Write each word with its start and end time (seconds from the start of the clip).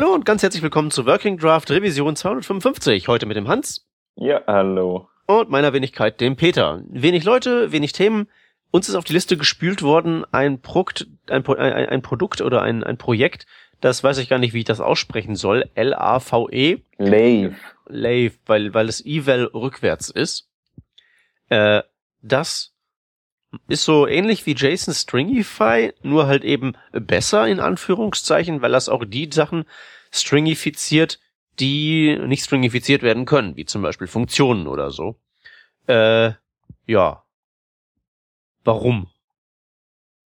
Hallo 0.00 0.14
und 0.14 0.24
ganz 0.24 0.44
herzlich 0.44 0.62
willkommen 0.62 0.92
zu 0.92 1.06
Working 1.06 1.38
Draft 1.38 1.72
Revision 1.72 2.14
255. 2.14 3.08
Heute 3.08 3.26
mit 3.26 3.36
dem 3.36 3.48
Hans. 3.48 3.84
Ja, 4.14 4.42
hallo. 4.46 5.08
Und 5.26 5.50
meiner 5.50 5.72
Wenigkeit, 5.72 6.20
dem 6.20 6.36
Peter. 6.36 6.84
Wenig 6.88 7.24
Leute, 7.24 7.72
wenig 7.72 7.94
Themen. 7.94 8.28
Uns 8.70 8.88
ist 8.88 8.94
auf 8.94 9.02
die 9.02 9.12
Liste 9.12 9.36
gespült 9.36 9.82
worden 9.82 10.24
ein, 10.30 10.60
Produkt, 10.60 11.08
ein, 11.28 11.44
ein, 11.44 11.88
ein 11.88 12.02
Produkt 12.02 12.42
oder 12.42 12.62
ein, 12.62 12.84
ein 12.84 12.96
Projekt, 12.96 13.46
das 13.80 14.04
weiß 14.04 14.18
ich 14.18 14.28
gar 14.28 14.38
nicht, 14.38 14.54
wie 14.54 14.60
ich 14.60 14.64
das 14.64 14.78
aussprechen 14.78 15.34
soll. 15.34 15.68
L-A-V-E. 15.74 16.78
Lave. 16.98 17.56
Lave, 17.88 18.34
weil, 18.46 18.74
weil 18.74 18.88
es 18.88 19.04
Eval 19.04 19.46
rückwärts 19.46 20.10
ist. 20.10 20.48
Äh, 21.48 21.82
das 22.22 22.72
ist 23.68 23.84
so 23.84 24.06
ähnlich 24.06 24.46
wie 24.46 24.54
Jason 24.56 24.94
Stringify, 24.94 25.92
nur 26.02 26.26
halt 26.26 26.44
eben 26.44 26.74
besser 26.92 27.46
in 27.46 27.60
Anführungszeichen, 27.60 28.62
weil 28.62 28.72
das 28.72 28.88
auch 28.88 29.04
die 29.04 29.30
Sachen 29.32 29.64
stringifiziert, 30.12 31.18
die 31.58 32.18
nicht 32.26 32.44
stringifiziert 32.44 33.02
werden 33.02 33.24
können, 33.24 33.56
wie 33.56 33.64
zum 33.64 33.82
Beispiel 33.82 34.06
Funktionen 34.06 34.66
oder 34.66 34.90
so. 34.90 35.16
Äh, 35.86 36.32
ja. 36.86 37.22
Warum? 38.64 39.08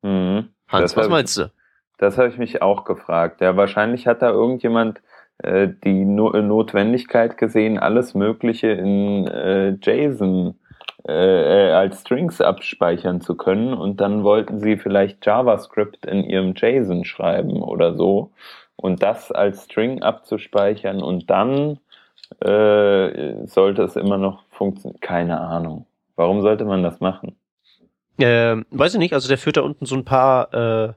Mhm. 0.02 0.48
Hans, 0.68 0.92
Das 0.92 0.96
was 0.96 1.08
meinst 1.08 1.36
du? 1.36 1.52
Das 1.98 2.18
habe 2.18 2.28
ich 2.28 2.38
mich 2.38 2.62
auch 2.62 2.84
gefragt. 2.84 3.40
Ja, 3.40 3.56
wahrscheinlich 3.56 4.06
hat 4.06 4.22
da 4.22 4.30
irgendjemand 4.30 5.00
äh, 5.38 5.68
die 5.84 6.04
no 6.04 6.30
Notwendigkeit 6.30 7.36
gesehen, 7.36 7.78
alles 7.78 8.14
Mögliche 8.14 8.68
in 8.68 9.26
äh, 9.28 9.70
JSON 9.80 10.58
äh, 11.08 11.68
äh, 11.68 11.72
als 11.72 12.02
Strings 12.02 12.40
abspeichern 12.40 13.20
zu 13.20 13.34
können 13.34 13.74
und 13.74 14.00
dann 14.00 14.22
wollten 14.22 14.60
sie 14.60 14.76
vielleicht 14.76 15.26
JavaScript 15.26 16.06
in 16.06 16.22
ihrem 16.22 16.54
JSON 16.54 17.04
schreiben 17.04 17.60
oder 17.60 17.94
so 17.94 18.30
und 18.76 19.02
das 19.02 19.32
als 19.32 19.64
String 19.64 20.02
abzuspeichern 20.02 21.02
und 21.02 21.28
dann 21.28 21.78
äh, 22.40 23.46
sollte 23.46 23.82
es 23.82 23.96
immer 23.96 24.16
noch 24.16 24.44
funktionieren. 24.50 25.00
Keine 25.00 25.40
Ahnung. 25.40 25.86
Warum 26.16 26.40
sollte 26.40 26.64
man 26.64 26.82
das 26.82 27.00
machen? 27.00 27.36
Ähm, 28.18 28.66
weiß 28.70 28.94
ich 28.94 28.98
nicht, 29.00 29.14
also 29.14 29.28
der 29.28 29.38
führt 29.38 29.56
da 29.56 29.62
unten 29.62 29.86
so 29.86 29.96
ein 29.96 30.04
paar, 30.04 30.54
äh, 30.54 30.92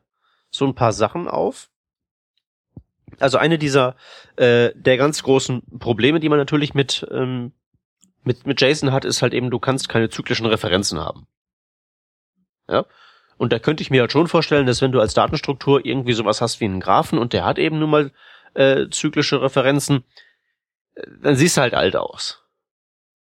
so 0.52 0.66
ein 0.66 0.76
paar 0.76 0.92
Sachen 0.92 1.28
auf. 1.28 1.70
Also 3.20 3.38
eine 3.38 3.58
dieser 3.58 3.95
äh, 4.36 4.72
der 4.76 4.98
ganz 4.98 5.23
großen 5.23 5.64
Probleme, 5.80 6.20
die 6.20 6.30
man 6.30 6.38
natürlich 6.38 6.73
mit 6.73 7.08
ähm, 7.11 7.53
mit 8.26 8.45
mit 8.45 8.59
JSON 8.62 8.92
hat, 8.92 9.06
ist 9.06 9.22
halt 9.22 9.34
eben, 9.34 9.50
du 9.52 9.59
kannst 9.59 9.90
keine 9.90 10.09
zyklischen 10.09 10.45
Referenzen 10.45 11.00
haben. 11.00 11.28
Ja. 12.67 12.86
Und 13.38 13.52
da 13.52 13.59
könnte 13.59 13.82
ich 13.84 13.92
mir 13.92 14.02
halt 14.02 14.12
schon 14.12 14.28
vorstellen, 14.28 14.66
dass 14.66 14.82
wenn 14.82 14.92
du 14.94 15.00
als 15.02 15.14
Datenstruktur 15.14 15.86
irgendwie 15.86 16.14
sowas 16.14 16.42
hast 16.42 16.59
wie 16.62 16.66
einen 16.66 16.80
Graphen 16.80 17.20
und 17.20 17.34
der 17.34 17.44
hat 17.45 17.58
eben 17.59 17.80
nun 17.80 17.90
mal 17.90 18.12
äh, 18.54 18.88
zyklische 18.90 19.42
Referenzen, 19.42 20.04
äh, 20.95 21.04
dann 21.22 21.36
siehst 21.36 21.58
du 21.58 21.62
halt 21.62 21.73
alt 21.73 21.95
aus. 21.95 22.42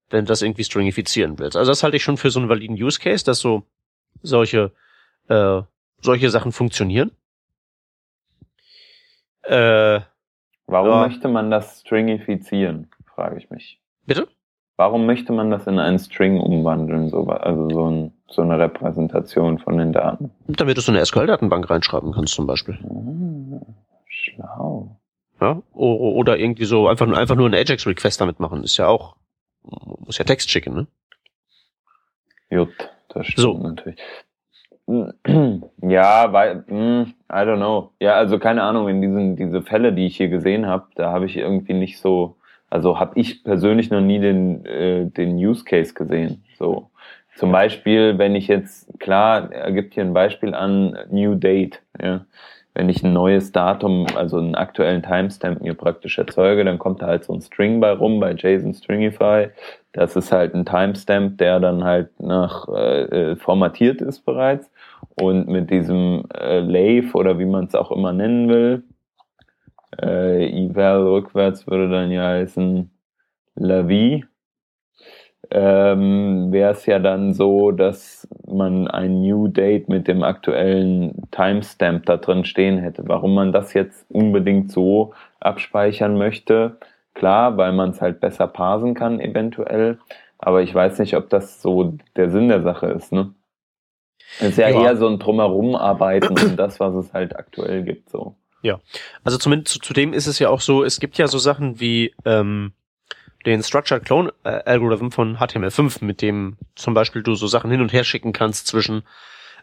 Wenn 0.09 0.25
du 0.25 0.29
das 0.29 0.43
irgendwie 0.43 0.63
stringifizieren 0.63 1.39
willst. 1.39 1.57
Also 1.57 1.71
das 1.71 1.81
halte 1.81 1.97
ich 1.97 2.03
schon 2.03 2.17
für 2.17 2.29
so 2.29 2.39
einen 2.39 2.49
validen 2.49 2.75
Use 2.75 2.99
Case, 2.99 3.25
dass 3.25 3.39
so 3.39 3.63
solche 4.21 4.71
äh, 5.27 5.61
solche 6.01 6.29
Sachen 6.29 6.51
funktionieren. 6.51 7.11
Äh, 9.41 10.01
Warum 10.67 10.89
Ja. 10.89 11.07
möchte 11.07 11.27
man 11.27 11.51
das 11.51 11.81
stringifizieren, 11.81 12.89
frage 13.13 13.37
ich 13.37 13.49
mich. 13.49 13.79
bitte? 14.05 14.27
Warum 14.77 15.05
möchte 15.05 15.31
man 15.31 15.51
das 15.51 15.67
in 15.67 15.79
einen 15.79 15.99
String 15.99 16.39
umwandeln, 16.39 17.09
so, 17.09 17.25
also 17.27 17.69
so, 17.69 17.89
ein, 17.89 18.11
so 18.27 18.41
eine 18.41 18.59
Repräsentation 18.59 19.57
von 19.57 19.77
den 19.77 19.93
Daten? 19.93 20.31
Damit 20.47 20.75
du 20.77 20.81
so 20.81 20.91
eine 20.91 21.05
SQL-Datenbank 21.05 21.69
reinschreiben 21.69 22.11
kannst 22.11 22.33
zum 22.33 22.45
Beispiel. 22.45 22.77
Ah, 22.83 23.65
schlau. 24.07 24.97
Ja? 25.39 25.61
Oder 25.73 26.37
irgendwie 26.37 26.65
so 26.65 26.87
einfach 26.87 27.05
nur, 27.05 27.17
einfach 27.17 27.35
nur 27.35 27.47
eine 27.47 27.57
Ajax-Request 27.57 28.19
damit 28.19 28.39
machen. 28.41 28.63
Ist 28.63 28.75
ja 28.77 28.87
auch, 28.87 29.15
muss 30.05 30.17
ja 30.17 30.25
Text 30.25 30.49
schicken, 30.51 30.73
ne? 30.73 30.87
Jut, 32.49 32.69
das 33.09 33.27
stimmt 33.27 33.39
So. 33.41 33.57
natürlich. 33.57 33.99
Ja, 35.81 36.31
weil, 36.31 36.63
hm, 36.67 37.13
I 37.31 37.35
don't 37.37 37.55
know. 37.57 37.91
Ja, 37.99 38.13
also 38.15 38.37
keine 38.37 38.61
Ahnung, 38.63 38.87
in 38.87 39.01
diesen 39.01 39.35
diese 39.35 39.63
Fälle, 39.63 39.93
die 39.93 40.05
ich 40.05 40.17
hier 40.17 40.27
gesehen 40.29 40.67
habe, 40.67 40.85
da 40.95 41.11
habe 41.11 41.25
ich 41.25 41.37
irgendwie 41.37 41.73
nicht 41.73 41.99
so, 41.99 42.35
also 42.69 42.99
habe 42.99 43.19
ich 43.19 43.43
persönlich 43.43 43.89
noch 43.89 44.01
nie 44.01 44.19
den 44.19 44.65
äh, 44.65 45.05
den 45.05 45.35
Use 45.35 45.63
Case 45.63 45.93
gesehen. 45.93 46.43
So 46.57 46.89
zum 47.35 47.51
Beispiel, 47.51 48.17
wenn 48.17 48.35
ich 48.35 48.47
jetzt 48.47 48.99
klar, 48.99 49.51
er 49.51 49.71
gibt 49.71 49.93
hier 49.93 50.03
ein 50.03 50.13
Beispiel 50.13 50.53
an 50.53 50.97
New 51.09 51.35
Date. 51.35 51.81
Ja, 52.01 52.25
wenn 52.75 52.89
ich 52.89 53.03
ein 53.03 53.13
neues 53.13 53.51
Datum, 53.53 54.05
also 54.15 54.37
einen 54.37 54.55
aktuellen 54.55 55.01
Timestamp 55.01 55.61
mir 55.61 55.73
praktisch 55.73 56.17
erzeuge, 56.17 56.65
dann 56.65 56.77
kommt 56.77 57.01
da 57.01 57.07
halt 57.07 57.23
so 57.23 57.33
ein 57.33 57.41
String 57.41 57.79
bei 57.79 57.91
rum 57.91 58.19
bei 58.19 58.33
JSON 58.33 58.73
Stringify. 58.73 59.47
Das 59.93 60.15
ist 60.17 60.31
halt 60.33 60.53
ein 60.53 60.65
Timestamp, 60.65 61.37
der 61.37 61.61
dann 61.61 61.85
halt 61.85 62.19
nach 62.19 62.67
äh, 62.67 63.03
äh, 63.03 63.35
formatiert 63.37 64.01
ist 64.01 64.25
bereits. 64.25 64.69
Und 65.15 65.47
mit 65.47 65.69
diesem 65.71 66.25
äh, 66.33 66.59
Lave 66.59 67.13
oder 67.13 67.39
wie 67.39 67.45
man 67.45 67.65
es 67.65 67.75
auch 67.75 67.91
immer 67.91 68.11
nennen 68.11 68.49
will, 68.49 68.83
äh, 70.01 70.47
eval 70.47 71.07
rückwärts 71.07 71.67
würde 71.67 71.89
dann 71.89 72.11
ja 72.11 72.27
heißen 72.27 72.89
Lavi, 73.55 74.25
ähm, 75.51 76.51
wäre 76.51 76.71
es 76.71 76.85
ja 76.85 76.99
dann 76.99 77.33
so, 77.33 77.71
dass 77.71 78.27
man 78.47 78.87
ein 78.87 79.21
New 79.21 79.47
Date 79.47 79.89
mit 79.89 80.07
dem 80.07 80.23
aktuellen 80.23 81.21
Timestamp 81.31 82.05
da 82.05 82.17
drin 82.17 82.45
stehen 82.45 82.77
hätte. 82.79 83.03
Warum 83.07 83.35
man 83.35 83.51
das 83.51 83.73
jetzt 83.73 84.05
unbedingt 84.09 84.71
so 84.71 85.13
abspeichern 85.39 86.17
möchte, 86.17 86.77
klar, 87.13 87.57
weil 87.57 87.73
man 87.73 87.91
es 87.91 88.01
halt 88.01 88.19
besser 88.19 88.47
parsen 88.47 88.95
kann 88.95 89.19
eventuell, 89.19 89.99
aber 90.39 90.61
ich 90.63 90.73
weiß 90.73 90.99
nicht, 90.99 91.15
ob 91.15 91.29
das 91.29 91.61
so 91.61 91.95
der 92.15 92.29
Sinn 92.31 92.49
der 92.49 92.61
Sache 92.61 92.87
ist, 92.87 93.11
ne? 93.11 93.33
Es 94.39 94.49
ist 94.49 94.57
ja, 94.57 94.69
Ja. 94.69 94.81
eher 94.81 94.97
so 94.97 95.07
ein 95.07 95.19
Drumherum-Arbeiten 95.19 96.37
um 96.39 96.57
das, 96.57 96.79
was 96.79 96.95
es 96.95 97.13
halt 97.13 97.35
aktuell 97.37 97.83
gibt, 97.83 98.09
so. 98.09 98.35
Also 99.23 99.37
zumindest 99.37 99.73
zu, 99.73 99.79
zudem 99.79 100.13
ist 100.13 100.27
es 100.27 100.39
ja 100.39 100.49
auch 100.49 100.61
so, 100.61 100.83
es 100.83 100.99
gibt 100.99 101.17
ja 101.17 101.27
so 101.27 101.37
Sachen 101.37 101.79
wie 101.79 102.13
ähm, 102.25 102.73
den 103.45 103.63
Structured 103.63 104.05
Clone 104.05 104.33
äh, 104.43 104.61
Algorithm 104.65 105.11
von 105.11 105.37
HTML5, 105.37 106.03
mit 106.03 106.21
dem 106.21 106.57
zum 106.75 106.93
Beispiel 106.93 107.23
du 107.23 107.35
so 107.35 107.47
Sachen 107.47 107.71
hin 107.71 107.81
und 107.81 107.93
her 107.93 108.03
schicken 108.03 108.33
kannst 108.33 108.67
zwischen 108.67 109.03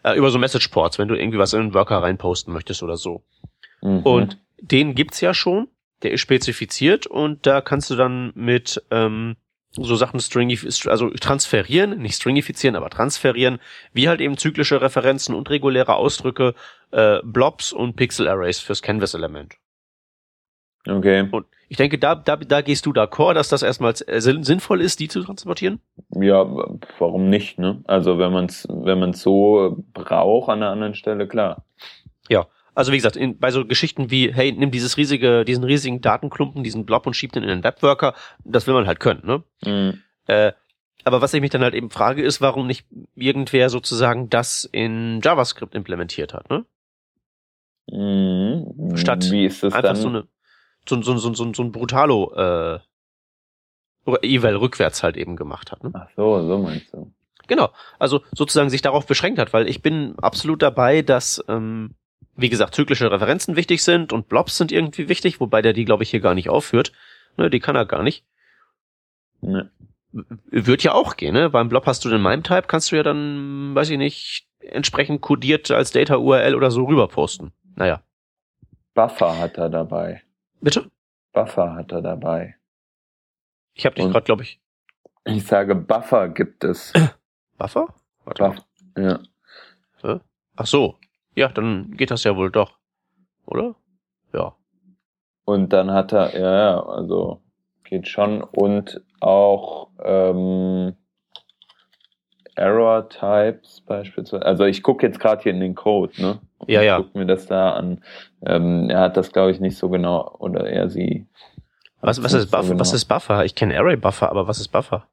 äh, 0.03 0.17
über 0.17 0.29
so 0.31 0.39
Message 0.39 0.69
Ports, 0.69 0.99
wenn 0.99 1.07
du 1.07 1.15
irgendwie 1.15 1.37
was 1.37 1.53
in 1.53 1.59
einen 1.59 1.73
Worker 1.73 1.97
reinposten 1.97 2.53
möchtest 2.53 2.83
oder 2.83 2.97
so. 2.97 3.23
Mhm. 3.81 3.99
Und 3.99 4.37
den 4.61 4.95
gibt's 4.95 5.21
ja 5.21 5.33
schon, 5.33 5.67
der 6.03 6.11
ist 6.11 6.21
spezifiziert 6.21 7.07
und 7.07 7.45
da 7.45 7.61
kannst 7.61 7.89
du 7.89 7.95
dann 7.95 8.31
mit 8.35 8.81
ähm, 8.91 9.35
so 9.75 9.95
Sachen 9.95 10.19
stringif 10.19 10.65
also 10.87 11.09
transferieren, 11.09 11.99
nicht 11.99 12.15
stringifizieren, 12.15 12.75
aber 12.75 12.89
transferieren, 12.89 13.59
wie 13.91 14.07
halt 14.07 14.21
eben 14.21 14.37
zyklische 14.37 14.81
Referenzen 14.81 15.33
und 15.33 15.49
reguläre 15.49 15.95
Ausdrücke, 15.95 16.53
äh, 16.91 17.19
Blobs 17.23 17.73
und 17.73 17.95
Pixel 17.95 18.27
Arrays 18.27 18.59
fürs 18.59 18.81
Canvas-Element. 18.81 19.55
Okay. 20.87 21.27
Und 21.31 21.45
ich 21.69 21.77
denke, 21.77 21.97
da, 21.97 22.13
da, 22.13 22.35
da 22.35 22.61
gehst 22.61 22.85
du 22.85 22.91
d'accord, 22.91 23.33
dass 23.33 23.47
das 23.47 23.63
erstmal 23.63 23.93
äh, 24.05 24.19
sinn- 24.19 24.43
sinnvoll 24.43 24.81
ist, 24.81 24.99
die 24.99 25.07
zu 25.07 25.23
transportieren? 25.23 25.79
Ja, 26.09 26.45
warum 26.99 27.29
nicht, 27.29 27.57
ne? 27.57 27.81
Also 27.85 28.19
wenn 28.19 28.31
man 28.33 28.45
es 28.45 28.67
wenn 28.69 28.99
man's 28.99 29.21
so 29.21 29.83
braucht 29.93 30.49
an 30.49 30.61
einer 30.61 30.71
anderen 30.71 30.93
Stelle, 30.93 31.27
klar. 31.27 31.65
Also 32.75 32.91
wie 32.91 32.97
gesagt, 32.97 33.15
in, 33.15 33.37
bei 33.37 33.51
so 33.51 33.65
Geschichten 33.65 34.09
wie, 34.09 34.33
hey, 34.33 34.51
nimm 34.51 34.71
dieses 34.71 34.97
riesige, 34.97 35.45
diesen 35.45 35.63
riesigen 35.63 36.01
Datenklumpen, 36.01 36.63
diesen 36.63 36.85
Blob 36.85 37.05
und 37.05 37.13
schieb 37.13 37.31
den 37.31 37.43
in 37.43 37.49
den 37.49 37.63
Webworker, 37.63 38.15
das 38.43 38.65
will 38.65 38.73
man 38.73 38.87
halt 38.87 38.99
können, 38.99 39.21
ne? 39.25 39.43
Mhm. 39.63 40.01
Äh, 40.27 40.53
aber 41.03 41.21
was 41.21 41.33
ich 41.33 41.41
mich 41.41 41.49
dann 41.49 41.61
halt 41.61 41.73
eben 41.73 41.89
frage, 41.89 42.23
ist, 42.23 42.41
warum 42.41 42.65
nicht 42.65 42.87
irgendwer 43.15 43.69
sozusagen 43.69 44.29
das 44.29 44.65
in 44.65 45.19
JavaScript 45.21 45.75
implementiert 45.75 46.33
hat, 46.33 46.49
ne? 46.49 46.65
Mhm. 47.91 48.95
Statt 48.95 49.29
Wie 49.29 49.45
ist 49.45 49.63
Einfach 49.63 49.81
dann? 49.81 49.95
so 49.95 50.07
eine, 50.07 50.27
so, 50.87 51.01
so, 51.01 51.17
so, 51.17 51.33
so, 51.33 51.53
so 51.53 51.63
ein 51.63 51.71
Brutalo, 51.71 52.33
äh, 52.35 52.79
Eval 54.21 54.55
rückwärts 54.55 55.03
halt 55.03 55.15
eben 55.15 55.35
gemacht 55.35 55.71
hat, 55.71 55.83
ne? 55.83 55.91
Ach 55.93 56.07
so, 56.15 56.45
so 56.47 56.57
meinst 56.57 56.93
du. 56.93 57.13
Genau. 57.47 57.69
Also 57.99 58.21
sozusagen 58.31 58.69
sich 58.69 58.81
darauf 58.81 59.05
beschränkt 59.05 59.39
hat, 59.39 59.53
weil 59.53 59.67
ich 59.67 59.81
bin 59.81 60.15
absolut 60.19 60.61
dabei, 60.61 61.01
dass, 61.01 61.43
ähm, 61.47 61.95
wie 62.35 62.49
gesagt, 62.49 62.75
zyklische 62.75 63.11
Referenzen 63.11 63.55
wichtig 63.55 63.83
sind 63.83 64.13
und 64.13 64.27
Blobs 64.27 64.57
sind 64.57 64.71
irgendwie 64.71 65.09
wichtig, 65.09 65.39
wobei 65.39 65.61
der 65.61 65.73
die, 65.73 65.85
glaube 65.85 66.03
ich, 66.03 66.09
hier 66.09 66.19
gar 66.19 66.33
nicht 66.33 66.49
aufführt. 66.49 66.91
Ne, 67.37 67.49
die 67.49 67.59
kann 67.59 67.75
er 67.75 67.85
gar 67.85 68.03
nicht. 68.03 68.25
Ne. 69.41 69.71
Wird 70.11 70.83
ja 70.83 70.93
auch 70.93 71.15
gehen, 71.15 71.33
ne? 71.33 71.49
Beim 71.49 71.69
Blob 71.69 71.87
hast 71.87 72.05
du 72.05 72.09
den 72.09 72.21
MIME-Type, 72.21 72.67
kannst 72.67 72.91
du 72.91 72.95
ja 72.95 73.03
dann, 73.03 73.73
weiß 73.73 73.89
ich 73.89 73.97
nicht, 73.97 74.47
entsprechend 74.59 75.21
kodiert 75.21 75.71
als 75.71 75.91
Data-URL 75.91 76.55
oder 76.55 76.69
so 76.69 76.85
rüber 76.85 77.07
posten. 77.07 77.51
Naja. 77.75 78.03
Buffer 78.93 79.39
hat 79.39 79.57
er 79.57 79.69
dabei. 79.69 80.21
Bitte? 80.61 80.91
Buffer 81.33 81.73
hat 81.73 81.91
er 81.91 82.01
dabei. 82.01 82.55
Ich 83.73 83.87
habe 83.87 83.95
dich 83.95 84.05
gerade, 84.05 84.23
glaube 84.23 84.43
ich, 84.43 84.61
Ich 85.25 85.45
sage 85.45 85.73
Buffer 85.75 86.29
gibt 86.29 86.63
es. 86.63 86.93
Buffer? 87.57 87.93
Warte 88.25 88.43
Buff. 88.43 88.57
Ja. 88.97 89.19
Ach 90.55 90.67
so. 90.67 90.99
Ja, 91.35 91.47
dann 91.49 91.91
geht 91.97 92.11
das 92.11 92.23
ja 92.23 92.35
wohl 92.35 92.51
doch. 92.51 92.77
Oder? 93.45 93.75
Ja. 94.33 94.55
Und 95.45 95.73
dann 95.73 95.91
hat 95.91 96.13
er, 96.13 96.39
ja, 96.39 96.57
ja, 96.57 96.85
also 96.85 97.41
geht 97.83 98.07
schon. 98.07 98.41
Und 98.43 99.01
auch 99.19 99.89
ähm, 100.03 100.95
Error 102.55 103.09
Types 103.09 103.81
beispielsweise. 103.81 104.45
Also 104.45 104.65
ich 104.65 104.83
gucke 104.83 105.05
jetzt 105.05 105.19
gerade 105.19 105.41
hier 105.43 105.51
in 105.51 105.59
den 105.59 105.75
Code, 105.75 106.21
ne? 106.21 106.39
Und 106.59 106.69
Ja, 106.69 106.81
ja. 106.81 106.97
Guck 106.97 107.15
mir 107.15 107.25
das 107.25 107.47
da 107.47 107.71
an. 107.71 108.03
Ähm, 108.45 108.89
er 108.89 109.01
hat 109.01 109.17
das, 109.17 109.31
glaube 109.31 109.51
ich, 109.51 109.59
nicht 109.59 109.77
so 109.77 109.89
genau, 109.89 110.35
oder 110.39 110.69
er 110.69 110.89
sie. 110.89 111.27
Was, 112.01 112.21
was 112.23 112.33
ist 112.33 112.49
so 112.49 112.57
Buffer? 112.57 112.69
genau. 112.69 112.79
Was 112.79 112.93
ist 112.93 113.05
Buffer? 113.05 113.45
Ich 113.45 113.55
kenne 113.55 113.77
Array 113.77 113.95
Buffer, 113.95 114.29
aber 114.29 114.47
was 114.47 114.59
ist 114.59 114.69
Buffer? 114.69 115.07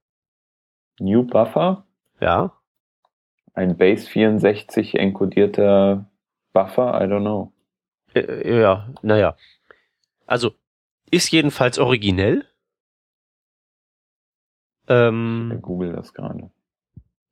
New 0.98 1.24
Buffer? 1.24 1.84
Ja. 2.20 2.52
Ein 3.54 3.76
Base 3.76 4.06
64 4.06 4.98
enkodierter 4.98 6.09
Buffer? 6.52 7.00
I 7.00 7.04
don't 7.04 7.20
know. 7.20 7.52
Äh, 8.14 8.60
ja, 8.60 8.88
naja. 9.02 9.36
Also, 10.26 10.52
ist 11.10 11.30
jedenfalls 11.32 11.78
originell. 11.78 12.46
Ich 14.84 14.90
Ähm, 14.96 15.58
google 15.62 15.92
das 15.92 16.12
gerade. 16.14 16.50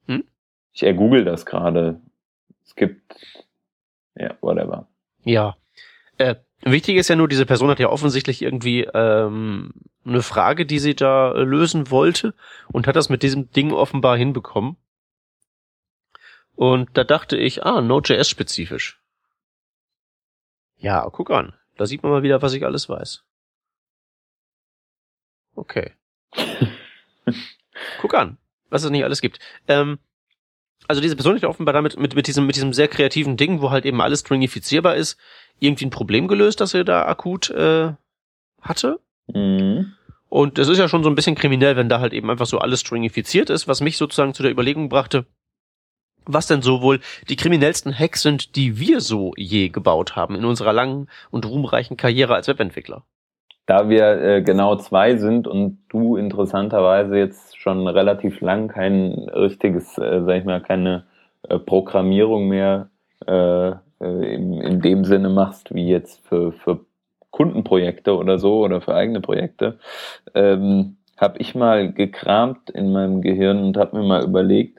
Hm? 0.06 0.24
Ich 0.72 0.82
ergoogle 0.84 1.24
das 1.24 1.44
gerade. 1.46 2.00
Es 2.64 2.74
gibt, 2.76 3.14
ja, 4.14 4.36
whatever. 4.40 4.88
ja. 5.24 5.56
Äh, 6.18 6.34
wichtig 6.62 6.96
ist 6.96 7.08
ja 7.08 7.14
nur, 7.16 7.28
diese 7.28 7.46
Person 7.46 7.70
hat 7.70 7.78
ja 7.78 7.88
offensichtlich 7.88 8.42
irgendwie 8.42 8.82
ähm, 8.92 9.72
eine 10.04 10.22
Frage, 10.22 10.66
die 10.66 10.80
sie 10.80 10.96
da 10.96 11.32
äh, 11.32 11.44
lösen 11.44 11.90
wollte 11.92 12.34
und 12.72 12.86
hat 12.88 12.96
das 12.96 13.08
mit 13.08 13.22
diesem 13.22 13.50
Ding 13.52 13.72
offenbar 13.72 14.16
hinbekommen. 14.16 14.76
Und 16.56 16.90
da 16.94 17.04
dachte 17.04 17.36
ich, 17.36 17.64
ah, 17.64 17.80
Node.js-spezifisch. 17.80 18.97
Ja, 20.78 21.08
guck 21.10 21.30
an. 21.30 21.54
Da 21.76 21.86
sieht 21.86 22.02
man 22.02 22.12
mal 22.12 22.22
wieder, 22.22 22.42
was 22.42 22.54
ich 22.54 22.64
alles 22.64 22.88
weiß. 22.88 23.24
Okay. 25.54 25.92
guck 28.00 28.14
an, 28.14 28.38
was 28.70 28.84
es 28.84 28.90
nicht 28.90 29.04
alles 29.04 29.20
gibt. 29.20 29.38
Ähm, 29.66 29.98
also 30.86 31.00
diese 31.00 31.16
Person 31.16 31.36
hat 31.36 31.44
offenbar 31.44 31.72
damit 31.72 31.98
mit, 31.98 32.14
mit 32.14 32.26
diesem 32.26 32.46
mit 32.46 32.56
diesem 32.56 32.72
sehr 32.72 32.88
kreativen 32.88 33.36
Ding, 33.36 33.60
wo 33.60 33.70
halt 33.70 33.84
eben 33.84 34.00
alles 34.00 34.20
stringifizierbar 34.20 34.96
ist, 34.96 35.18
irgendwie 35.58 35.86
ein 35.86 35.90
Problem 35.90 36.28
gelöst, 36.28 36.60
das 36.60 36.74
er 36.74 36.84
da 36.84 37.06
akut 37.06 37.50
äh, 37.50 37.92
hatte. 38.60 39.00
Mhm. 39.26 39.94
Und 40.28 40.58
es 40.58 40.68
ist 40.68 40.78
ja 40.78 40.88
schon 40.88 41.02
so 41.02 41.08
ein 41.08 41.14
bisschen 41.14 41.34
kriminell, 41.34 41.76
wenn 41.76 41.88
da 41.88 42.00
halt 42.00 42.12
eben 42.12 42.30
einfach 42.30 42.46
so 42.46 42.58
alles 42.58 42.80
stringifiziert 42.80 43.50
ist, 43.50 43.66
was 43.66 43.80
mich 43.80 43.96
sozusagen 43.96 44.34
zu 44.34 44.42
der 44.42 44.52
Überlegung 44.52 44.88
brachte, 44.88 45.26
was 46.28 46.46
denn 46.46 46.62
so 46.62 46.82
wohl 46.82 47.00
die 47.28 47.36
kriminellsten 47.36 47.92
Hacks 47.98 48.22
sind, 48.22 48.54
die 48.54 48.78
wir 48.78 49.00
so 49.00 49.32
je 49.36 49.68
gebaut 49.70 50.14
haben 50.14 50.36
in 50.36 50.44
unserer 50.44 50.72
langen 50.72 51.08
und 51.30 51.46
ruhmreichen 51.46 51.96
Karriere 51.96 52.34
als 52.34 52.46
Webentwickler. 52.46 53.02
Da 53.66 53.88
wir 53.88 54.22
äh, 54.22 54.42
genau 54.42 54.76
zwei 54.76 55.16
sind 55.16 55.46
und 55.46 55.78
du 55.88 56.16
interessanterweise 56.16 57.18
jetzt 57.18 57.58
schon 57.58 57.86
relativ 57.86 58.40
lang 58.40 58.68
kein 58.68 59.12
richtiges, 59.34 59.98
äh, 59.98 60.22
sag 60.24 60.38
ich 60.38 60.44
mal, 60.44 60.62
keine 60.62 61.04
äh, 61.48 61.58
Programmierung 61.58 62.48
mehr 62.48 62.88
äh, 63.26 63.72
äh, 64.00 64.34
in, 64.34 64.60
in 64.60 64.80
dem 64.80 65.04
Sinne 65.04 65.28
machst, 65.28 65.74
wie 65.74 65.88
jetzt 65.88 66.26
für, 66.26 66.52
für 66.52 66.86
Kundenprojekte 67.30 68.16
oder 68.16 68.38
so 68.38 68.60
oder 68.64 68.80
für 68.80 68.94
eigene 68.94 69.20
Projekte, 69.20 69.78
ähm, 70.34 70.96
habe 71.16 71.38
ich 71.38 71.54
mal 71.54 71.92
gekramt 71.92 72.70
in 72.70 72.92
meinem 72.92 73.20
Gehirn 73.22 73.62
und 73.62 73.76
habe 73.76 73.98
mir 73.98 74.04
mal 74.04 74.24
überlegt, 74.24 74.78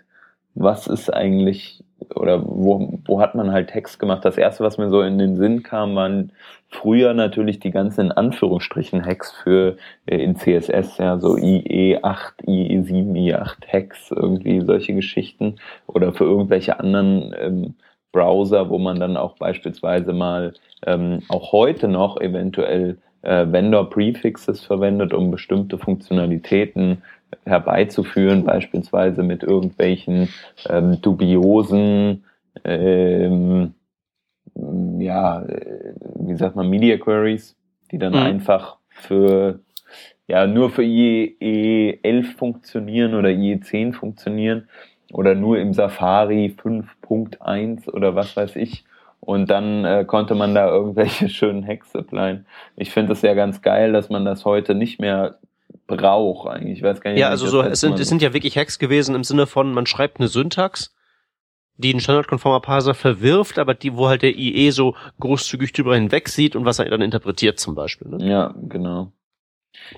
was 0.60 0.88
ist 0.88 1.12
eigentlich 1.14 1.84
oder 2.16 2.44
wo, 2.46 3.00
wo 3.06 3.22
hat 3.22 3.36
man 3.36 3.52
halt 3.52 3.70
Text 3.70 4.00
gemacht? 4.00 4.24
Das 4.24 4.38
erste, 4.38 4.64
was 4.64 4.78
mir 4.78 4.90
so 4.90 5.02
in 5.02 5.18
den 5.18 5.36
Sinn 5.36 5.64
kam, 5.64 5.96
waren 5.96 6.32
früher 6.70 7.14
natürlich 7.14 7.60
die 7.60 7.72
ganzen 7.72 8.08
in 8.08 8.12
Anführungsstrichen 8.12 9.06
Hacks 9.06 9.32
für 9.44 9.78
äh, 10.06 10.18
in 10.18 10.36
CSS, 10.36 10.98
ja, 10.98 11.18
so 11.20 11.36
IE8, 11.36 12.46
IE7, 12.46 13.14
IE8 13.14 13.68
Hacks, 13.68 14.12
irgendwie 14.12 14.62
solche 14.62 14.94
Geschichten 14.94 15.56
oder 15.88 16.14
für 16.14 16.26
irgendwelche 16.26 16.80
anderen 16.80 17.36
ähm, 17.40 17.76
Browser, 18.12 18.70
wo 18.70 18.80
man 18.80 19.00
dann 19.00 19.18
auch 19.18 19.36
beispielsweise 19.36 20.14
mal 20.14 20.54
ähm, 20.86 21.22
auch 21.30 21.52
heute 21.52 21.88
noch 21.88 22.20
eventuell 22.20 22.98
äh, 23.22 23.46
Vendor 23.52 23.90
Prefixes 23.90 24.62
verwendet, 24.62 25.14
um 25.14 25.32
bestimmte 25.32 25.78
Funktionalitäten 25.78 27.04
herbeizuführen, 27.46 28.44
beispielsweise 28.44 29.24
mit 29.24 29.44
irgendwelchen 29.44 30.30
ähm, 30.70 31.02
dubiosen, 31.02 32.24
ähm, 32.64 33.74
ja, 35.00 35.42
äh, 35.44 35.94
wie 36.20 36.36
sagt 36.36 36.56
man, 36.56 36.70
Media 36.70 36.98
Queries, 36.98 37.56
die 37.92 37.98
dann 37.98 38.14
Mhm. 38.14 38.20
einfach 38.20 38.78
für, 38.90 39.60
ja, 40.28 40.48
nur 40.48 40.70
für 40.70 40.84
IE 40.84 42.00
11 42.04 42.36
funktionieren 42.36 43.14
oder 43.16 43.30
IE 43.30 43.60
10 43.60 43.94
funktionieren 43.94 44.68
oder 45.14 45.36
nur 45.36 45.60
im 45.60 45.74
Safari 45.74 46.56
5.1 46.56 47.90
oder 47.90 48.16
was 48.16 48.36
weiß 48.36 48.56
ich. 48.58 48.86
Und 49.22 49.50
dann 49.50 49.86
äh, 49.86 50.06
konnte 50.06 50.36
man 50.36 50.56
da 50.56 50.68
irgendwelche 50.70 51.30
schönen 51.30 51.66
Hacks 51.68 51.96
applyen. 51.96 52.46
Ich 52.76 52.92
finde 52.92 53.14
es 53.14 53.22
ja 53.22 53.34
ganz 53.34 53.62
geil, 53.62 53.92
dass 53.92 54.10
man 54.10 54.26
das 54.26 54.46
heute 54.46 54.76
nicht 54.76 55.00
mehr 55.00 55.40
braucht 55.98 56.48
eigentlich. 56.48 56.78
Ich 56.78 56.84
weiß 56.84 57.02
gar 57.02 57.12
nicht, 57.12 57.20
Ja, 57.20 57.30
also 57.30 57.48
so, 57.48 57.62
es 57.62 57.82
sind, 57.82 58.00
es 58.00 58.08
sind 58.08 58.22
ja 58.22 58.34
wirklich 58.34 58.58
Hacks 58.58 58.80
gewesen 58.80 59.16
im 59.16 59.24
Sinne 59.24 59.48
von, 59.48 59.74
man 59.74 59.86
schreibt 59.86 60.20
eine 60.20 60.28
Syntax, 60.28 60.96
die 61.78 61.94
ein 61.94 62.00
standardkonformer 62.00 62.60
Parser 62.60 62.94
verwirft, 62.94 63.58
aber 63.58 63.74
die, 63.74 63.96
wo 63.96 64.08
halt 64.08 64.22
der 64.22 64.36
IE 64.38 64.72
so 64.72 64.96
großzügig 65.20 65.74
drüber 65.74 65.96
hinweg 65.96 66.30
sieht 66.30 66.56
und 66.56 66.66
was 66.66 66.80
er 66.80 66.90
dann 66.90 67.02
interpretiert 67.02 67.60
zum 67.60 67.76
Beispiel. 67.76 68.10
Ne? 68.10 68.30
Ja, 68.30 68.54
genau. 68.56 69.12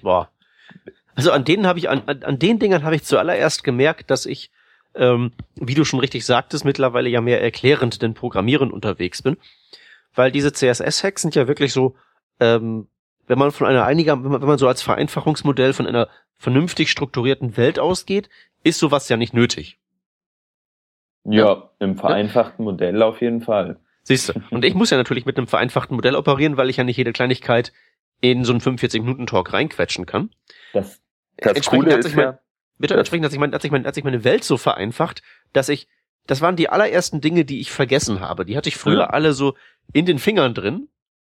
Boah. 0.01 0.29
Also 1.15 1.31
an 1.31 1.43
denen 1.43 1.67
habe 1.67 1.79
ich, 1.79 1.89
an, 1.89 2.03
an, 2.05 2.23
an 2.23 2.39
den 2.39 2.59
Dingern 2.59 2.83
habe 2.83 2.95
ich 2.95 3.03
zuallererst 3.03 3.63
gemerkt, 3.63 4.09
dass 4.11 4.25
ich, 4.25 4.51
ähm, 4.95 5.33
wie 5.55 5.73
du 5.73 5.83
schon 5.83 5.99
richtig 5.99 6.25
sagtest, 6.25 6.65
mittlerweile 6.65 7.09
ja 7.09 7.21
mehr 7.21 7.41
erklärend 7.41 8.01
denn 8.01 8.13
programmierend 8.13 8.71
unterwegs 8.71 9.21
bin. 9.21 9.37
Weil 10.13 10.31
diese 10.31 10.51
CSS-Hacks 10.51 11.21
sind 11.21 11.35
ja 11.35 11.47
wirklich 11.47 11.73
so, 11.73 11.95
ähm, 12.39 12.87
wenn 13.31 13.39
man 13.39 13.51
von 13.51 13.65
einer 13.65 13.85
einiger, 13.85 14.21
wenn 14.23 14.29
man, 14.31 14.41
wenn 14.41 14.47
man 14.49 14.57
so 14.57 14.67
als 14.67 14.81
Vereinfachungsmodell 14.81 15.71
von 15.71 15.87
einer 15.87 16.09
vernünftig 16.37 16.91
strukturierten 16.91 17.55
Welt 17.55 17.79
ausgeht, 17.79 18.29
ist 18.63 18.77
sowas 18.77 19.07
ja 19.07 19.15
nicht 19.15 19.33
nötig. 19.33 19.79
Ja, 21.23 21.69
im 21.79 21.95
vereinfachten 21.97 22.65
Modell 22.65 23.01
auf 23.01 23.21
jeden 23.21 23.41
Fall. 23.41 23.79
Siehst 24.03 24.29
du. 24.29 24.33
Und 24.49 24.65
ich 24.65 24.73
muss 24.73 24.89
ja 24.89 24.97
natürlich 24.97 25.25
mit 25.25 25.37
einem 25.37 25.47
vereinfachten 25.47 25.95
Modell 25.95 26.15
operieren, 26.15 26.57
weil 26.57 26.69
ich 26.69 26.77
ja 26.77 26.83
nicht 26.83 26.97
jede 26.97 27.13
Kleinigkeit 27.13 27.71
in 28.19 28.43
so 28.43 28.51
einen 28.51 28.59
45-Minuten-Talk 28.61 29.53
reinquetschen 29.53 30.05
kann. 30.05 30.31
Das, 30.73 30.99
das 31.37 31.53
Entsprechend 31.55 31.83
Coole 31.85 31.93
hat 31.93 31.99
ist 31.99 32.05
sich 32.07 32.15
mein- 32.15 32.25
ja, 32.25 32.39
Bitte, 32.79 32.95
Das- 32.95 33.01
entsprechend 33.01 33.25
hat 33.25 33.31
sich, 33.31 33.39
mein, 33.39 33.53
hat, 33.53 33.61
sich 33.61 33.71
mein, 33.71 33.85
hat 33.85 33.95
sich 33.95 34.03
meine 34.03 34.23
Welt 34.23 34.43
so 34.43 34.57
vereinfacht, 34.57 35.21
dass 35.53 35.69
ich, 35.69 35.87
das 36.25 36.41
waren 36.41 36.55
die 36.55 36.67
allerersten 36.69 37.21
Dinge, 37.21 37.45
die 37.45 37.61
ich 37.61 37.71
vergessen 37.71 38.19
habe. 38.19 38.43
Die 38.43 38.57
hatte 38.57 38.69
ich 38.69 38.75
früher 38.75 38.97
Ja. 39.01 39.07
alle 39.11 39.33
so 39.33 39.55
in 39.93 40.05
den 40.07 40.17
Fingern 40.17 40.53
drin 40.55 40.87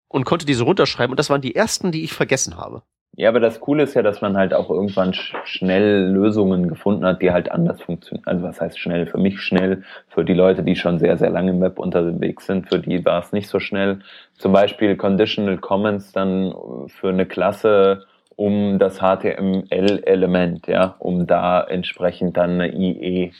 und 0.08 0.24
konnte 0.24 0.46
diese 0.46 0.64
runterschreiben 0.64 1.12
und 1.12 1.18
das 1.18 1.30
waren 1.30 1.40
die 1.40 1.54
ersten, 1.54 1.92
die 1.92 2.04
ich 2.04 2.12
vergessen 2.12 2.56
habe. 2.56 2.82
ja, 3.16 3.28
aber 3.30 3.40
das 3.40 3.60
Coole 3.60 3.84
ist 3.84 3.94
ja, 3.94 4.02
dass 4.02 4.20
man 4.20 4.36
halt 4.36 4.52
auch 4.52 4.68
irgendwann 4.70 5.14
sch 5.14 5.34
schnell 5.44 6.10
Lösungen 6.10 6.68
gefunden 6.68 7.04
hat, 7.06 7.22
die 7.22 7.30
halt 7.32 7.50
anders 7.50 7.80
funktionieren. 7.82 8.26
Also 8.26 8.44
was 8.44 8.60
heißt 8.60 8.78
schnell? 8.78 9.06
Für 9.06 9.18
mich 9.18 9.40
schnell, 9.40 9.84
für 10.08 10.24
die 10.24 10.34
Leute, 10.34 10.62
die 10.62 10.76
schon 10.76 10.98
sehr, 10.98 11.16
sehr 11.16 11.30
lange 11.30 11.50
im 11.52 11.60
Web 11.60 11.78
unterwegs 11.78 12.46
sind, 12.46 12.68
für 12.68 12.78
die 12.78 13.04
war 13.04 13.20
es 13.20 13.32
nicht 13.32 13.48
so 13.48 13.58
schnell. 13.58 14.00
Zum 14.34 14.52
Beispiel 14.52 14.96
Conditional 14.96 15.58
Comments 15.58 16.12
dann 16.12 16.52
für 16.88 17.08
eine 17.08 17.26
Klasse 17.26 18.04
um 18.36 18.78
das 18.78 18.98
HTML-Element, 18.98 20.66
ja, 20.66 20.96
um 20.98 21.26
da 21.26 21.62
entsprechend 21.64 22.36
dann 22.36 22.60
eine 22.60 22.74
IE 22.74 23.32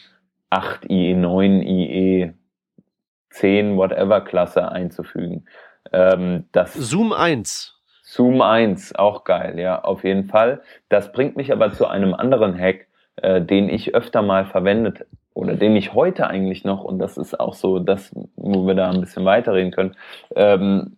8, 0.51 0.91
IE 0.91 1.15
9, 1.15 1.63
IE 1.63 2.33
10, 3.31 3.77
whatever 3.77 4.23
Klasse 4.23 4.71
einzufügen. 4.73 5.45
Ähm, 5.93 6.45
das 6.53 6.75
Zoom 6.75 7.13
1. 7.13 7.75
Zoom 8.03 8.41
1, 8.41 8.95
auch 8.95 9.25
geil, 9.25 9.59
ja, 9.59 9.83
auf 9.83 10.05
jeden 10.05 10.25
Fall. 10.25 10.63
Das 10.89 11.13
bringt 11.13 11.37
mich 11.37 11.53
aber 11.53 11.73
zu 11.73 11.87
einem 11.87 12.15
anderen 12.15 12.59
Hack, 12.59 12.87
äh, 13.17 13.43
den 13.43 13.69
ich 13.69 13.95
öfter 13.95 14.23
mal 14.23 14.47
verwendet 14.47 15.07
oder 15.35 15.55
den 15.55 15.77
ich 15.77 15.93
heute 15.93 16.29
eigentlich 16.29 16.65
noch, 16.65 16.85
und 16.85 16.99
das 16.99 17.19
ist 17.19 17.39
auch 17.39 17.55
so 17.55 17.79
das, 17.79 18.15
wo 18.37 18.67
wir 18.67 18.75
da 18.75 18.91
ein 18.91 19.01
bisschen 19.01 19.25
weiterreden 19.25 19.73
können, 19.73 19.97
ähm, 20.35 20.97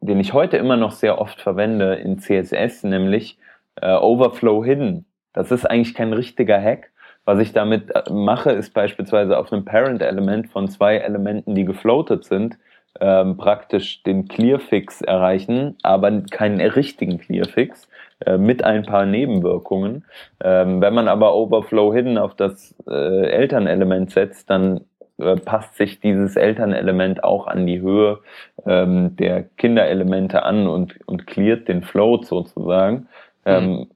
den 0.00 0.20
ich 0.20 0.32
heute 0.32 0.56
immer 0.56 0.76
noch 0.76 0.92
sehr 0.92 1.20
oft 1.20 1.40
verwende 1.40 1.94
in 1.94 2.18
CSS, 2.18 2.84
nämlich 2.84 3.38
äh, 3.76 3.94
Overflow 3.94 4.64
Hidden. 4.64 5.06
Das 5.32 5.50
ist 5.50 5.64
eigentlich 5.64 5.94
kein 5.94 6.12
richtiger 6.12 6.60
Hack. 6.60 6.90
Was 7.24 7.38
ich 7.38 7.52
damit 7.52 7.90
äh, 7.94 8.12
mache, 8.12 8.50
ist 8.50 8.74
beispielsweise 8.74 9.38
auf 9.38 9.52
einem 9.52 9.64
Parent-Element 9.64 10.48
von 10.48 10.68
zwei 10.68 10.96
Elementen, 10.96 11.54
die 11.54 11.64
gefloatet 11.64 12.24
sind, 12.24 12.58
ähm, 12.98 13.36
praktisch 13.36 14.02
den 14.02 14.26
Clearfix 14.26 15.00
erreichen, 15.00 15.76
aber 15.82 16.22
keinen 16.22 16.60
richtigen 16.60 17.18
Clearfix 17.18 17.88
äh, 18.26 18.36
mit 18.36 18.64
ein 18.64 18.84
paar 18.84 19.06
Nebenwirkungen. 19.06 20.04
Ähm, 20.42 20.80
wenn 20.80 20.94
man 20.94 21.08
aber 21.08 21.34
Overflow 21.34 21.94
Hidden 21.94 22.18
auf 22.18 22.34
das 22.34 22.74
äh, 22.88 23.30
Elternelement 23.30 24.10
setzt, 24.10 24.50
dann 24.50 24.80
äh, 25.18 25.36
passt 25.36 25.76
sich 25.76 26.00
dieses 26.00 26.36
Elternelement 26.36 27.22
auch 27.22 27.46
an 27.46 27.66
die 27.66 27.80
Höhe 27.80 28.20
ähm, 28.66 29.16
der 29.16 29.44
Kinderelemente 29.44 30.42
an 30.42 30.66
und, 30.66 30.98
und 31.06 31.26
cleart 31.26 31.68
den 31.68 31.82
Float 31.82 32.26
sozusagen. 32.26 33.08
Mhm. 33.44 33.86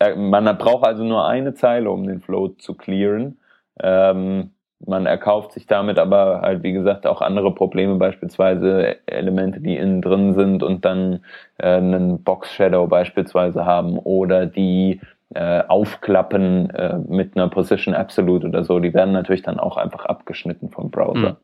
Ähm, 0.00 0.30
man 0.30 0.44
braucht 0.58 0.86
also 0.86 1.02
nur 1.02 1.26
eine 1.26 1.54
Zeile, 1.54 1.90
um 1.90 2.06
den 2.06 2.20
Float 2.20 2.62
zu 2.62 2.74
clearen. 2.74 3.38
Ähm, 3.80 4.52
man 4.86 5.06
erkauft 5.06 5.52
sich 5.52 5.66
damit 5.66 5.98
aber 5.98 6.40
halt, 6.42 6.62
wie 6.62 6.72
gesagt, 6.72 7.06
auch 7.06 7.20
andere 7.20 7.54
Probleme, 7.54 7.96
beispielsweise 7.96 8.96
Elemente, 9.06 9.60
die 9.60 9.76
innen 9.76 10.02
drin 10.02 10.34
sind 10.34 10.62
und 10.62 10.84
dann 10.84 11.24
äh, 11.58 11.76
einen 11.76 12.22
Box 12.22 12.52
Shadow 12.52 12.86
beispielsweise 12.86 13.64
haben 13.64 13.98
oder 13.98 14.46
die 14.46 15.00
äh, 15.34 15.62
aufklappen 15.66 16.70
äh, 16.70 16.98
mit 17.08 17.36
einer 17.36 17.48
Position 17.48 17.94
Absolute 17.94 18.46
oder 18.46 18.64
so, 18.64 18.78
die 18.78 18.94
werden 18.94 19.12
natürlich 19.12 19.42
dann 19.42 19.58
auch 19.58 19.76
einfach 19.76 20.06
abgeschnitten 20.06 20.70
vom 20.70 20.90
Browser. 20.90 21.30
Mhm. 21.30 21.36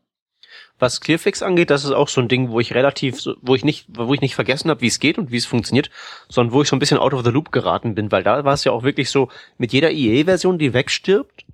Was 0.77 0.99
Clearfix 0.99 1.41
angeht, 1.41 1.69
das 1.69 1.85
ist 1.85 1.91
auch 1.91 2.09
so 2.09 2.19
ein 2.19 2.27
Ding, 2.27 2.49
wo 2.49 2.59
ich 2.59 2.75
relativ, 2.75 3.19
wo 3.41 3.55
ich 3.55 3.63
nicht, 3.63 3.87
wo 3.89 4.13
ich 4.13 4.19
nicht 4.19 4.35
vergessen 4.35 4.69
habe, 4.69 4.81
wie 4.81 4.87
es 4.87 4.99
geht 4.99 5.17
und 5.17 5.31
wie 5.31 5.37
es 5.37 5.45
funktioniert, 5.45 5.89
sondern 6.27 6.53
wo 6.53 6.61
ich 6.61 6.67
so 6.67 6.75
ein 6.75 6.79
bisschen 6.79 6.97
out 6.97 7.13
of 7.13 7.23
the 7.23 7.31
loop 7.31 7.51
geraten 7.51 7.95
bin, 7.95 8.11
weil 8.11 8.23
da 8.23 8.43
war 8.43 8.53
es 8.53 8.65
ja 8.65 8.73
auch 8.73 8.83
wirklich 8.83 9.09
so, 9.09 9.29
mit 9.57 9.71
jeder 9.71 9.91
IE-Version, 9.91 10.57
die 10.57 10.73
wegstirbt, 10.73 11.44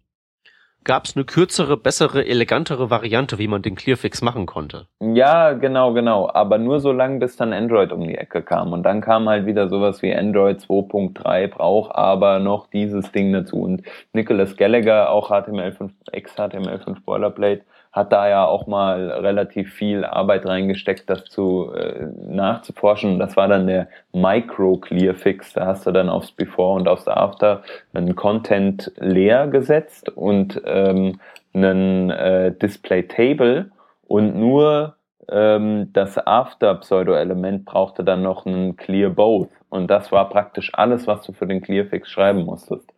gab 0.83 1.05
es 1.05 1.15
eine 1.15 1.25
kürzere, 1.25 1.77
bessere, 1.77 2.25
elegantere 2.25 2.89
Variante, 2.89 3.37
wie 3.37 3.47
man 3.47 3.61
den 3.61 3.75
Clearfix 3.75 4.21
machen 4.21 4.45
konnte. 4.45 4.87
Ja, 4.99 5.53
genau, 5.53 5.93
genau. 5.93 6.29
Aber 6.33 6.57
nur 6.57 6.79
so 6.79 6.91
lange, 6.91 7.19
bis 7.19 7.35
dann 7.35 7.53
Android 7.53 7.91
um 7.91 8.01
die 8.01 8.15
Ecke 8.15 8.41
kam. 8.41 8.73
Und 8.73 8.83
dann 8.83 9.01
kam 9.01 9.29
halt 9.29 9.45
wieder 9.45 9.69
sowas 9.69 10.01
wie 10.01 10.13
Android 10.13 10.59
2.3 10.59 11.47
braucht 11.47 11.95
aber 11.95 12.39
noch 12.39 12.67
dieses 12.67 13.11
Ding 13.11 13.31
dazu. 13.31 13.61
Und 13.61 13.83
Nicholas 14.13 14.57
Gallagher, 14.57 15.11
auch 15.11 15.29
HTML5, 15.29 15.91
ex-HTML5 16.11 17.03
Boilerplate, 17.05 17.63
hat 17.91 18.13
da 18.13 18.29
ja 18.29 18.45
auch 18.45 18.67
mal 18.67 19.11
relativ 19.11 19.73
viel 19.73 20.05
Arbeit 20.05 20.45
reingesteckt, 20.45 21.09
das 21.09 21.25
zu 21.25 21.73
äh, 21.73 22.07
nachzuforschen. 22.25 23.19
Das 23.19 23.35
war 23.35 23.49
dann 23.49 23.67
der 23.67 23.87
Micro 24.13 24.77
Clear 24.77 25.13
Fix. 25.13 25.53
Da 25.53 25.65
hast 25.65 25.85
du 25.85 25.91
dann 25.91 26.07
aufs 26.07 26.31
Before 26.31 26.75
und 26.79 26.87
aufs 26.87 27.07
After 27.07 27.63
einen 27.93 28.15
Content 28.15 28.91
leer 28.97 29.47
gesetzt 29.47 30.09
und 30.09 30.61
ähm, 30.65 31.19
einen 31.53 32.09
äh, 32.11 32.53
Display 32.53 33.03
Table 33.03 33.71
und 34.07 34.37
nur 34.37 34.95
ähm, 35.29 35.89
das 35.91 36.17
After 36.25 36.75
Pseudo-Element 36.75 37.65
brauchte 37.65 38.05
dann 38.05 38.21
noch 38.21 38.45
einen 38.45 38.77
Clear 38.77 39.09
Both. 39.09 39.49
Und 39.69 39.91
das 39.91 40.13
war 40.13 40.29
praktisch 40.29 40.71
alles, 40.73 41.07
was 41.07 41.23
du 41.23 41.33
für 41.33 41.47
den 41.47 41.61
Clear 41.61 41.85
Fix 41.85 42.09
schreiben 42.09 42.45
musstest 42.45 42.89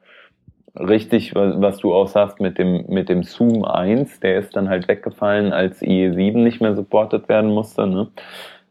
richtig, 0.76 1.34
was, 1.36 1.78
du 1.78 1.94
auch 1.94 2.08
sagst 2.08 2.40
mit 2.40 2.58
dem, 2.58 2.86
mit 2.88 3.10
dem 3.10 3.24
Zoom 3.24 3.64
1, 3.64 4.20
der 4.20 4.40
ist 4.40 4.56
dann 4.56 4.70
halt 4.70 4.88
weggefallen, 4.88 5.54
als 5.54 5.82
IE7 5.82 6.38
nicht 6.38 6.62
mehr 6.62 6.76
supported 6.76 7.30
werden 7.30 7.52
musste. 7.52 7.88
Ne? 7.88 8.12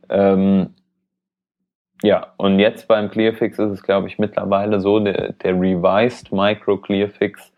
Ähm, 0.08 0.74
ja, 2.02 2.32
und 2.36 2.58
jetzt 2.58 2.88
beim 2.88 3.10
Clearfix 3.10 3.58
ist 3.58 3.70
es, 3.70 3.82
glaube 3.82 4.08
ich, 4.08 4.18
mittlerweile 4.18 4.80
so, 4.80 4.98
der, 4.98 5.32
der 5.34 5.54
Revised 5.54 6.32
Micro 6.32 6.76
Clearfix, 6.76 7.52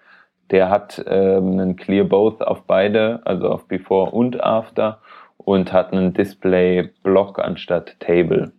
der 0.51 0.69
hat 0.69 1.03
ähm, 1.07 1.59
einen 1.59 1.77
Clear 1.77 2.05
Both 2.05 2.43
auf 2.43 2.65
beide, 2.65 3.23
also 3.25 3.49
auf 3.49 3.67
Before 3.67 4.11
und 4.11 4.43
After 4.45 5.01
und 5.39 5.73
hat 5.73 5.93
einen 5.93 6.13
Display 6.13 6.91
Block 7.03 7.39
anstatt 7.39 7.99
Table, 8.01 8.53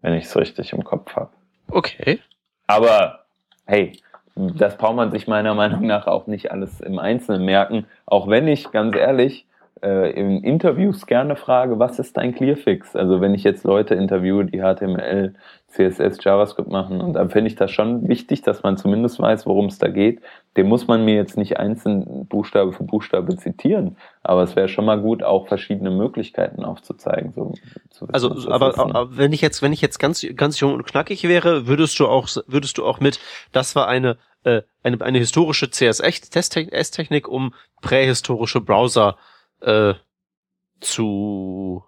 wenn 0.00 0.14
ich 0.14 0.24
es 0.24 0.36
richtig 0.36 0.72
im 0.72 0.84
Kopf 0.84 1.14
habe. 1.14 1.30
Okay. 1.70 2.20
Aber 2.66 3.26
hey, 3.66 3.92
das 4.34 4.76
braucht 4.76 4.96
man 4.96 5.10
sich 5.10 5.26
meiner 5.26 5.54
Meinung 5.54 5.86
nach 5.86 6.06
auch 6.06 6.26
nicht 6.26 6.50
alles 6.50 6.80
im 6.80 6.98
Einzelnen 6.98 7.44
merken. 7.44 7.86
Auch 8.06 8.28
wenn 8.28 8.48
ich, 8.48 8.70
ganz 8.70 8.96
ehrlich, 8.96 9.46
äh, 9.82 10.10
in 10.12 10.42
Interviews 10.42 11.06
gerne 11.06 11.36
frage, 11.36 11.78
was 11.78 11.98
ist 11.98 12.16
dein 12.16 12.34
Clearfix? 12.34 12.94
Also 12.94 13.20
wenn 13.20 13.34
ich 13.34 13.44
jetzt 13.44 13.64
Leute 13.64 13.94
interviewe, 13.94 14.44
die 14.44 14.60
HTML, 14.60 15.34
CSS, 15.68 16.22
JavaScript 16.22 16.70
machen, 16.70 17.00
und 17.00 17.14
dann 17.14 17.30
finde 17.30 17.48
ich 17.48 17.56
das 17.56 17.70
schon 17.70 18.06
wichtig, 18.08 18.42
dass 18.42 18.62
man 18.62 18.76
zumindest 18.76 19.18
weiß, 19.18 19.46
worum 19.46 19.66
es 19.66 19.78
da 19.78 19.88
geht. 19.88 20.20
Dem 20.56 20.68
muss 20.68 20.86
man 20.86 21.04
mir 21.04 21.14
jetzt 21.14 21.36
nicht 21.36 21.58
einzeln 21.58 22.26
Buchstabe 22.26 22.72
für 22.72 22.84
Buchstabe 22.84 23.36
zitieren, 23.36 23.96
aber 24.22 24.42
es 24.42 24.54
wäre 24.54 24.68
schon 24.68 24.84
mal 24.84 25.00
gut, 25.00 25.22
auch 25.22 25.48
verschiedene 25.48 25.90
Möglichkeiten 25.90 26.64
aufzuzeigen. 26.64 27.32
So, 27.32 27.54
zu 27.90 28.08
wissen, 28.08 28.14
also, 28.14 28.50
aber, 28.50 28.78
aber 28.78 29.16
wenn 29.16 29.32
ich 29.32 29.40
jetzt, 29.40 29.62
wenn 29.62 29.72
ich 29.72 29.80
jetzt 29.80 29.98
ganz, 29.98 30.26
ganz 30.36 30.60
jung 30.60 30.74
und 30.74 30.84
knackig 30.84 31.26
wäre, 31.26 31.66
würdest 31.66 31.98
du 31.98 32.06
auch, 32.06 32.28
würdest 32.46 32.78
du 32.78 32.84
auch 32.84 33.00
mit, 33.00 33.18
das 33.52 33.74
war 33.74 33.88
eine 33.88 34.16
äh, 34.44 34.62
eine, 34.82 35.00
eine 35.00 35.18
historische 35.18 35.70
CSS-Testtechnik, 35.70 37.28
um 37.28 37.54
prähistorische 37.80 38.60
Browser 38.60 39.16
äh, 39.62 39.94
zu 40.80 41.84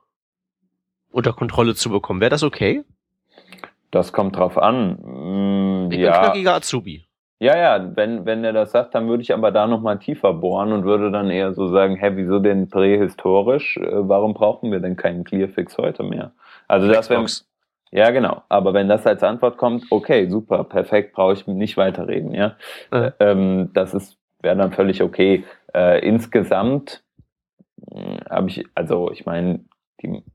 unter 1.11 1.33
Kontrolle 1.33 1.75
zu 1.75 1.91
bekommen. 1.91 2.21
Wäre 2.21 2.31
das 2.31 2.43
okay? 2.43 2.85
Das 3.91 4.13
kommt 4.13 4.37
drauf 4.37 4.59
an. 4.59 4.99
Mm, 5.03 5.93
ich 5.93 5.99
ja. 5.99 6.13
bin 6.13 6.21
knackiger 6.21 6.55
Azubi. 6.55 7.05
Ja, 7.41 7.57
ja, 7.57 7.97
wenn, 7.97 8.25
wenn 8.27 8.43
er 8.45 8.53
das 8.53 8.73
sagt, 8.73 8.95
dann 8.95 9.09
würde 9.09 9.23
ich 9.23 9.35
aber 9.35 9.51
da 9.51 9.67
nochmal 9.67 9.99
tiefer 9.99 10.33
bohren 10.33 10.73
und 10.73 10.85
würde 10.85 11.11
dann 11.11 11.31
eher 11.31 11.53
so 11.53 11.69
sagen, 11.69 11.97
hä, 11.97 12.13
wieso 12.15 12.39
denn 12.39 12.69
prähistorisch? 12.69 13.77
Äh, 13.77 14.09
warum 14.09 14.35
brauchen 14.35 14.73
wir 14.73 14.81
denn 14.81 14.97
keinen 14.97 15.25
Clearfix 15.25 15.77
heute 15.79 16.03
mehr? 16.03 16.33
Also 16.69 16.89
das 16.89 17.11
wäre 17.11 17.27
ja, 17.91 18.11
genau. 18.11 18.43
Aber 18.49 18.75
wenn 18.75 18.89
das 18.89 19.07
als 19.07 19.23
Antwort 19.23 19.57
kommt, 19.57 19.85
okay, 19.91 20.29
super, 20.29 20.65
perfekt, 20.65 21.13
brauche 21.13 21.35
ich 21.35 21.47
nicht 21.47 21.77
weiterreden, 21.77 22.35
ja. 22.35 22.57
ja. 22.93 23.13
Ähm, 23.21 23.71
das 23.73 23.95
ist 23.95 24.19
wäre 24.45 24.57
dann 24.57 24.73
völlig 24.73 25.03
okay. 25.03 25.45
Äh, 25.75 26.07
insgesamt 26.07 27.04
habe 28.29 28.49
ich, 28.49 28.65
also 28.75 29.11
ich 29.11 29.27
meine, 29.27 29.65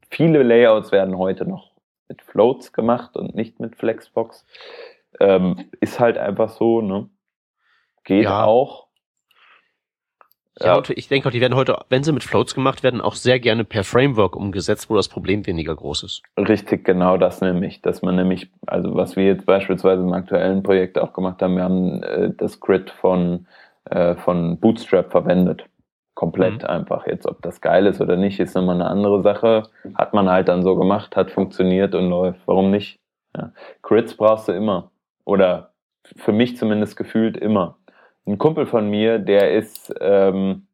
viele 0.10 0.44
Layouts 0.44 0.92
werden 0.92 1.18
heute 1.18 1.46
noch 1.48 1.72
mit 2.08 2.22
Floats 2.22 2.74
gemacht 2.74 3.16
und 3.16 3.36
nicht 3.36 3.60
mit 3.60 3.76
Flexbox. 3.76 4.46
Ähm, 5.20 5.70
ist 5.80 6.00
halt 6.00 6.18
einfach 6.18 6.50
so, 6.50 6.82
ne? 6.82 7.10
Geht 8.04 8.24
ja. 8.24 8.46
auch. 8.46 8.88
Ja, 10.62 10.76
und 10.76 10.90
ich 10.90 11.08
denke 11.08 11.28
auch, 11.28 11.32
die 11.32 11.40
werden 11.40 11.56
heute, 11.56 11.78
wenn 11.88 12.04
sie 12.04 12.12
mit 12.12 12.24
Floats 12.24 12.54
gemacht 12.54 12.84
werden, 12.84 13.00
auch 13.00 13.14
sehr 13.14 13.40
gerne 13.40 13.64
per 13.64 13.86
Framework 13.86 14.36
umgesetzt, 14.36 14.90
wo 14.90 14.96
das 14.96 15.08
Problem 15.08 15.48
weniger 15.48 15.74
groß 15.74 16.04
ist. 16.04 16.22
Richtig, 16.38 16.84
genau 16.84 17.16
das 17.16 17.40
nämlich, 17.40 17.82
dass 17.82 18.02
man 18.02 18.18
nämlich, 18.18 18.50
also 18.68 18.94
was 18.94 19.16
wir 19.16 19.26
jetzt 19.26 19.46
beispielsweise 19.46 20.02
im 20.02 20.12
aktuellen 20.12 20.62
Projekt 20.62 20.98
auch 20.98 21.14
gemacht 21.14 21.42
haben, 21.42 21.56
wir 21.56 21.64
haben 21.64 22.04
äh, 22.04 22.32
das 22.36 22.60
Grid 22.60 22.90
von, 22.90 23.48
äh, 23.86 24.16
von 24.16 24.60
Bootstrap 24.60 25.12
verwendet. 25.12 25.64
Komplett 26.20 26.64
mhm. 26.64 26.70
einfach. 26.70 27.08
Jetzt, 27.08 27.26
ob 27.26 27.42
das 27.42 27.62
geil 27.62 27.86
ist 27.86 28.02
oder 28.02 28.18
nicht, 28.18 28.42
ist 28.42 28.54
nochmal 28.54 28.76
eine 28.76 28.88
andere 28.88 29.22
Sache. 29.22 29.64
Hat 29.96 30.14
man 30.14 30.30
halt 30.30 30.50
dann 30.50 30.64
so 30.64 30.76
gemacht, 30.76 31.16
hat 31.16 31.32
funktioniert 31.32 31.96
und 31.96 32.10
läuft. 32.10 32.42
Warum 32.46 32.72
nicht? 32.72 33.00
Ja. 33.38 33.54
Grids 33.84 34.18
brauchst 34.18 34.50
du 34.50 34.52
immer. 34.52 34.92
Oder 35.24 35.72
für 36.18 36.34
mich 36.34 36.58
zumindest 36.58 36.98
gefühlt 36.98 37.38
immer 37.38 37.78
ein 38.30 38.38
Kumpel 38.38 38.66
von 38.66 38.90
mir, 38.90 39.18
der 39.20 39.54
ist, 39.54 39.94
ähm, 40.02 40.68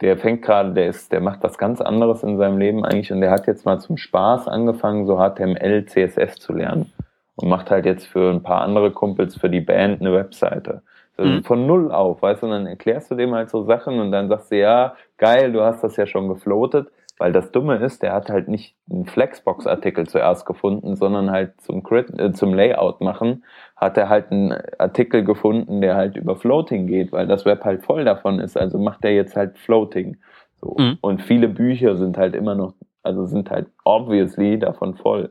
der 0.00 0.18
fängt 0.18 0.42
gerade, 0.42 0.72
der 0.72 0.88
ist, 0.88 1.12
der 1.12 1.20
macht 1.20 1.42
was 1.42 1.56
ganz 1.56 1.80
anderes 1.80 2.22
in 2.22 2.36
seinem 2.36 2.58
Leben 2.58 2.84
eigentlich 2.84 3.12
und 3.12 3.20
der 3.20 3.30
hat 3.30 3.46
jetzt 3.46 3.64
mal 3.64 3.78
zum 3.78 3.96
Spaß 3.96 4.48
angefangen, 4.48 5.06
so 5.06 5.16
HTML, 5.16 5.86
CSS 5.86 6.36
zu 6.36 6.52
lernen 6.52 6.92
und 7.36 7.48
macht 7.48 7.70
halt 7.70 7.86
jetzt 7.86 8.06
für 8.06 8.30
ein 8.30 8.42
paar 8.42 8.62
andere 8.62 8.90
Kumpels 8.90 9.36
für 9.36 9.48
die 9.48 9.60
Band 9.60 10.00
eine 10.00 10.12
Webseite. 10.12 10.82
Also 11.16 11.30
mhm. 11.30 11.44
Von 11.44 11.66
null 11.66 11.92
auf, 11.92 12.22
weißt 12.22 12.42
du, 12.42 12.46
und 12.46 12.52
dann 12.52 12.66
erklärst 12.66 13.10
du 13.10 13.14
dem 13.14 13.34
halt 13.34 13.50
so 13.50 13.62
Sachen 13.62 14.00
und 14.00 14.10
dann 14.10 14.28
sagst 14.28 14.50
du, 14.50 14.58
ja, 14.58 14.94
geil, 15.16 15.52
du 15.52 15.62
hast 15.62 15.84
das 15.84 15.96
ja 15.96 16.06
schon 16.06 16.28
gefloatet, 16.28 16.88
weil 17.18 17.32
das 17.32 17.52
Dumme 17.52 17.76
ist, 17.76 18.02
der 18.02 18.12
hat 18.12 18.28
halt 18.28 18.48
nicht 18.48 18.74
einen 18.90 19.06
Flexbox-Artikel 19.06 20.08
zuerst 20.08 20.44
gefunden, 20.46 20.96
sondern 20.96 21.30
halt 21.30 21.60
zum, 21.60 21.84
Crit 21.84 22.18
äh, 22.18 22.32
zum 22.32 22.52
Layout 22.52 23.00
machen, 23.00 23.44
hat 23.76 23.96
er 23.96 24.08
halt 24.08 24.32
einen 24.32 24.54
Artikel 24.78 25.22
gefunden, 25.22 25.80
der 25.80 25.94
halt 25.94 26.16
über 26.16 26.34
Floating 26.34 26.86
geht, 26.88 27.12
weil 27.12 27.28
das 27.28 27.44
Web 27.44 27.64
halt 27.64 27.84
voll 27.84 28.04
davon 28.04 28.40
ist. 28.40 28.56
Also 28.56 28.78
macht 28.78 29.04
er 29.04 29.12
jetzt 29.12 29.36
halt 29.36 29.56
Floating. 29.58 30.16
So. 30.60 30.74
Mhm. 30.78 30.98
Und 31.00 31.22
viele 31.22 31.48
Bücher 31.48 31.96
sind 31.96 32.18
halt 32.18 32.34
immer 32.34 32.56
noch, 32.56 32.74
also 33.04 33.24
sind 33.26 33.50
halt 33.50 33.68
obviously 33.84 34.58
davon 34.58 34.96
voll. 34.96 35.30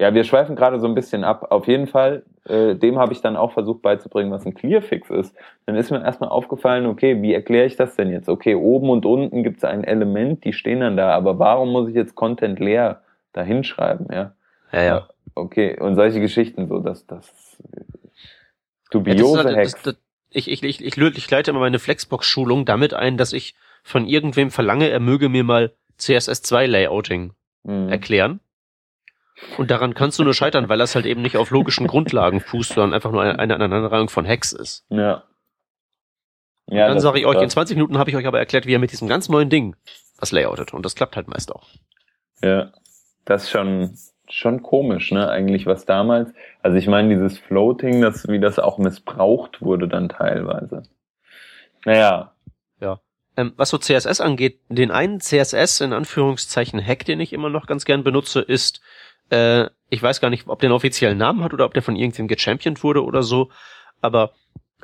Ja, 0.00 0.14
wir 0.14 0.24
schweifen 0.24 0.56
gerade 0.56 0.80
so 0.80 0.86
ein 0.86 0.94
bisschen 0.94 1.22
ab. 1.22 1.48
Auf 1.50 1.68
jeden 1.68 1.86
Fall, 1.86 2.24
äh, 2.44 2.74
dem 2.74 2.98
habe 2.98 3.12
ich 3.12 3.20
dann 3.20 3.36
auch 3.36 3.52
versucht 3.52 3.82
beizubringen, 3.82 4.32
was 4.32 4.46
ein 4.46 4.54
Clearfix 4.54 5.10
ist. 5.10 5.36
Dann 5.66 5.76
ist 5.76 5.90
mir 5.90 6.02
erstmal 6.02 6.30
aufgefallen, 6.30 6.86
okay, 6.86 7.20
wie 7.22 7.34
erkläre 7.34 7.66
ich 7.66 7.76
das 7.76 7.94
denn 7.94 8.10
jetzt? 8.10 8.28
Okay, 8.28 8.54
oben 8.54 8.88
und 8.90 9.04
unten 9.04 9.42
gibt 9.42 9.58
es 9.58 9.64
ein 9.64 9.84
Element, 9.84 10.44
die 10.44 10.52
stehen 10.52 10.80
dann 10.80 10.96
da, 10.96 11.10
aber 11.10 11.38
warum 11.38 11.70
muss 11.70 11.88
ich 11.88 11.94
jetzt 11.94 12.14
Content 12.14 12.58
leer 12.58 13.02
da 13.32 13.42
hinschreiben, 13.42 14.06
ja? 14.10 14.34
Ja, 14.72 14.82
ja. 14.82 15.08
Okay, 15.34 15.78
und 15.78 15.94
solche 15.94 16.20
Geschichten 16.20 16.68
so, 16.68 16.78
dass 16.78 17.06
das 17.06 17.56
dubiose 18.90 19.38
ja, 19.38 19.42
das 19.44 19.54
halt, 19.54 19.66
das, 19.66 19.82
das, 19.82 19.96
ich, 20.30 20.50
ich, 20.50 20.62
ich, 20.62 20.80
ich, 20.84 20.96
ich 20.98 21.30
leite 21.30 21.50
immer 21.50 21.60
meine 21.60 21.78
Flexbox-Schulung 21.78 22.64
damit 22.64 22.94
ein, 22.94 23.16
dass 23.16 23.32
ich 23.32 23.54
von 23.82 24.06
irgendwem 24.06 24.50
verlange, 24.50 24.88
er 24.88 25.00
möge 25.00 25.28
mir 25.28 25.44
mal 25.44 25.72
CSS2-Layouting 25.98 27.32
mhm. 27.64 27.88
erklären. 27.88 28.40
Und 29.58 29.70
daran 29.70 29.94
kannst 29.94 30.18
du 30.18 30.24
nur 30.24 30.34
scheitern, 30.34 30.68
weil 30.68 30.78
das 30.78 30.94
halt 30.94 31.06
eben 31.06 31.22
nicht 31.22 31.36
auf 31.36 31.50
logischen 31.50 31.86
Grundlagen 31.86 32.40
fußt, 32.40 32.72
sondern 32.72 32.94
einfach 32.94 33.12
nur 33.12 33.22
eine, 33.22 33.38
eine 33.38 33.54
Aneinanderreihung 33.54 34.08
von 34.08 34.26
Hacks 34.26 34.52
ist. 34.52 34.84
Ja. 34.88 35.24
Ja, 36.68 36.88
dann 36.88 37.00
sage 37.00 37.18
ich 37.18 37.26
euch, 37.26 37.40
in 37.40 37.50
20 37.50 37.76
Minuten 37.76 37.98
habe 37.98 38.08
ich 38.08 38.16
euch 38.16 38.26
aber 38.26 38.38
erklärt, 38.38 38.66
wie 38.66 38.72
ihr 38.72 38.78
mit 38.78 38.92
diesem 38.92 39.08
ganz 39.08 39.28
neuen 39.28 39.50
Ding 39.50 39.76
was 40.22 40.32
layoutet. 40.32 40.72
Und 40.72 40.86
das 40.86 40.94
klappt 40.94 41.16
halt 41.16 41.28
meist 41.28 41.52
auch. 41.52 41.68
Ja, 42.42 42.72
das 43.24 43.44
ist 43.44 43.50
schon, 43.50 43.98
schon 44.28 44.62
komisch, 44.62 45.10
ne? 45.10 45.28
Eigentlich 45.28 45.66
was 45.66 45.84
damals. 45.84 46.32
Also 46.62 46.78
ich 46.78 46.86
meine, 46.86 47.08
dieses 47.08 47.38
Floating, 47.38 48.00
das, 48.00 48.28
wie 48.28 48.40
das 48.40 48.58
auch 48.58 48.78
missbraucht 48.78 49.60
wurde 49.60 49.88
dann 49.88 50.08
teilweise. 50.08 50.84
Naja. 51.84 52.32
Ja. 52.80 53.00
Ähm, 53.36 53.52
was 53.56 53.70
so 53.70 53.78
CSS 53.78 54.20
angeht, 54.20 54.60
den 54.68 54.92
einen 54.92 55.20
CSS 55.20 55.80
in 55.80 55.92
Anführungszeichen 55.92 56.84
Hack, 56.84 57.04
den 57.04 57.20
ich 57.20 57.32
immer 57.32 57.50
noch 57.50 57.66
ganz 57.66 57.84
gern 57.84 58.04
benutze, 58.04 58.40
ist, 58.40 58.80
äh, 59.32 59.70
ich 59.88 60.02
weiß 60.02 60.20
gar 60.20 60.30
nicht, 60.30 60.46
ob 60.46 60.60
der 60.60 60.68
einen 60.68 60.76
offiziellen 60.76 61.18
Namen 61.18 61.42
hat 61.42 61.54
oder 61.54 61.64
ob 61.64 61.74
der 61.74 61.82
von 61.82 61.96
irgendjemandem 61.96 62.36
gechampioned 62.36 62.84
wurde 62.84 63.02
oder 63.02 63.22
so, 63.22 63.50
aber 64.00 64.32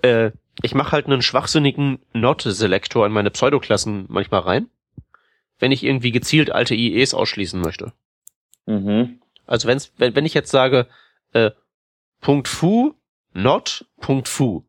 äh, 0.02 0.30
ich 0.62 0.74
mache 0.74 0.92
halt 0.92 1.06
einen 1.06 1.22
schwachsinnigen 1.22 1.98
Not-Selektor 2.14 3.06
in 3.06 3.12
meine 3.12 3.30
Pseudoklassen 3.30 4.06
manchmal 4.08 4.40
rein, 4.40 4.68
wenn 5.58 5.70
ich 5.70 5.84
irgendwie 5.84 6.12
gezielt 6.12 6.50
alte 6.50 6.74
IEs 6.74 7.14
ausschließen 7.14 7.60
möchte. 7.60 7.92
Mhm. 8.66 9.20
Also 9.46 9.68
wenn's, 9.68 9.92
wenn, 9.98 10.16
wenn 10.16 10.26
ich 10.26 10.34
jetzt 10.34 10.50
sage, 10.50 10.86
äh, 11.32 11.50
Punkt 12.20 12.48
Fu, 12.48 12.94
not, 13.34 13.84
Punkt 14.00 14.28
Fu. 14.28 14.64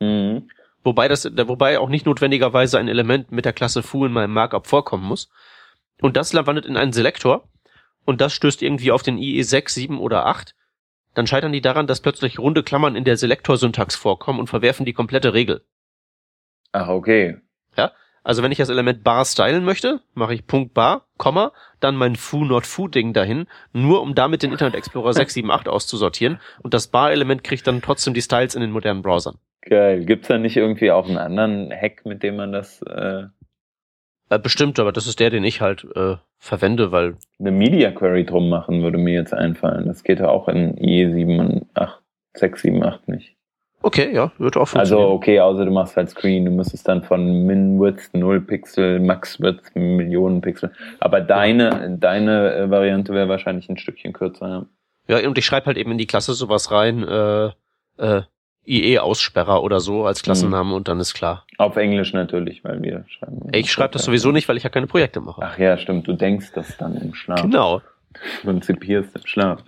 Mhm. 0.00 0.48
Wobei 0.84 1.08
das, 1.08 1.24
wobei 1.24 1.78
auch 1.80 1.88
nicht 1.88 2.06
notwendigerweise 2.06 2.78
ein 2.78 2.88
Element 2.88 3.32
mit 3.32 3.44
der 3.44 3.52
Klasse 3.52 3.82
Fu 3.82 4.06
in 4.06 4.12
meinem 4.12 4.32
Markup 4.32 4.68
vorkommen 4.68 5.04
muss. 5.04 5.28
Und 6.00 6.16
das 6.16 6.32
landet 6.32 6.66
in 6.66 6.76
einen 6.76 6.92
Selektor 6.92 7.48
und 8.08 8.20
das 8.20 8.32
stößt 8.32 8.62
irgendwie 8.62 8.90
auf 8.90 9.02
den 9.02 9.18
IE 9.18 9.42
6, 9.42 9.74
7 9.74 10.00
oder 10.00 10.26
8 10.26 10.54
dann 11.18 11.26
scheitern 11.26 11.52
die 11.52 11.60
daran, 11.60 11.88
dass 11.88 12.00
plötzlich 12.00 12.38
runde 12.38 12.62
Klammern 12.62 12.94
in 12.94 13.02
der 13.02 13.16
Selektorsyntax 13.16 13.96
vorkommen 13.96 14.38
und 14.38 14.46
verwerfen 14.46 14.86
die 14.86 14.92
komplette 14.92 15.34
Regel. 15.34 15.64
Ach, 16.70 16.86
okay. 16.86 17.38
Ja, 17.76 17.90
also 18.22 18.44
wenn 18.44 18.52
ich 18.52 18.58
das 18.58 18.68
Element 18.68 19.02
bar 19.02 19.24
stylen 19.24 19.64
möchte, 19.64 20.00
mache 20.14 20.34
ich 20.34 20.46
Punkt 20.46 20.74
bar, 20.74 21.08
Komma, 21.16 21.50
dann 21.80 21.96
mein 21.96 22.14
foo 22.14 22.44
not 22.44 22.66
foo 22.66 22.86
Ding 22.86 23.14
dahin, 23.14 23.46
nur 23.72 24.00
um 24.02 24.14
damit 24.14 24.44
den 24.44 24.52
Internet 24.52 24.76
Explorer 24.76 25.12
678 25.12 25.68
auszusortieren 25.72 26.38
und 26.62 26.72
das 26.72 26.86
bar 26.86 27.10
Element 27.10 27.42
kriegt 27.42 27.66
dann 27.66 27.82
trotzdem 27.82 28.14
die 28.14 28.22
Styles 28.22 28.54
in 28.54 28.60
den 28.60 28.70
modernen 28.70 29.02
Browsern. 29.02 29.38
Geil. 29.62 30.04
Gibt's 30.04 30.28
da 30.28 30.38
nicht 30.38 30.56
irgendwie 30.56 30.92
auch 30.92 31.08
einen 31.08 31.18
anderen 31.18 31.72
Hack, 31.72 32.06
mit 32.06 32.22
dem 32.22 32.36
man 32.36 32.52
das 32.52 32.80
äh, 32.82 33.24
äh, 34.30 34.38
bestimmt, 34.38 34.78
aber 34.78 34.92
das 34.92 35.06
ist 35.06 35.20
der, 35.20 35.30
den 35.30 35.42
ich 35.44 35.60
halt 35.60 35.84
äh, 35.96 36.16
verwende, 36.38 36.92
weil. 36.92 37.16
Eine 37.38 37.50
Media 37.50 37.90
Query 37.90 38.24
drum 38.24 38.48
machen 38.48 38.82
würde 38.82 38.98
mir 38.98 39.14
jetzt 39.14 39.34
einfallen. 39.34 39.86
Das 39.86 40.02
geht 40.02 40.20
ja 40.20 40.28
auch 40.28 40.48
in 40.48 40.76
IE 40.76 41.10
7, 41.12 41.66
8, 41.74 42.02
6, 42.34 42.62
7, 42.62 42.82
8 42.82 43.08
nicht. 43.08 43.38
Okay, 43.80 44.12
ja, 44.12 44.32
wird 44.38 44.56
auch 44.56 44.66
funktionieren. 44.66 45.04
Also 45.04 45.14
okay, 45.14 45.38
außer 45.40 45.64
du 45.64 45.70
machst 45.70 45.96
halt 45.96 46.10
Screen, 46.10 46.44
du 46.44 46.50
müsstest 46.50 46.88
dann 46.88 47.04
von 47.04 47.46
Min-Width 47.46 48.12
0 48.12 48.40
Pixel, 48.40 48.98
Max-Width 48.98 49.76
Millionen 49.76 50.40
Pixel. 50.40 50.72
Aber 50.98 51.20
deine, 51.20 51.96
deine 51.98 52.54
äh, 52.54 52.70
Variante 52.70 53.14
wäre 53.14 53.28
wahrscheinlich 53.28 53.68
ein 53.68 53.78
Stückchen 53.78 54.12
kürzer, 54.12 54.48
ja. 54.48 54.66
Ja, 55.06 55.26
und 55.26 55.38
ich 55.38 55.46
schreibe 55.46 55.66
halt 55.66 55.78
eben 55.78 55.92
in 55.92 55.98
die 55.98 56.06
Klasse 56.06 56.34
sowas 56.34 56.70
rein, 56.70 57.02
äh, 57.02 57.46
äh, 57.98 58.22
IE-Aussperrer 58.68 59.62
oder 59.62 59.80
so 59.80 60.04
als 60.04 60.22
Klassennamen 60.22 60.68
mhm. 60.68 60.76
und 60.76 60.88
dann 60.88 61.00
ist 61.00 61.14
klar. 61.14 61.44
Auf 61.56 61.76
Englisch 61.76 62.12
natürlich, 62.12 62.62
weil 62.64 62.82
wir 62.82 63.04
schreiben. 63.08 63.48
Ich 63.52 63.72
schreibe 63.72 63.92
das 63.92 64.04
sowieso 64.04 64.30
nicht, 64.30 64.48
weil 64.48 64.56
ich 64.56 64.62
ja 64.62 64.70
keine 64.70 64.86
Projekte 64.86 65.20
mache. 65.20 65.40
Ach 65.42 65.58
ja, 65.58 65.76
stimmt. 65.78 66.06
Du 66.06 66.12
denkst 66.12 66.52
das 66.54 66.76
dann 66.76 66.96
im 66.96 67.14
Schlaf. 67.14 67.42
Genau. 67.42 67.80
Du 68.42 68.48
konzipierst 68.48 69.16
im 69.16 69.26
Schlaf. 69.26 69.62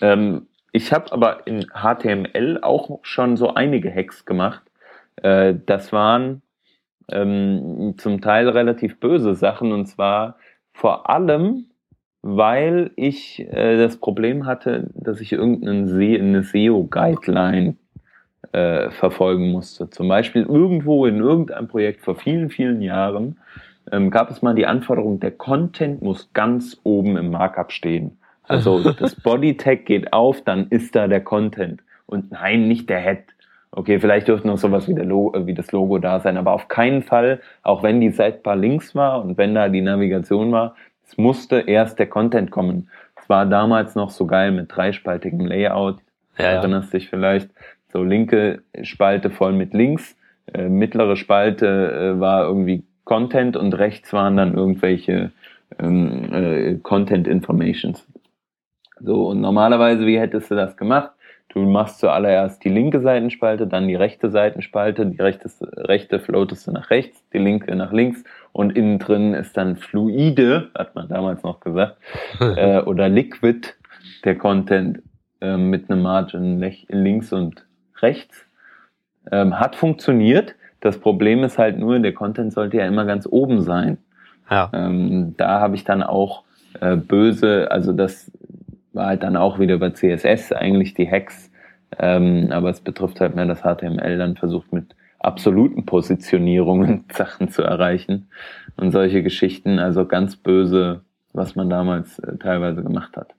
Ähm, 0.00 0.46
ich 0.72 0.92
habe 0.92 1.12
aber 1.12 1.46
in 1.46 1.66
HTML 1.66 2.58
auch 2.62 3.00
schon 3.02 3.36
so 3.36 3.54
einige 3.54 3.94
Hacks 3.94 4.24
gemacht. 4.24 4.62
Äh, 5.16 5.54
das 5.66 5.92
waren 5.92 6.42
ähm, 7.10 7.94
zum 7.98 8.20
Teil 8.20 8.48
relativ 8.48 8.98
böse 8.98 9.34
Sachen 9.34 9.72
und 9.72 9.86
zwar 9.86 10.36
vor 10.72 11.10
allem, 11.10 11.66
weil 12.22 12.92
ich 12.96 13.40
äh, 13.40 13.76
das 13.76 13.98
Problem 13.98 14.46
hatte, 14.46 14.88
dass 14.94 15.20
ich 15.20 15.32
irgendeine 15.32 16.42
SEO-Guideline 16.42 17.76
äh, 18.52 18.90
verfolgen 18.90 19.50
musste. 19.50 19.90
Zum 19.90 20.08
Beispiel 20.08 20.42
irgendwo 20.42 21.06
in 21.06 21.18
irgendeinem 21.18 21.68
Projekt 21.68 22.02
vor 22.02 22.16
vielen, 22.16 22.50
vielen 22.50 22.82
Jahren 22.82 23.38
ähm, 23.90 24.10
gab 24.10 24.30
es 24.30 24.42
mal 24.42 24.54
die 24.54 24.66
Anforderung, 24.66 25.20
der 25.20 25.32
Content 25.32 26.02
muss 26.02 26.32
ganz 26.32 26.78
oben 26.84 27.16
im 27.16 27.30
Markup 27.30 27.72
stehen. 27.72 28.18
Also 28.44 28.92
das 28.98 29.14
Body 29.14 29.56
Tag 29.56 29.86
geht 29.86 30.12
auf, 30.12 30.42
dann 30.42 30.68
ist 30.68 30.94
da 30.94 31.08
der 31.08 31.22
Content. 31.22 31.82
Und 32.06 32.32
nein, 32.32 32.68
nicht 32.68 32.90
der 32.90 33.00
Head. 33.00 33.24
Okay, 33.70 33.98
vielleicht 33.98 34.28
dürfte 34.28 34.46
noch 34.46 34.58
sowas 34.58 34.86
wie, 34.86 34.94
der 34.94 35.06
Logo, 35.06 35.36
äh, 35.36 35.46
wie 35.46 35.54
das 35.54 35.72
Logo 35.72 35.98
da 35.98 36.20
sein, 36.20 36.36
aber 36.36 36.52
auf 36.52 36.68
keinen 36.68 37.02
Fall, 37.02 37.40
auch 37.62 37.82
wenn 37.82 38.00
die 38.00 38.10
Sidebar 38.10 38.54
links 38.54 38.94
war 38.94 39.24
und 39.24 39.38
wenn 39.38 39.54
da 39.54 39.68
die 39.68 39.80
Navigation 39.80 40.52
war, 40.52 40.74
es 41.06 41.16
musste 41.16 41.60
erst 41.60 41.98
der 41.98 42.06
Content 42.06 42.50
kommen. 42.50 42.88
Es 43.16 43.28
war 43.28 43.46
damals 43.46 43.94
noch 43.94 44.10
so 44.10 44.26
geil 44.26 44.52
mit 44.52 44.74
dreispaltigem 44.74 45.46
Layout. 45.46 45.98
Ja, 46.38 46.46
erinnerst 46.46 46.92
dich 46.92 47.10
vielleicht 47.10 47.50
so 47.92 48.02
linke 48.02 48.62
Spalte 48.82 49.30
voll 49.30 49.52
mit 49.52 49.74
Links, 49.74 50.16
äh, 50.52 50.68
mittlere 50.68 51.16
Spalte 51.16 51.66
äh, 52.16 52.20
war 52.20 52.44
irgendwie 52.44 52.84
Content 53.04 53.56
und 53.56 53.74
rechts 53.74 54.12
waren 54.12 54.36
dann 54.36 54.54
irgendwelche 54.54 55.32
ähm, 55.78 56.32
äh, 56.32 56.74
Content 56.82 57.26
Informations. 57.28 58.06
So, 59.00 59.28
und 59.28 59.40
normalerweise, 59.40 60.06
wie 60.06 60.18
hättest 60.18 60.50
du 60.50 60.54
das 60.54 60.76
gemacht? 60.76 61.10
Du 61.48 61.60
machst 61.60 61.98
zuallererst 61.98 62.64
die 62.64 62.70
linke 62.70 63.00
Seitenspalte, 63.00 63.66
dann 63.66 63.86
die 63.86 63.94
rechte 63.94 64.30
Seitenspalte, 64.30 65.04
die 65.04 65.20
rechte, 65.20 65.50
rechte 65.76 66.18
floatest 66.18 66.66
du 66.66 66.72
nach 66.72 66.88
rechts, 66.88 67.22
die 67.34 67.38
linke 67.38 67.74
nach 67.76 67.92
links 67.92 68.24
und 68.52 68.74
innen 68.74 68.98
drin 68.98 69.34
ist 69.34 69.56
dann 69.56 69.76
fluide, 69.76 70.70
hat 70.74 70.94
man 70.94 71.08
damals 71.08 71.42
noch 71.42 71.60
gesagt, 71.60 71.98
äh, 72.40 72.80
oder 72.80 73.08
liquid, 73.10 73.74
der 74.24 74.36
Content 74.36 75.02
äh, 75.42 75.58
mit 75.58 75.90
einem 75.90 76.02
Margin 76.02 76.58
links 76.88 77.32
und 77.32 77.66
rechts. 78.02 78.46
Ähm, 79.30 79.58
hat 79.58 79.76
funktioniert. 79.76 80.54
Das 80.80 80.98
Problem 80.98 81.44
ist 81.44 81.58
halt 81.58 81.78
nur, 81.78 81.98
der 81.98 82.12
Content 82.12 82.52
sollte 82.52 82.78
ja 82.78 82.86
immer 82.86 83.04
ganz 83.04 83.26
oben 83.30 83.62
sein. 83.62 83.98
Ja. 84.50 84.70
Ähm, 84.72 85.34
da 85.36 85.60
habe 85.60 85.76
ich 85.76 85.84
dann 85.84 86.02
auch 86.02 86.42
äh, 86.80 86.96
böse, 86.96 87.70
also 87.70 87.92
das 87.92 88.30
war 88.92 89.06
halt 89.06 89.22
dann 89.22 89.36
auch 89.36 89.58
wieder 89.58 89.74
über 89.74 89.94
CSS 89.94 90.52
eigentlich 90.52 90.94
die 90.94 91.10
Hacks, 91.10 91.50
ähm, 91.98 92.48
aber 92.50 92.70
es 92.70 92.80
betrifft 92.80 93.20
halt 93.20 93.34
mehr 93.34 93.46
das 93.46 93.60
HTML, 93.62 94.18
dann 94.18 94.36
versucht 94.36 94.72
mit 94.72 94.94
absoluten 95.18 95.86
Positionierungen 95.86 97.04
Sachen 97.12 97.48
zu 97.48 97.62
erreichen 97.62 98.28
und 98.76 98.92
solche 98.92 99.22
Geschichten, 99.22 99.78
also 99.78 100.06
ganz 100.06 100.36
böse, 100.36 101.02
was 101.32 101.54
man 101.54 101.70
damals 101.70 102.18
äh, 102.18 102.36
teilweise 102.38 102.82
gemacht 102.82 103.16
hat. 103.16 103.34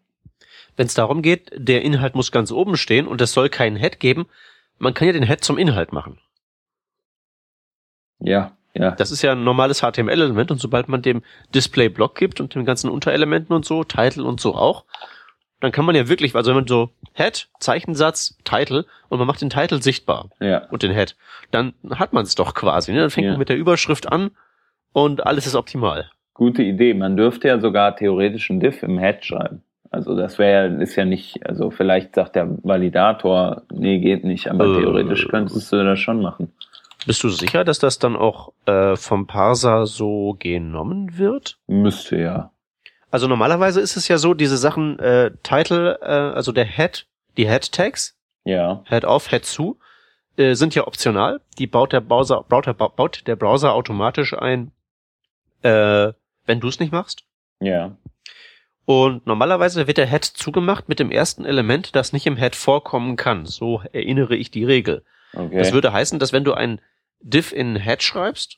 Wenn 0.76 0.88
es 0.88 0.96
darum 0.96 1.22
geht, 1.22 1.52
der 1.56 1.84
Inhalt 1.84 2.16
muss 2.16 2.32
ganz 2.32 2.52
oben 2.52 2.78
stehen 2.78 3.08
und 3.08 3.22
es 3.22 3.34
soll 3.34 3.50
keinen 3.50 3.76
Head 3.76 4.00
geben, 4.00 4.26
man 4.78 4.94
kann 4.94 5.08
ja 5.08 5.14
den 5.14 5.26
Head 5.26 5.44
zum 5.44 5.58
Inhalt 5.58 5.94
machen. 5.94 6.20
Ja, 8.20 8.56
ja. 8.74 8.92
Das 8.92 9.12
ist 9.12 9.22
ja 9.22 9.34
ein 9.34 9.44
normales 9.44 9.82
HTML-Element 9.82 10.50
und 10.50 10.58
sobald 10.58 10.90
man 10.90 11.02
dem 11.02 11.22
Display-Block 11.54 12.16
gibt 12.16 12.42
und 12.42 12.56
den 12.56 12.66
ganzen 12.66 12.90
Unterelementen 12.90 13.56
und 13.56 13.66
so, 13.66 13.84
Title 13.84 14.24
und 14.24 14.40
so 14.40 14.56
auch, 14.56 14.86
dann 15.60 15.72
kann 15.72 15.86
man 15.86 15.96
ja 15.96 16.10
wirklich, 16.10 16.36
also 16.36 16.50
wenn 16.50 16.58
man 16.58 16.68
so 16.68 16.90
Head, 17.14 17.48
Zeichensatz, 17.60 18.38
Title 18.44 18.86
und 19.10 19.20
man 19.20 19.28
macht 19.28 19.42
den 19.42 19.50
Title 19.50 19.82
sichtbar 19.82 20.30
ja. 20.40 20.68
und 20.70 20.84
den 20.84 20.92
Head, 20.92 21.16
dann 21.52 21.74
hat 21.92 22.14
man 22.14 22.24
es 22.24 22.36
doch 22.36 22.54
quasi. 22.54 22.92
Ne? 22.92 23.00
Dann 23.02 23.10
fängt 23.12 23.26
ja. 23.26 23.32
man 23.32 23.40
mit 23.40 23.50
der 23.50 23.58
Überschrift 23.58 24.12
an 24.12 24.32
und 24.92 25.26
alles 25.26 25.46
ist 25.46 25.56
optimal. 25.56 26.10
Gute 26.34 26.64
Idee. 26.64 26.96
Man 26.96 27.16
dürfte 27.16 27.48
ja 27.48 27.60
sogar 27.60 27.96
theoretisch 27.96 28.50
ein 28.50 28.60
Diff 28.60 28.82
im 28.82 28.98
Head 28.98 29.24
schreiben. 29.24 29.64
Also 29.94 30.16
das 30.16 30.40
wäre 30.40 30.82
ist 30.82 30.96
ja 30.96 31.06
nicht, 31.06 31.46
also 31.46 31.70
vielleicht 31.70 32.16
sagt 32.16 32.36
der 32.36 32.48
Validator, 32.64 33.62
nee, 33.72 34.00
geht 34.00 34.24
nicht, 34.24 34.50
aber 34.50 34.66
äh, 34.66 34.82
theoretisch 34.82 35.28
könntest 35.28 35.72
du 35.72 35.84
das 35.84 36.00
schon 36.00 36.20
machen. 36.20 36.52
Bist 37.06 37.24
du 37.24 37.30
sicher, 37.30 37.64
dass 37.64 37.78
das 37.78 38.00
dann 38.00 38.16
auch 38.16 38.54
äh, 38.66 38.96
vom 38.96 39.28
Parser 39.28 39.86
so 39.86 40.36
genommen 40.40 41.20
wird? 41.20 41.60
Müsste 41.68 42.18
ja. 42.20 42.52
Also 43.12 43.28
normalerweise 43.28 43.82
ist 43.82 43.96
es 43.96 44.08
ja 44.08 44.18
so, 44.18 44.34
diese 44.34 44.58
Sachen, 44.58 44.98
äh, 44.98 45.30
Title, 45.44 46.00
äh, 46.02 46.06
also 46.06 46.52
der 46.52 46.66
Head, 46.66 47.06
die 47.38 47.48
Head-Tags, 47.48 48.18
ja. 48.46 48.82
Head 48.86 49.06
auf, 49.06 49.30
Head 49.30 49.46
zu, 49.46 49.78
äh, 50.38 50.56
sind 50.56 50.74
ja 50.74 50.88
optional. 50.88 51.40
Die 51.60 51.68
baut 51.68 51.94
der 51.94 52.02
Browser, 52.02 52.44
baut 52.50 52.66
der, 52.66 52.74
baut 52.74 53.28
der 53.28 53.36
Browser 53.36 53.74
automatisch 53.74 54.34
ein, 54.34 54.72
äh, 55.62 56.14
wenn 56.48 56.60
du 56.60 56.68
es 56.68 56.80
nicht 56.80 56.92
machst. 56.92 57.26
Ja. 57.60 57.96
Und 58.86 59.26
normalerweise 59.26 59.88
wird 59.88 59.98
der 59.98 60.10
Head 60.10 60.26
zugemacht 60.26 60.90
mit 60.90 61.00
dem 61.00 61.10
ersten 61.10 61.46
Element, 61.46 61.96
das 61.96 62.12
nicht 62.12 62.26
im 62.26 62.36
Head 62.36 62.56
vorkommen 62.56 63.16
kann. 63.16 63.46
So 63.46 63.82
erinnere 63.94 64.36
ich 64.36 64.52
die 64.52 64.66
Regel. 64.66 65.04
Okay. 65.34 65.58
Das 65.58 65.72
würde 65.72 65.94
heißen, 65.94 66.20
dass 66.20 66.34
wenn 66.34 66.44
du 66.44 66.54
ein 66.54 66.82
diff 67.22 67.54
in 67.54 67.78
Head 67.78 68.04
schreibst, 68.04 68.58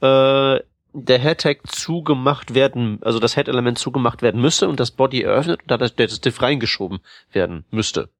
äh, 0.00 0.60
der 0.94 1.18
Head-Tag 1.18 1.66
zugemacht 1.66 2.54
werden, 2.54 2.98
also 3.02 3.18
das 3.18 3.34
Head-Element 3.34 3.78
zugemacht 3.78 4.22
werden 4.22 4.40
müsste 4.40 4.68
und 4.68 4.78
das 4.78 4.90
Body 4.90 5.22
eröffnet 5.22 5.62
und 5.62 5.70
da 5.70 5.78
das, 5.78 5.94
das 5.96 6.20
Diff 6.20 6.42
reingeschoben 6.42 7.00
werden 7.32 7.64
müsste. 7.70 8.10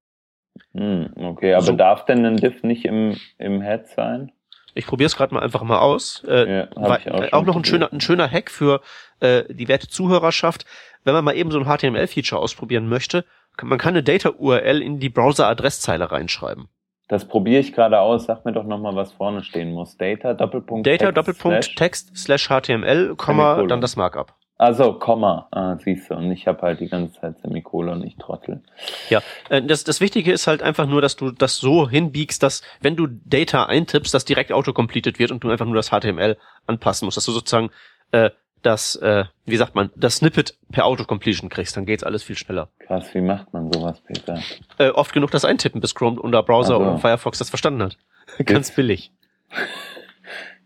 Hm, 0.73 1.13
okay, 1.17 1.55
aber 1.55 1.65
so. 1.65 1.73
darf 1.73 2.05
denn 2.05 2.25
ein 2.25 2.37
Diff 2.37 2.63
nicht 2.63 2.85
im, 2.85 3.17
im 3.39 3.63
Head 3.63 3.89
sein? 3.89 4.33
Ich 4.75 4.87
probiere 4.87 5.07
es 5.07 5.17
gerade 5.17 5.35
mal 5.35 5.43
einfach 5.43 5.63
mal 5.63 5.79
aus. 5.79 6.25
Äh, 6.27 6.59
Ja, 6.59 6.69
weil, 6.75 7.31
auch 7.33 7.33
auch 7.33 7.45
noch 7.45 7.57
ein 7.57 7.65
schöner, 7.65 7.93
ein 7.93 8.01
schöner 8.01 8.31
Hack 8.31 8.51
für 8.51 8.81
äh, 9.21 9.45
die 9.53 9.69
werte 9.69 9.89
Zuhörerschaft. 9.89 10.65
Wenn 11.05 11.15
man 11.15 11.25
mal 11.25 11.37
eben 11.37 11.51
so 11.51 11.59
ein 11.59 11.65
HTML-Feature 11.67 12.41
ausprobieren 12.41 12.89
möchte, 12.89 13.25
kann, 13.57 13.69
man 13.69 13.79
kann 13.79 13.91
eine 13.95 14.03
Data-URL 14.03 14.81
in 14.83 14.99
die 14.99 15.09
Browser-Adresszeile 15.09 16.11
reinschreiben. 16.11 16.69
Das 17.09 17.27
probiere 17.27 17.61
ich 17.61 17.75
gerade 17.75 17.99
aus. 18.01 18.25
Sag 18.25 18.45
mir 18.45 18.53
doch 18.53 18.65
nochmal, 18.65 18.95
was 18.97 19.13
vorne 19.13 19.43
stehen 19.43 19.73
muss. 19.73 19.97
Data, 19.97 20.33
Doppelpunkt, 20.33 20.87
Data, 20.87 21.07
Text, 21.07 21.17
Doppelpunkt, 21.17 21.65
Slash. 21.65 21.75
Text, 21.75 22.17
slash 22.17 22.49
HTML, 22.49 23.15
Komma, 23.17 23.63
dann 23.67 23.81
das 23.81 23.97
Markup. 23.97 24.35
Also, 24.63 24.93
Komma. 24.93 25.49
Ah, 25.51 25.77
siehst 25.77 26.09
du. 26.09 26.15
Und 26.15 26.31
ich 26.31 26.47
habe 26.47 26.63
halt 26.63 26.79
die 26.79 26.87
ganze 26.87 27.21
Zeit 27.21 27.37
Semikolon, 27.41 28.05
ich 28.05 28.15
trottel. 28.15 28.63
Ja, 29.11 29.21
äh, 29.51 29.61
das, 29.61 29.83
das 29.83 30.01
Wichtige 30.01 30.31
ist 30.31 30.47
halt 30.47 30.63
einfach 30.63 30.87
nur, 30.87 31.03
dass 31.03 31.17
du 31.17 31.33
das 31.33 31.57
so 31.57 31.91
hinbiegst, 31.91 32.41
dass 32.45 32.63
wenn 32.81 32.95
du 32.95 33.09
Data 33.09 33.65
eintippst, 33.65 34.15
das 34.15 34.25
direkt 34.25 34.53
autocompleted 34.53 35.19
wird 35.19 35.33
und 35.33 35.43
du 35.43 35.51
einfach 35.51 35.67
nur 35.67 35.75
das 35.75 35.89
HTML 35.89 36.37
anpassen 36.69 37.07
musst, 37.07 37.17
dass 37.17 37.25
du 37.25 37.33
sozusagen 37.33 37.71
äh, 38.13 38.31
das, 38.63 38.95
äh, 38.95 39.25
wie 39.47 39.57
sagt 39.57 39.75
man, 39.75 39.91
das 39.97 40.19
Snippet 40.19 40.57
per 40.71 40.87
Autocompletion 40.87 41.51
kriegst, 41.51 41.77
dann 41.77 41.85
geht's 41.85 42.05
alles 42.05 42.23
viel 42.23 42.37
schneller. 42.37 42.69
Krass, 42.87 43.13
wie 43.15 43.21
macht 43.21 43.53
man 43.53 43.73
sowas, 43.73 44.01
Peter? 44.07 44.41
Äh, 44.79 44.91
oft 44.91 45.13
genug 45.13 45.33
das 45.33 45.45
Eintippen, 45.45 45.81
bis 45.81 45.97
Chrome 45.97 46.21
oder 46.21 46.41
Browser 46.45 46.75
Ach 46.75 46.79
so. 46.79 46.85
oder 46.85 46.99
Firefox 46.99 47.39
das 47.39 47.49
verstanden 47.49 47.83
hat. 47.83 47.99
Ganz 48.45 48.71
billig. 48.71 49.11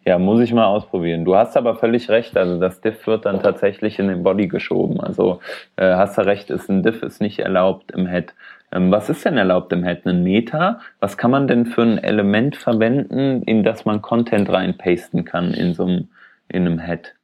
Ja, 0.07 0.21
muss 0.21 0.41
ich 0.41 0.53
mal 0.53 0.67
ausprobieren. 0.67 1.25
Du 1.25 1.35
hast 1.35 1.57
aber 1.57 1.75
völlig 1.75 2.09
recht. 2.09 2.37
Also 2.37 2.61
das 2.61 2.81
Diff 2.81 3.09
wird 3.09 3.27
dann 3.27 3.43
tatsächlich 3.43 3.99
in 3.99 4.07
den 4.07 4.23
Body 4.23 4.47
geschoben. 4.47 5.01
Also 5.01 5.41
äh, 5.75 5.97
hast 5.97 6.17
du 6.17 6.25
recht, 6.25 6.49
ist 6.49 6.71
ein 6.71 6.85
Diff 6.85 7.03
ist 7.03 7.21
nicht 7.21 7.41
erlaubt 7.41 7.91
im 7.91 8.07
Head. 8.07 8.33
Ähm, 8.71 8.93
was 8.93 9.11
ist 9.11 9.25
denn 9.25 9.37
erlaubt 9.37 9.73
im 9.73 9.83
Head? 9.83 10.07
Ein 10.07 10.23
Meta? 10.23 10.79
Was 11.01 11.19
kann 11.19 11.33
man 11.33 11.49
denn 11.49 11.67
für 11.67 11.83
ein 11.83 11.99
Element 11.99 12.55
verwenden, 12.55 13.43
in 13.43 13.65
das 13.65 13.85
man 13.85 14.01
Content 14.01 14.49
reinpasten 14.49 15.25
kann 15.25 15.53
in 15.53 15.75
so 15.75 15.85
einem 15.85 16.09
in 16.49 16.67
einem 16.67 16.79
Head? 16.79 17.17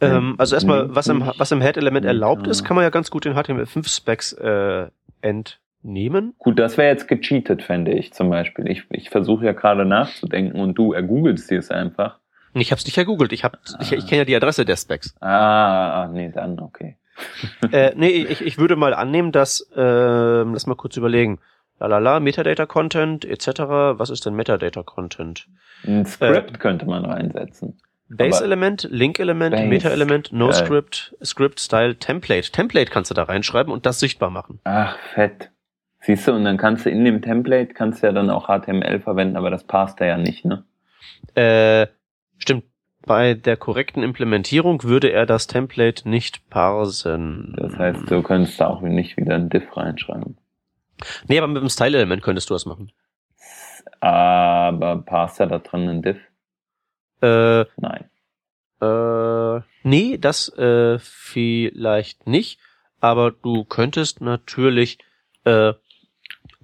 Ähm, 0.00 0.34
also 0.38 0.56
erstmal, 0.56 0.94
was 0.94 1.08
im, 1.08 1.30
was 1.36 1.52
im 1.52 1.60
Head-Element 1.60 2.06
erlaubt 2.06 2.46
ist, 2.46 2.64
kann 2.64 2.74
man 2.74 2.84
ja 2.84 2.90
ganz 2.90 3.10
gut 3.10 3.26
in 3.26 3.34
HTML5-Specs 3.34 4.32
äh, 4.32 4.86
entnehmen. 5.84 6.34
Gut, 6.38 6.58
das 6.58 6.76
wäre 6.78 6.88
jetzt 6.88 7.06
gecheatet, 7.08 7.62
fände 7.62 7.92
ich 7.92 8.12
zum 8.12 8.30
Beispiel. 8.30 8.68
Ich, 8.68 8.84
ich 8.90 9.10
versuche 9.10 9.44
ja 9.44 9.52
gerade 9.52 9.84
nachzudenken 9.84 10.58
und 10.58 10.74
du 10.74 10.92
ergoogelst 10.92 11.50
dir 11.50 11.58
es 11.58 11.70
einfach. 11.70 12.18
Ich 12.54 12.70
habe 12.70 12.78
es 12.78 12.84
nicht 12.84 12.94
gegoogelt, 12.94 13.32
ich, 13.32 13.44
hab, 13.44 13.58
ich, 13.80 13.92
ich 13.92 14.06
kenne 14.06 14.20
ja 14.20 14.24
die 14.24 14.36
Adresse 14.36 14.64
der 14.64 14.76
Specs. 14.76 15.14
Ah, 15.20 16.02
ah, 16.02 16.08
nee, 16.08 16.30
dann 16.32 16.58
okay. 16.60 16.96
äh, 17.72 17.92
nee, 17.96 18.08
ich, 18.08 18.40
ich 18.40 18.58
würde 18.58 18.76
mal 18.76 18.94
annehmen, 18.94 19.32
dass, 19.32 19.68
ähm, 19.76 20.52
lass 20.52 20.66
mal 20.66 20.74
kurz 20.76 20.96
überlegen. 20.96 21.38
Lalala, 21.80 22.20
Metadata-Content 22.20 23.24
etc. 23.24 23.48
Was 23.98 24.10
ist 24.10 24.24
denn 24.24 24.34
Metadata-Content? 24.34 25.48
Ein 25.84 26.06
Script 26.06 26.60
könnte 26.60 26.86
man 26.86 27.04
reinsetzen. 27.04 27.80
Base-Element, 28.08 28.88
Link-Element, 28.90 29.68
Meta-Element. 29.68 30.32
No-Script, 30.32 31.16
Script-Style, 31.22 31.96
Template. 31.96 32.52
Template 32.52 32.90
kannst 32.90 33.10
du 33.10 33.14
da 33.14 33.24
reinschreiben 33.24 33.72
und 33.72 33.86
das 33.86 33.98
sichtbar 33.98 34.30
machen. 34.30 34.60
Ach, 34.64 34.96
fett. 35.14 35.50
Siehst 36.04 36.28
du, 36.28 36.32
und 36.32 36.44
dann 36.44 36.58
kannst 36.58 36.84
du 36.84 36.90
in 36.90 37.02
dem 37.06 37.22
Template, 37.22 37.72
kannst 37.72 38.02
du 38.02 38.06
ja 38.06 38.12
dann 38.12 38.28
auch 38.28 38.46
HTML 38.46 39.00
verwenden, 39.00 39.38
aber 39.38 39.50
das 39.50 39.64
passt 39.64 40.02
da 40.02 40.04
ja 40.04 40.18
nicht, 40.18 40.44
ne? 40.44 40.64
Äh, 41.34 41.86
stimmt. 42.36 42.64
Bei 43.06 43.32
der 43.32 43.56
korrekten 43.56 44.02
Implementierung 44.02 44.82
würde 44.82 45.10
er 45.10 45.24
das 45.24 45.46
Template 45.46 46.06
nicht 46.08 46.48
parsen. 46.50 47.54
Das 47.56 47.76
heißt, 47.76 48.10
du 48.10 48.22
könntest 48.22 48.60
da 48.60 48.68
auch 48.68 48.82
nicht 48.82 49.16
wieder 49.16 49.34
ein 49.34 49.48
Diff 49.48 49.76
reinschreiben. 49.76 50.36
Nee, 51.26 51.38
aber 51.38 51.48
mit 51.48 51.62
dem 51.62 51.70
Style-Element 51.70 52.22
könntest 52.22 52.50
du 52.50 52.54
das 52.54 52.66
machen. 52.66 52.92
Aber 54.00 55.02
passt 55.02 55.40
da 55.40 55.46
da 55.46 55.58
drin 55.58 55.88
ein 55.88 56.02
Diff? 56.02 56.18
Äh, 57.22 57.64
Nein. 57.78 58.10
Äh, 58.82 59.62
nee, 59.82 60.18
das 60.18 60.50
äh, 60.58 60.98
vielleicht 60.98 62.26
nicht. 62.26 62.58
Aber 63.00 63.30
du 63.30 63.64
könntest 63.64 64.20
natürlich 64.20 64.98
äh, 65.44 65.74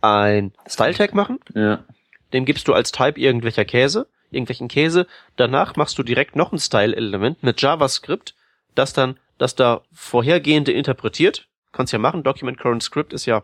ein 0.00 0.52
Style-Tag 0.68 1.14
machen. 1.14 1.38
Ja. 1.54 1.84
Dem 2.32 2.44
gibst 2.44 2.68
du 2.68 2.74
als 2.74 2.92
Type 2.92 3.20
irgendwelcher 3.20 3.64
Käse, 3.64 4.06
irgendwelchen 4.30 4.68
Käse. 4.68 5.06
Danach 5.36 5.76
machst 5.76 5.98
du 5.98 6.02
direkt 6.02 6.36
noch 6.36 6.52
ein 6.52 6.58
Style-Element 6.58 7.42
mit 7.42 7.60
JavaScript, 7.60 8.34
das 8.74 8.92
dann 8.92 9.18
das 9.38 9.54
da 9.54 9.82
vorhergehende 9.92 10.72
interpretiert. 10.72 11.48
Kannst 11.72 11.92
ja 11.92 11.98
machen. 11.98 12.22
Document 12.22 12.58
Current 12.58 12.82
Script 12.82 13.12
ist 13.12 13.26
ja 13.26 13.42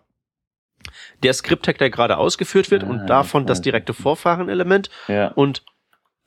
der 1.23 1.33
Script-Tag, 1.33 1.79
der 1.79 1.91
gerade 1.91 2.19
ausgeführt 2.19 2.71
wird 2.71 2.85
Ah, 2.85 2.89
und 2.89 3.07
davon 3.07 3.47
das 3.47 3.59
weiß. 3.59 3.63
direkte 3.63 3.95
Vorfahren-Element. 3.95 4.91
Ja. 5.09 5.29
Und 5.29 5.65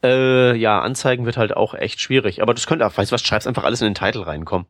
äh, 0.04 0.56
ja, 0.56 0.80
anzeigen 0.82 1.26
wird 1.26 1.38
halt 1.38 1.56
auch 1.56 1.74
echt 1.74 2.02
schwierig. 2.02 2.42
Aber 2.42 2.54
das 2.54 2.68
könnte 2.68 2.86
auch, 2.86 2.98
weißt 2.98 3.12
du 3.12 3.13
was, 3.13 3.22
schreibst 3.22 3.48
einfach 3.48 3.63
alles 3.63 3.82
in 3.82 3.88
den 3.94 3.96
Titel 3.96 4.22
reinkommen. 4.22 4.68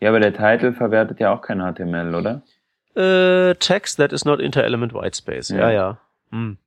Ja, 0.00 0.08
aber 0.10 0.20
der 0.20 0.32
Titel 0.32 0.72
verwertet 0.72 1.20
ja 1.20 1.32
auch 1.34 1.42
kein 1.42 1.60
HTML, 1.60 2.14
oder? 2.14 2.42
Äh, 2.96 3.54
Text 3.56 3.98
that 3.98 4.12
is 4.12 4.24
not 4.24 4.40
inter-element 4.40 4.92
whitespace. 4.94 5.48
Ja, 5.50 5.58
Ja. 5.58 5.70
ja. 5.70 5.98
Hm. 6.30 6.58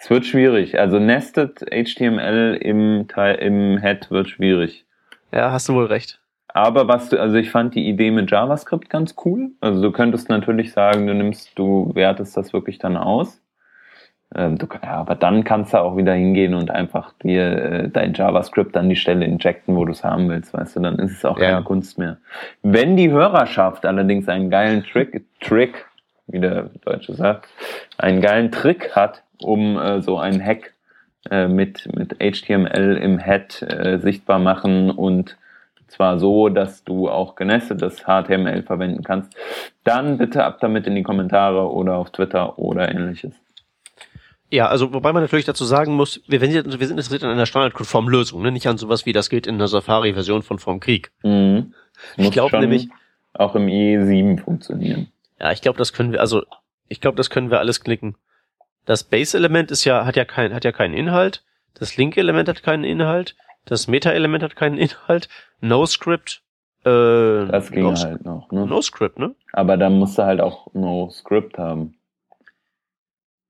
Es 0.00 0.10
wird 0.10 0.26
schwierig. 0.26 0.78
Also 0.78 0.98
nested 1.00 1.60
HTML 1.72 2.56
im, 2.60 3.06
Teil, 3.08 3.34
im 3.36 3.78
Head 3.78 4.10
wird 4.10 4.28
schwierig. 4.28 4.86
Ja, 5.32 5.50
hast 5.50 5.68
du 5.68 5.74
wohl 5.74 5.86
recht. 5.86 6.20
Aber 6.48 6.88
was 6.88 7.08
du, 7.08 7.20
also 7.20 7.36
ich 7.36 7.50
fand 7.50 7.74
die 7.74 7.88
Idee 7.88 8.10
mit 8.10 8.30
JavaScript 8.30 8.88
ganz 8.90 9.14
cool. 9.24 9.50
Also 9.60 9.82
du 9.82 9.92
könntest 9.92 10.28
natürlich 10.28 10.72
sagen, 10.72 11.06
du 11.06 11.14
nimmst, 11.14 11.58
du 11.58 11.90
wertest 11.94 12.36
das 12.36 12.52
wirklich 12.52 12.78
dann 12.78 12.96
aus. 12.96 13.40
Ähm, 14.34 14.58
du, 14.58 14.66
ja, 14.82 14.90
aber 14.96 15.14
dann 15.14 15.42
kannst 15.44 15.72
du 15.72 15.78
auch 15.78 15.96
wieder 15.96 16.12
hingehen 16.12 16.54
und 16.54 16.70
einfach 16.70 17.12
dir 17.22 17.62
äh, 17.62 17.88
dein 17.88 18.12
JavaScript 18.12 18.76
an 18.76 18.88
die 18.88 18.96
Stelle 18.96 19.24
injecten, 19.24 19.74
wo 19.74 19.84
du 19.86 19.92
es 19.92 20.04
haben 20.04 20.28
willst, 20.28 20.52
weißt 20.52 20.76
du, 20.76 20.80
dann 20.80 20.98
ist 20.98 21.12
es 21.12 21.24
auch 21.24 21.38
Ja. 21.38 21.50
keine 21.52 21.62
Kunst 21.64 21.98
mehr. 21.98 22.18
Wenn 22.62 22.96
die 22.96 23.10
Hörerschaft 23.10 23.86
allerdings 23.86 24.28
einen 24.28 24.50
geilen 24.50 24.84
Trick, 24.84 25.24
Trick, 25.40 25.86
wie 26.26 26.40
der 26.40 26.68
Deutsche 26.84 27.14
sagt, 27.14 27.48
einen 27.96 28.20
geilen 28.20 28.52
Trick 28.52 28.94
hat, 28.94 29.22
um 29.42 29.78
äh, 29.78 30.02
so 30.02 30.18
einen 30.18 30.44
Hack 30.44 30.74
äh, 31.30 31.48
mit, 31.48 31.88
mit 31.96 32.16
HTML 32.20 32.98
im 33.02 33.18
Head 33.18 33.62
äh, 33.62 33.98
sichtbar 33.98 34.38
machen 34.38 34.90
und 34.90 35.38
zwar 35.86 36.18
so, 36.18 36.50
dass 36.50 36.84
du 36.84 37.08
auch 37.08 37.34
genestetes 37.34 38.04
HTML 38.04 38.62
verwenden 38.62 39.02
kannst, 39.02 39.34
dann 39.84 40.18
bitte 40.18 40.44
ab 40.44 40.58
damit 40.60 40.86
in 40.86 40.94
die 40.94 41.02
Kommentare 41.02 41.72
oder 41.72 41.96
auf 41.96 42.10
Twitter 42.10 42.58
oder 42.58 42.94
ähnliches. 42.94 43.32
Ja, 44.50 44.68
also 44.68 44.94
wobei 44.94 45.12
man 45.12 45.22
natürlich 45.22 45.44
dazu 45.44 45.64
sagen 45.64 45.94
muss, 45.94 46.22
wir, 46.26 46.40
wenn, 46.40 46.52
wir 46.52 46.62
sind 46.64 46.96
interessiert 46.98 47.22
an 47.24 47.30
einer 47.30 47.44
standardkonformen 47.46 48.10
Lösung, 48.10 48.42
ne? 48.42 48.50
nicht 48.50 48.66
an 48.66 48.78
sowas 48.78 49.04
wie 49.04 49.12
das 49.12 49.28
geht 49.28 49.46
in 49.46 49.58
der 49.58 49.68
Safari-Version 49.68 50.42
von 50.42 50.58
Vom 50.58 50.80
Krieg. 50.80 51.10
Mhm. 51.22 51.74
Ich 52.16 52.30
glaube 52.30 52.58
nämlich- 52.58 52.88
auch 53.34 53.54
im 53.54 53.66
IE7 53.66 54.40
funktionieren. 54.40 55.08
Ja, 55.38 55.52
ich 55.52 55.60
glaube, 55.60 55.78
das 55.78 55.92
können 55.92 56.12
wir, 56.12 56.20
also 56.20 56.42
ich 56.88 57.00
glaube, 57.00 57.16
das 57.16 57.30
können 57.30 57.50
wir 57.50 57.58
alles 57.60 57.82
knicken. 57.82 58.16
Das 58.86 59.04
Base-Element 59.04 59.70
ist 59.70 59.84
ja, 59.84 60.06
hat 60.06 60.16
ja 60.16 60.24
kein, 60.24 60.54
hat 60.54 60.64
ja 60.64 60.72
keinen 60.72 60.94
Inhalt. 60.94 61.44
Das 61.74 61.96
Link-Element 61.96 62.48
hat 62.48 62.62
keinen 62.62 62.84
Inhalt. 62.84 63.36
Das 63.66 63.86
Meta-Element 63.86 64.42
hat 64.42 64.56
keinen 64.56 64.78
Inhalt. 64.78 65.28
No-Script, 65.60 66.40
äh, 66.84 66.88
Das 67.46 67.70
ging 67.70 67.82
no, 67.82 67.94
halt 67.94 68.24
noch. 68.24 68.50
Ne? 68.50 68.66
No-Script, 68.66 69.18
ne? 69.18 69.34
Aber 69.52 69.76
dann 69.76 69.98
musst 69.98 70.16
du 70.16 70.22
halt 70.22 70.40
auch 70.40 70.72
no 70.72 71.10
Script 71.10 71.58
haben. 71.58 71.97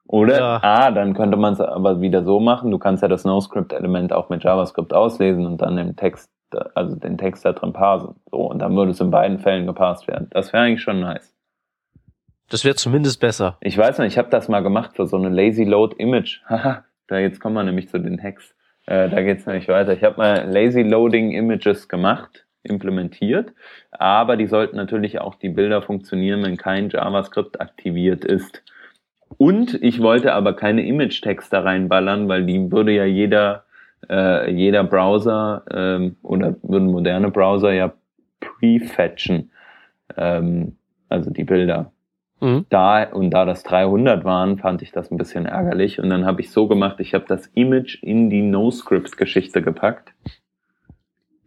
Oder? 0.09 0.39
Ja. 0.39 0.61
Ah, 0.63 0.91
dann 0.91 1.13
könnte 1.13 1.37
man 1.37 1.53
es 1.53 1.61
aber 1.61 2.01
wieder 2.01 2.25
so 2.25 2.41
machen. 2.41 2.71
Du 2.71 2.79
kannst 2.79 3.03
ja 3.03 3.09
das 3.09 3.25
No-Script-Element 3.25 4.13
auch 4.13 4.31
mit 4.31 4.43
JavaScript 4.43 4.95
auslesen 4.95 5.47
und 5.47 5.61
dann 5.61 5.77
den 5.77 5.97
Text, 5.97 6.31
also 6.75 6.97
den 6.97 7.19
Text 7.19 7.45
da 7.45 7.53
drin 7.53 7.75
parsen. 7.75 8.15
So, 8.31 8.39
und 8.39 8.59
dann 8.61 8.75
würde 8.75 8.93
es 8.93 9.01
in 9.01 9.11
beiden 9.11 9.39
Fällen 9.39 9.67
gepasst 9.67 10.09
werden. 10.09 10.29
Das 10.31 10.53
wäre 10.55 10.65
eigentlich 10.65 10.83
schon 10.83 11.01
nice. 11.01 11.35
Das 12.49 12.65
wäre 12.65 12.75
zumindest 12.75 13.21
besser. 13.21 13.59
Ich 13.61 13.77
weiß 13.77 13.99
nicht, 13.99 14.13
ich 14.13 14.19
habe 14.19 14.31
das 14.31 14.49
mal 14.49 14.63
gemacht 14.63 14.97
für 14.97 15.07
so 15.07 15.19
eine 15.19 15.29
Lazy 15.29 15.65
Load 15.65 15.97
Image. 15.99 16.41
Haha, 16.49 16.85
da 17.07 17.19
jetzt 17.19 17.41
kommen 17.41 17.55
wir 17.55 17.63
nämlich 17.63 17.91
zu 17.91 17.99
den 17.99 18.23
Hacks. 18.23 18.55
Äh, 18.87 19.11
da 19.11 19.21
geht's 19.21 19.45
nämlich 19.45 19.69
weiter. 19.69 19.93
Ich 19.93 20.03
habe 20.03 20.17
mal 20.17 20.51
Lazy 20.51 20.81
Loading 20.81 21.33
Images 21.33 21.87
gemacht, 21.87 22.47
implementiert, 22.63 23.53
aber 23.91 24.39
die 24.39 24.47
sollten 24.47 24.77
natürlich 24.77 25.21
auch 25.21 25.35
die 25.35 25.51
Bilder 25.51 25.83
funktionieren, 25.83 26.43
wenn 26.43 26.57
kein 26.57 26.89
JavaScript 26.89 27.61
aktiviert 27.61 28.25
ist. 28.25 28.63
Und 29.39 29.75
ich 29.83 30.03
wollte 30.03 30.35
aber 30.35 30.55
keine 30.55 30.85
Image-Tags 30.87 31.49
da 31.49 31.61
reinballern, 31.61 32.29
weil 32.29 32.45
die 32.45 32.71
würde 32.71 32.93
ja 32.93 33.05
jeder, 33.05 33.65
äh, 34.09 34.51
jeder 34.51 34.85
Browser 34.85 35.63
ähm, 35.71 36.17
oder 36.23 36.57
würden 36.63 36.91
moderne 36.91 37.31
Browser 37.31 37.73
ja 37.73 37.93
prefetchen, 38.41 39.51
ähm, 40.17 40.77
also 41.09 41.31
die 41.31 41.45
Bilder 41.45 41.93
Mhm. 42.41 42.67
da 42.69 43.03
und 43.03 43.31
da 43.31 43.45
das 43.45 43.65
300 43.65 44.25
waren, 44.25 44.59
fand 44.59 44.83
ich 44.83 44.93
das 44.93 45.11
ein 45.11 45.19
bisschen 45.19 45.47
ärgerlich 45.47 45.99
und 45.99 46.09
dann 46.09 46.25
habe 46.25 46.41
ich 46.41 46.51
so 46.51 46.69
gemacht, 46.69 47.01
ich 47.01 47.15
habe 47.15 47.25
das 47.27 47.47
Image 47.55 48.01
in 48.03 48.31
die 48.31 48.43
NoScript-Geschichte 48.43 49.61
gepackt. 49.61 50.15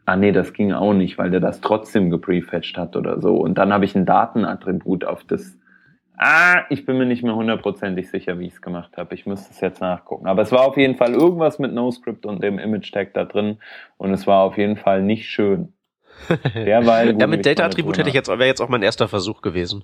Ah 0.05 0.17
nee, 0.17 0.33
das 0.33 0.51
ging 0.51 0.73
auch 0.73 0.93
nicht, 0.93 1.17
weil 1.17 1.29
der 1.29 1.39
das 1.39 1.61
trotzdem 1.61 2.09
geprefetcht 2.09 2.77
hat 2.77 2.97
oder 2.97 3.21
so. 3.21 3.37
Und 3.37 3.57
dann 3.57 3.71
habe 3.71 3.85
ich 3.85 3.95
ein 3.95 4.05
Datenattribut 4.05 5.05
auf 5.05 5.23
das 5.23 5.57
Ah, 6.17 6.65
ich 6.69 6.85
bin 6.85 6.97
mir 6.97 7.05
nicht 7.05 7.23
mehr 7.23 7.35
hundertprozentig 7.35 8.09
sicher, 8.09 8.37
wie 8.39 8.45
ich 8.45 8.53
es 8.53 8.61
gemacht 8.61 8.95
habe. 8.97 9.15
Ich 9.15 9.25
müsste 9.25 9.51
es 9.51 9.59
jetzt 9.59 9.81
nachgucken. 9.81 10.27
Aber 10.27 10.41
es 10.41 10.51
war 10.51 10.61
auf 10.61 10.77
jeden 10.77 10.95
Fall 10.95 11.13
irgendwas 11.13 11.57
mit 11.57 11.73
NoScript 11.73 12.25
und 12.25 12.43
dem 12.43 12.59
Image-Tag 12.59 13.13
da 13.13 13.25
drin. 13.25 13.57
Und 13.97 14.13
es 14.13 14.27
war 14.27 14.43
auf 14.43 14.57
jeden 14.57 14.77
Fall 14.77 15.01
nicht 15.01 15.27
schön. 15.27 15.73
Derweil 16.55 17.19
ja, 17.19 17.27
mit 17.27 17.45
Data-Attribut 17.45 17.97
hätte 17.97 18.09
ich 18.09 18.15
jetzt, 18.15 18.27
wäre 18.27 18.45
jetzt 18.45 18.61
auch 18.61 18.69
mein 18.69 18.83
erster 18.83 19.07
Versuch 19.07 19.41
gewesen. 19.41 19.83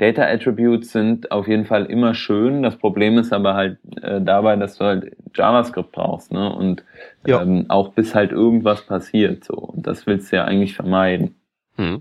Data 0.00 0.22
Attributes 0.22 0.92
sind 0.92 1.30
auf 1.30 1.46
jeden 1.46 1.66
Fall 1.66 1.84
immer 1.84 2.14
schön. 2.14 2.62
Das 2.62 2.76
Problem 2.76 3.18
ist 3.18 3.34
aber 3.34 3.52
halt 3.52 3.78
äh, 4.00 4.20
dabei, 4.20 4.56
dass 4.56 4.78
du 4.78 4.84
halt 4.84 5.14
JavaScript 5.34 5.92
brauchst, 5.92 6.32
ne? 6.32 6.50
Und 6.50 6.84
ähm, 7.26 7.66
auch 7.68 7.90
bis 7.90 8.14
halt 8.14 8.32
irgendwas 8.32 8.80
passiert. 8.82 9.44
So. 9.44 9.54
Und 9.54 9.86
das 9.86 10.06
willst 10.06 10.32
du 10.32 10.36
ja 10.36 10.46
eigentlich 10.46 10.74
vermeiden. 10.74 11.34
Hm. 11.76 12.00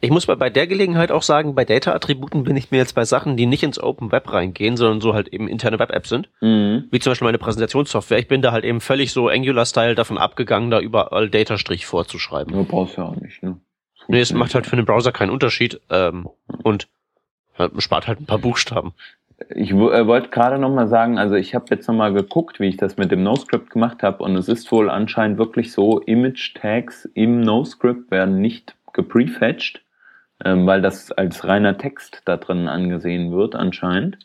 Ich 0.00 0.10
muss 0.10 0.26
bei 0.26 0.50
der 0.50 0.66
Gelegenheit 0.66 1.10
auch 1.10 1.22
sagen, 1.22 1.54
bei 1.54 1.64
Data-Attributen 1.64 2.44
bin 2.44 2.56
ich 2.56 2.70
mir 2.70 2.76
jetzt 2.78 2.94
bei 2.94 3.04
Sachen, 3.04 3.36
die 3.36 3.46
nicht 3.46 3.62
ins 3.62 3.82
Open 3.82 4.12
Web 4.12 4.32
reingehen, 4.32 4.76
sondern 4.76 5.00
so 5.00 5.14
halt 5.14 5.28
eben 5.28 5.48
interne 5.48 5.78
Web-Apps 5.78 6.08
sind, 6.08 6.28
mhm. 6.40 6.84
wie 6.90 6.98
zum 6.98 7.12
Beispiel 7.12 7.26
meine 7.26 7.38
Präsentationssoftware. 7.38 8.18
Ich 8.18 8.28
bin 8.28 8.42
da 8.42 8.52
halt 8.52 8.64
eben 8.64 8.80
völlig 8.80 9.12
so 9.12 9.28
Angular-Style 9.28 9.94
davon 9.94 10.18
abgegangen, 10.18 10.70
da 10.70 10.80
überall 10.80 11.30
Data-Strich 11.30 11.86
vorzuschreiben. 11.86 12.52
Du 12.52 12.64
brauchst 12.64 12.96
ja 12.98 13.04
auch 13.04 13.16
nicht, 13.16 13.42
ne? 13.42 13.58
Nee, 14.08 14.20
es 14.20 14.32
macht 14.32 14.54
halt 14.54 14.66
für 14.66 14.76
den 14.76 14.84
Browser 14.84 15.10
keinen 15.10 15.30
Unterschied 15.30 15.80
ähm, 15.90 16.28
und 16.62 16.86
spart 17.78 18.06
halt 18.06 18.20
ein 18.20 18.26
paar 18.26 18.38
Buchstaben. 18.38 18.94
Ich 19.54 19.70
äh, 19.70 20.06
wollte 20.06 20.30
gerade 20.30 20.58
noch 20.58 20.70
mal 20.70 20.88
sagen, 20.88 21.18
also 21.18 21.34
ich 21.34 21.54
habe 21.54 21.66
jetzt 21.70 21.88
noch 21.88 21.94
mal 21.94 22.12
geguckt, 22.12 22.58
wie 22.58 22.68
ich 22.68 22.76
das 22.76 22.96
mit 22.96 23.10
dem 23.10 23.22
NoScript 23.22 23.70
gemacht 23.70 24.02
habe 24.02 24.22
und 24.22 24.34
es 24.36 24.48
ist 24.48 24.70
wohl 24.72 24.88
anscheinend 24.88 25.38
wirklich 25.38 25.72
so, 25.72 26.00
Image-Tags 26.00 27.06
im 27.14 27.40
NoScript 27.40 28.10
werden 28.10 28.40
nicht 28.40 28.76
geprefetcht, 28.92 29.82
ähm, 30.44 30.66
weil 30.66 30.82
das 30.82 31.12
als 31.12 31.46
reiner 31.46 31.78
Text 31.78 32.22
da 32.24 32.36
drin 32.36 32.68
angesehen 32.68 33.32
wird 33.32 33.54
anscheinend. 33.54 34.18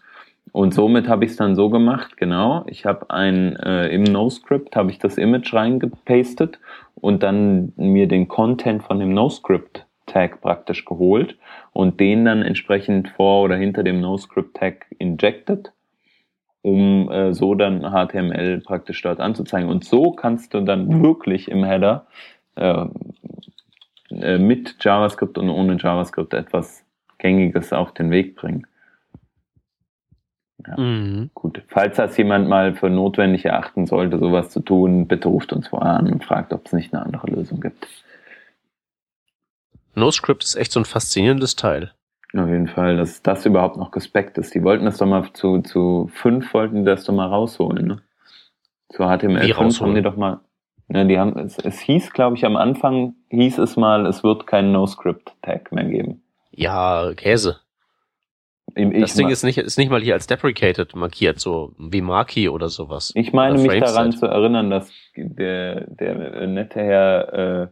Und 0.52 0.74
somit 0.74 1.08
habe 1.08 1.24
ich 1.24 1.32
es 1.32 1.38
dann 1.38 1.56
so 1.56 1.70
gemacht, 1.70 2.18
genau. 2.18 2.66
Ich 2.68 2.86
habe 2.86 3.10
ein 3.10 3.56
äh, 3.58 3.88
im 3.88 4.04
NoScript 4.04 4.76
habe 4.76 4.92
ich 4.92 5.00
das 5.00 5.18
Image 5.18 5.54
reingepastet 5.54 6.60
und 6.96 7.24
dann 7.24 7.72
mir 7.78 8.08
den 8.08 8.28
Content 8.28 8.84
von 8.84 9.00
dem 9.00 9.14
NoScript 9.14 9.86
Tag 10.08 10.42
praktisch 10.42 10.84
geholt 10.84 11.38
und 11.72 12.00
den 12.00 12.26
dann 12.26 12.42
entsprechend 12.42 13.10
vor 13.10 13.44
oder 13.44 13.56
hinter 13.56 13.84
dem 13.84 14.02
NoScript 14.02 14.58
Tag 14.58 14.88
injected, 15.00 15.72
um 16.62 17.10
äh, 17.10 17.34
so 17.34 17.56
dann 17.56 17.82
HTML 17.82 18.60
praktisch 18.60 19.02
dort 19.02 19.22
anzuzeigen. 19.22 19.70
Und 19.70 19.86
so 19.86 20.12
kannst 20.12 20.54
du 20.54 20.62
dann 20.62 21.02
wirklich 21.02 21.50
im 21.50 21.64
Header 21.64 22.08
äh, 22.56 22.86
äh, 24.12 24.38
mit 24.38 24.76
JavaScript 24.80 25.38
und 25.38 25.50
ohne 25.50 25.78
JavaScript 25.78 26.34
etwas 26.34 26.84
Gängiges 27.18 27.74
auf 27.74 27.94
den 27.94 28.12
Weg 28.12 28.36
bringen. 28.36 28.68
Ja, 30.68 30.80
mhm. 30.80 31.32
Gut. 31.34 31.64
Falls 31.68 31.98
das 31.98 32.18
jemand 32.18 32.48
mal 32.48 32.76
für 32.76 32.90
notwendig 32.90 33.46
erachten 33.46 33.86
sollte, 33.86 34.20
sowas 34.20 34.50
zu 34.50 34.60
tun, 34.60 35.08
bitte 35.08 35.28
ruft 35.28 35.54
uns 35.54 35.68
vorher 35.68 35.94
an 35.94 36.12
und 36.12 36.24
fragt, 36.24 36.54
ob 36.54 36.66
es 36.66 36.74
nicht 36.74 36.94
eine 36.94 37.04
andere 37.04 37.28
Lösung 37.28 37.62
gibt. 37.62 37.88
NoScript 39.96 40.44
ist 40.44 40.56
echt 40.56 40.72
so 40.72 40.80
ein 40.80 40.86
faszinierendes 40.86 41.56
Teil. 41.56 41.92
Auf 42.34 42.48
jeden 42.48 42.70
Fall, 42.70 42.96
dass 42.96 43.22
das 43.22 43.46
überhaupt 43.46 43.76
noch 43.76 43.92
gespeckt 43.92 44.38
ist. 44.38 44.56
Die 44.56 44.64
wollten 44.64 44.86
das 44.86 44.98
doch 44.98 45.06
mal 45.06 45.34
zu, 45.34 45.62
zu 45.62 46.10
fünf 46.14 46.54
wollten 46.54 46.86
das 46.86 47.04
doch 47.04 47.14
mal 47.14 47.28
rausholen, 47.28 47.88
ne? 47.88 48.02
Zu 48.90 49.04
HTML5 49.04 49.82
haben 49.82 49.96
die 49.96 50.02
doch 50.02 50.16
mal, 50.16 50.40
ja, 50.94 51.04
die 51.06 51.18
haben, 51.18 51.38
es, 51.38 51.58
es 51.58 51.80
hieß, 51.80 52.12
glaube 52.12 52.36
ich, 52.36 52.46
am 52.46 52.56
Anfang 52.56 53.16
hieß 53.30 53.60
es 53.60 53.78
mal, 53.78 54.06
es 54.06 54.24
wird 54.24 54.46
kein 54.46 54.72
NoScript-Tag 54.72 55.72
mehr 55.72 55.86
geben. 55.86 56.24
Ja, 56.52 57.14
Käse. 57.16 57.62
das 58.76 59.14
Ding 59.14 59.30
ist 59.30 59.44
nicht, 59.44 59.58
ist 59.58 59.78
nicht 59.78 59.90
mal 59.90 60.02
hier 60.02 60.16
als 60.16 60.28
deprecated 60.28 60.96
markiert, 60.96 61.40
so 61.40 61.74
wie 61.78 62.02
Marquee 62.02 62.50
oder 62.50 62.68
sowas. 62.68 63.12
Ich 63.16 63.32
meine 63.32 63.58
mich 63.58 63.80
daran 63.80 64.12
zu 64.12 64.26
erinnern, 64.26 64.70
dass 64.70 64.92
der, 65.16 65.88
der 65.88 66.48
nette 66.48 66.82
Herr 66.82 67.34
äh, 67.34 67.68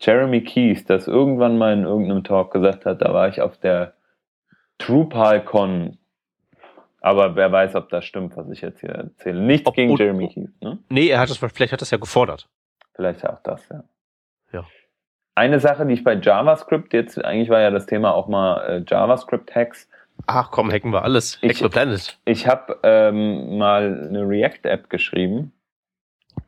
Jeremy 0.00 0.42
Keys 0.42 0.84
das 0.84 1.06
irgendwann 1.06 1.58
mal 1.58 1.74
in 1.74 1.84
irgendeinem 1.84 2.24
Talk 2.24 2.52
gesagt 2.52 2.86
hat, 2.86 3.02
da 3.02 3.14
war 3.14 3.28
ich 3.28 3.40
auf 3.40 3.56
der 3.58 3.94
TruePyCon 4.78 5.98
aber 7.04 7.36
wer 7.36 7.52
weiß, 7.52 7.74
ob 7.74 7.90
das 7.90 8.06
stimmt, 8.06 8.34
was 8.34 8.48
ich 8.48 8.62
jetzt 8.62 8.80
hier 8.80 8.88
erzähle. 8.88 9.38
Nichts 9.38 9.66
ob, 9.66 9.74
gegen 9.74 9.94
Jeremy 9.94 10.26
Keys, 10.26 10.48
ne? 10.62 10.78
Nee, 10.88 11.08
er 11.08 11.20
hat 11.20 11.28
es, 11.28 11.36
vielleicht 11.36 11.74
hat 11.74 11.82
er 11.82 11.82
es 11.82 11.90
ja 11.90 11.98
gefordert. 11.98 12.48
Vielleicht 12.94 13.26
auch 13.26 13.40
das, 13.42 13.68
ja. 13.68 13.84
Ja. 14.52 14.64
Eine 15.34 15.58
Sache, 15.58 15.84
die 15.84 15.94
ich 15.94 16.04
bei 16.04 16.14
JavaScript 16.14 16.92
jetzt, 16.92 17.22
eigentlich 17.24 17.48
war 17.48 17.60
ja 17.60 17.70
das 17.70 17.86
Thema 17.86 18.14
auch 18.14 18.28
mal 18.28 18.60
äh, 18.66 18.84
JavaScript-Hacks. 18.86 19.88
Ach 20.26 20.50
komm, 20.52 20.70
hacken 20.70 20.92
wir 20.92 21.02
alles. 21.02 21.40
Hack 21.42 21.56
the 21.56 21.68
Planet. 21.68 22.16
Ich 22.24 22.46
habe 22.46 22.78
ähm, 22.84 23.58
mal 23.58 24.06
eine 24.08 24.28
React-App 24.28 24.88
geschrieben 24.88 25.52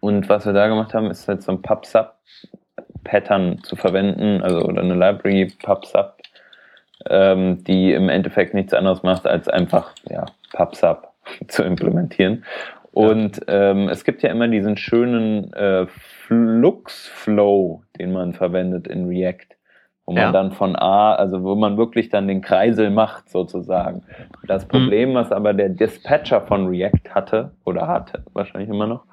und 0.01 0.29
was 0.29 0.47
wir 0.47 0.53
da 0.53 0.69
gemacht 0.69 0.95
haben, 0.95 1.11
ist 1.11 1.27
jetzt 1.27 1.47
so 1.47 1.53
ein 1.53 1.63
PubSub-Pattern 1.63 3.63
zu 3.63 3.77
verwenden, 3.77 4.43
also 4.43 4.63
oder 4.63 4.83
eine 4.83 4.95
Library 4.95 5.53
PubSub, 5.63 6.15
ähm, 7.07 7.65
die 7.65 7.93
im 7.93 8.09
Endeffekt 8.09 8.55
nichts 8.55 8.73
anderes 8.73 9.03
macht, 9.03 9.27
als 9.27 9.49
einfach 9.49 9.93
ja, 10.09 10.27
PubSub 10.53 11.09
zu 11.49 11.65
implementieren. 11.65 12.45
Und 12.93 13.41
ähm, 13.49 13.89
es 13.89 14.05
gibt 14.05 14.23
ja 14.23 14.31
immer 14.31 14.47
diesen 14.49 14.77
schönen 14.77 15.53
äh, 15.53 15.87
Flux-Flow, 16.27 17.83
den 17.99 18.13
man 18.13 18.33
verwendet 18.33 18.89
in 18.89 19.07
React, 19.07 19.57
wo 20.05 20.13
man 20.13 20.23
ja. 20.23 20.33
dann 20.33 20.53
von 20.53 20.77
A, 20.77 21.15
also 21.15 21.43
wo 21.43 21.55
man 21.55 21.77
wirklich 21.77 22.09
dann 22.09 22.29
den 22.29 22.41
Kreisel 22.41 22.91
macht 22.91 23.29
sozusagen. 23.29 24.03
Das 24.47 24.63
hm. 24.63 24.69
Problem, 24.69 25.15
was 25.15 25.33
aber 25.33 25.55
der 25.55 25.69
Dispatcher 25.69 26.41
von 26.43 26.69
React 26.69 27.11
hatte 27.15 27.53
oder 27.65 27.87
hatte, 27.87 28.25
wahrscheinlich 28.33 28.71
immer 28.71 28.87
noch, 28.87 29.05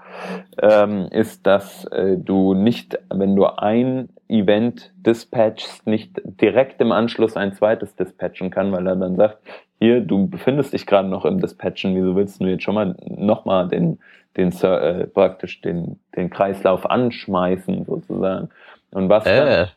ähm, 0.62 1.08
ist, 1.12 1.46
dass 1.46 1.86
äh, 1.86 2.18
du 2.18 2.54
nicht, 2.54 3.00
wenn 3.10 3.36
du 3.36 3.46
ein 3.46 4.10
Event 4.28 4.92
dispatchst, 4.96 5.86
nicht 5.88 6.22
direkt 6.24 6.82
im 6.82 6.92
Anschluss 6.92 7.38
ein 7.38 7.54
zweites 7.54 7.96
dispatchen 7.96 8.50
kann, 8.50 8.72
weil 8.72 8.88
er 8.88 8.96
dann 8.96 9.16
sagt, 9.16 9.40
hier, 9.80 10.02
du 10.02 10.28
befindest 10.28 10.74
dich 10.74 10.86
gerade 10.86 11.10
noch 11.10 11.26
im 11.26 11.42
Dispatchen, 11.42 11.96
wieso 11.96 12.16
willst 12.16 12.40
du 12.42 12.46
jetzt 12.46 12.64
schon 12.64 12.76
mal 12.76 12.96
nochmal 13.06 13.68
den, 13.68 14.00
den 14.38 14.52
äh, 14.62 15.08
praktisch 15.08 15.62
den, 15.62 16.00
den 16.16 16.30
Kreislauf 16.30 16.90
anschmeißen, 16.90 17.86
sozusagen. 17.86 18.50
Und 18.92 19.10
was 19.10 19.26
äh. 19.26 19.46
dann, 19.46 19.68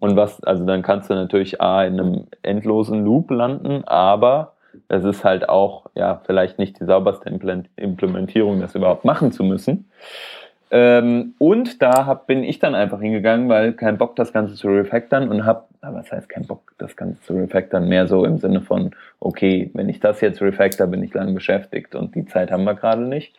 und 0.00 0.16
was, 0.16 0.42
also 0.44 0.64
dann 0.64 0.82
kannst 0.82 1.10
du 1.10 1.14
natürlich 1.14 1.60
A 1.60 1.84
in 1.84 1.98
einem 1.98 2.26
endlosen 2.42 3.04
Loop 3.04 3.30
landen, 3.30 3.82
aber 3.86 4.54
es 4.88 5.04
ist 5.04 5.24
halt 5.24 5.48
auch, 5.48 5.86
ja, 5.94 6.20
vielleicht 6.24 6.58
nicht 6.58 6.78
die 6.78 6.84
sauberste 6.84 7.28
Implementierung, 7.28 8.60
das 8.60 8.74
überhaupt 8.74 9.04
machen 9.04 9.32
zu 9.32 9.42
müssen. 9.42 9.90
Ähm, 10.70 11.34
und 11.38 11.80
da 11.80 12.04
hab, 12.04 12.26
bin 12.26 12.44
ich 12.44 12.58
dann 12.58 12.74
einfach 12.74 13.00
hingegangen, 13.00 13.48
weil 13.48 13.72
kein 13.72 13.96
Bock, 13.96 14.16
das 14.16 14.34
Ganze 14.34 14.54
zu 14.54 14.68
refactoren 14.68 15.30
und 15.30 15.46
hab, 15.46 15.68
aber 15.80 16.00
was 16.00 16.12
heißt 16.12 16.28
kein 16.28 16.46
Bock, 16.46 16.74
das 16.76 16.94
Ganze 16.94 17.20
zu 17.22 17.34
refactoren? 17.34 17.88
Mehr 17.88 18.06
so 18.06 18.24
im 18.24 18.38
Sinne 18.38 18.60
von, 18.60 18.90
okay, 19.18 19.70
wenn 19.72 19.88
ich 19.88 19.98
das 20.00 20.20
jetzt 20.20 20.42
refactor, 20.42 20.86
bin 20.86 21.02
ich 21.02 21.14
lang 21.14 21.34
beschäftigt 21.34 21.94
und 21.94 22.14
die 22.14 22.26
Zeit 22.26 22.50
haben 22.50 22.64
wir 22.64 22.74
gerade 22.74 23.02
nicht. 23.02 23.34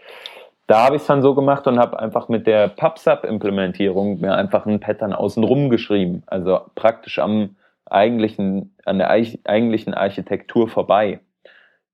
Da 0.69 0.85
habe 0.85 0.97
ich 0.97 1.01
es 1.01 1.07
dann 1.07 1.23
so 1.23 1.33
gemacht 1.33 1.65
und 1.65 1.79
habe 1.79 1.97
einfach 1.97 2.29
mit 2.29 2.45
der 2.45 2.67
PubSub-Implementierung 2.67 4.19
mir 4.19 4.35
einfach 4.35 4.67
ein 4.67 4.79
Pattern 4.79 5.13
außenrum 5.13 5.71
geschrieben. 5.71 6.21
Also 6.27 6.59
praktisch 6.75 7.17
am 7.17 7.55
eigentlichen, 7.85 8.75
an 8.85 8.99
der 8.99 9.09
eigentlichen 9.09 9.95
Architektur 9.95 10.69
vorbei. 10.69 11.21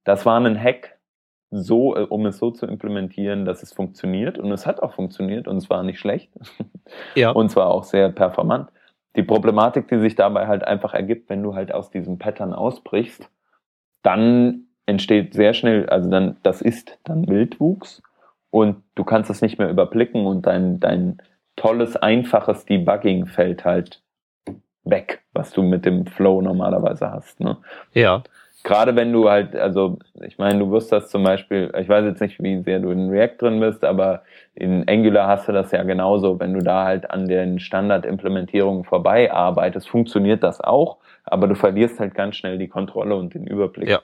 Das 0.03 0.25
war 0.25 0.37
ein 0.41 0.61
Hack, 0.61 0.99
so, 1.51 1.95
äh, 1.95 2.01
um 2.01 2.25
es 2.25 2.37
so 2.37 2.51
zu 2.51 2.65
implementieren, 2.65 3.45
dass 3.45 3.63
es 3.63 3.71
funktioniert. 3.71 4.37
Und 4.37 4.51
es 4.51 4.65
hat 4.65 4.83
auch 4.83 4.93
funktioniert 4.93 5.47
und 5.47 5.55
es 5.55 5.69
war 5.69 5.81
nicht 5.81 5.99
schlecht. 5.99 6.29
Ja. 7.15 7.31
Und 7.31 7.49
zwar 7.49 7.71
auch 7.71 7.83
sehr 7.83 8.09
performant. 8.09 8.69
Die 9.15 9.23
Problematik, 9.23 9.87
die 9.87 9.97
sich 9.97 10.15
dabei 10.15 10.47
halt 10.47 10.65
einfach 10.65 10.93
ergibt, 10.93 11.29
wenn 11.29 11.41
du 11.41 11.55
halt 11.55 11.73
aus 11.73 11.89
diesem 11.89 12.19
Pattern 12.19 12.53
ausbrichst, 12.53 13.27
dann 14.03 14.65
entsteht 14.85 15.33
sehr 15.33 15.53
schnell, 15.53 15.89
also 15.89 16.11
dann, 16.11 16.37
das 16.43 16.61
ist 16.61 16.99
dann 17.05 17.27
Wildwuchs 17.27 18.03
und 18.49 18.83
du 18.95 19.03
kannst 19.03 19.29
es 19.29 19.41
nicht 19.41 19.59
mehr 19.59 19.69
überblicken 19.69 20.25
und 20.25 20.45
dein, 20.45 20.79
dein 20.79 21.21
tolles, 21.55 21.95
einfaches 21.95 22.65
Debugging 22.65 23.25
fällt 23.25 23.65
halt 23.65 24.01
weg, 24.83 25.23
was 25.33 25.51
du 25.51 25.63
mit 25.63 25.85
dem 25.85 26.05
Flow 26.05 26.41
normalerweise 26.41 27.11
hast. 27.11 27.39
Ne? 27.39 27.57
Ja 27.93 28.23
gerade 28.65 28.95
wenn 28.95 29.13
du 29.13 29.29
halt, 29.29 29.55
also 29.55 29.99
ich 30.21 30.37
meine, 30.37 30.59
du 30.59 30.71
wirst 30.71 30.91
das 30.91 31.09
zum 31.09 31.23
Beispiel, 31.23 31.71
ich 31.79 31.87
weiß 31.87 32.03
jetzt 32.03 32.19
nicht, 32.19 32.41
wie 32.41 32.61
sehr 32.63 32.79
du 32.79 32.89
in 32.89 33.09
React 33.09 33.35
drin 33.37 33.59
bist, 33.59 33.85
aber 33.85 34.23
in 34.55 34.89
Angular 34.89 35.27
hast 35.27 35.47
du 35.47 35.51
das 35.51 35.71
ja 35.71 35.83
genauso. 35.83 36.39
Wenn 36.39 36.53
du 36.53 36.61
da 36.61 36.83
halt 36.83 37.09
an 37.11 37.27
den 37.27 37.59
Standardimplementierungen 37.59 38.83
vorbei 38.83 39.31
arbeitest, 39.31 39.87
funktioniert 39.87 40.41
das 40.41 40.61
auch, 40.61 40.97
aber 41.23 41.47
du 41.47 41.55
verlierst 41.55 41.99
halt 41.99 42.15
ganz 42.15 42.37
schnell 42.37 42.57
die 42.57 42.67
Kontrolle 42.67 43.15
und 43.15 43.35
den 43.35 43.45
Überblick. 43.45 43.87
Ja. 43.87 44.01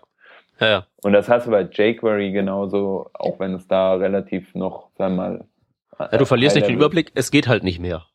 Ja, 0.62 0.67
ja. 0.69 0.86
Und 1.04 1.13
das 1.13 1.28
hast 1.28 1.47
du 1.47 1.52
bei 1.52 1.63
jQuery 1.63 2.32
genauso, 2.32 3.10
auch 3.13 3.39
wenn 3.39 3.56
es 3.56 3.67
da 3.67 3.95
relativ 3.95 4.54
noch, 4.54 4.89
sagen 4.95 5.15
wir 5.15 5.21
mal. 5.21 5.45
Ja, 6.00 6.17
du 6.17 6.26
verlierst 6.26 6.56
nicht 6.56 6.67
den 6.67 6.76
Überblick, 6.76 7.12
es 7.15 7.32
geht 7.32 7.47
halt 7.47 7.63
nicht 7.63 7.80
mehr. 7.80 8.06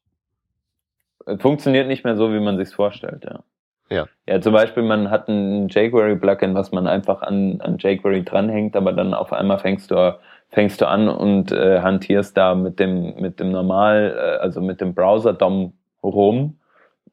Funktioniert 1.38 1.88
nicht 1.88 2.04
mehr 2.04 2.16
so, 2.16 2.32
wie 2.32 2.40
man 2.40 2.56
sich's 2.56 2.72
vorstellt, 2.72 3.24
ja. 3.24 3.40
Ja. 3.88 4.06
Ja, 4.28 4.40
zum 4.40 4.52
Beispiel, 4.52 4.82
man 4.82 5.10
hat 5.10 5.28
ein 5.28 5.68
jQuery-Plugin, 5.68 6.54
was 6.54 6.72
man 6.72 6.86
einfach 6.86 7.22
an, 7.22 7.60
an 7.60 7.78
jQuery 7.78 8.24
dranhängt, 8.24 8.76
aber 8.76 8.92
dann 8.92 9.14
auf 9.14 9.32
einmal 9.32 9.58
fängst 9.58 9.90
du, 9.90 10.18
fängst 10.50 10.80
du 10.80 10.88
an 10.88 11.08
und 11.08 11.52
äh, 11.52 11.80
hantierst 11.80 12.36
da 12.36 12.54
mit 12.54 12.80
dem, 12.80 13.14
mit 13.20 13.38
dem 13.38 13.50
Normal, 13.50 14.16
äh, 14.16 14.42
also 14.42 14.60
mit 14.60 14.80
dem 14.80 14.94
Browser-DOM 14.94 15.72
rum 16.02 16.58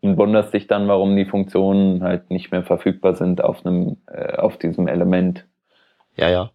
und 0.03 0.17
wunderst 0.17 0.53
dich 0.53 0.67
dann, 0.67 0.87
warum 0.87 1.15
die 1.15 1.25
Funktionen 1.25 2.03
halt 2.03 2.29
nicht 2.29 2.51
mehr 2.51 2.63
verfügbar 2.63 3.15
sind 3.15 3.43
auf 3.43 3.65
einem, 3.65 3.97
äh, 4.07 4.35
auf 4.35 4.57
diesem 4.57 4.87
Element. 4.87 5.47
Ja, 6.15 6.29
ja. 6.29 6.51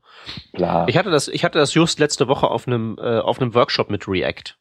Klar. 0.52 0.88
Ich 0.88 0.98
hatte 0.98 1.10
das, 1.10 1.28
ich 1.28 1.44
hatte 1.44 1.58
das 1.58 1.74
just 1.74 1.98
letzte 1.98 2.28
Woche 2.28 2.48
auf 2.48 2.66
einem, 2.66 2.96
äh, 3.00 3.18
auf 3.18 3.40
einem 3.40 3.54
Workshop 3.54 3.90
mit 3.90 4.06
React. 4.06 4.56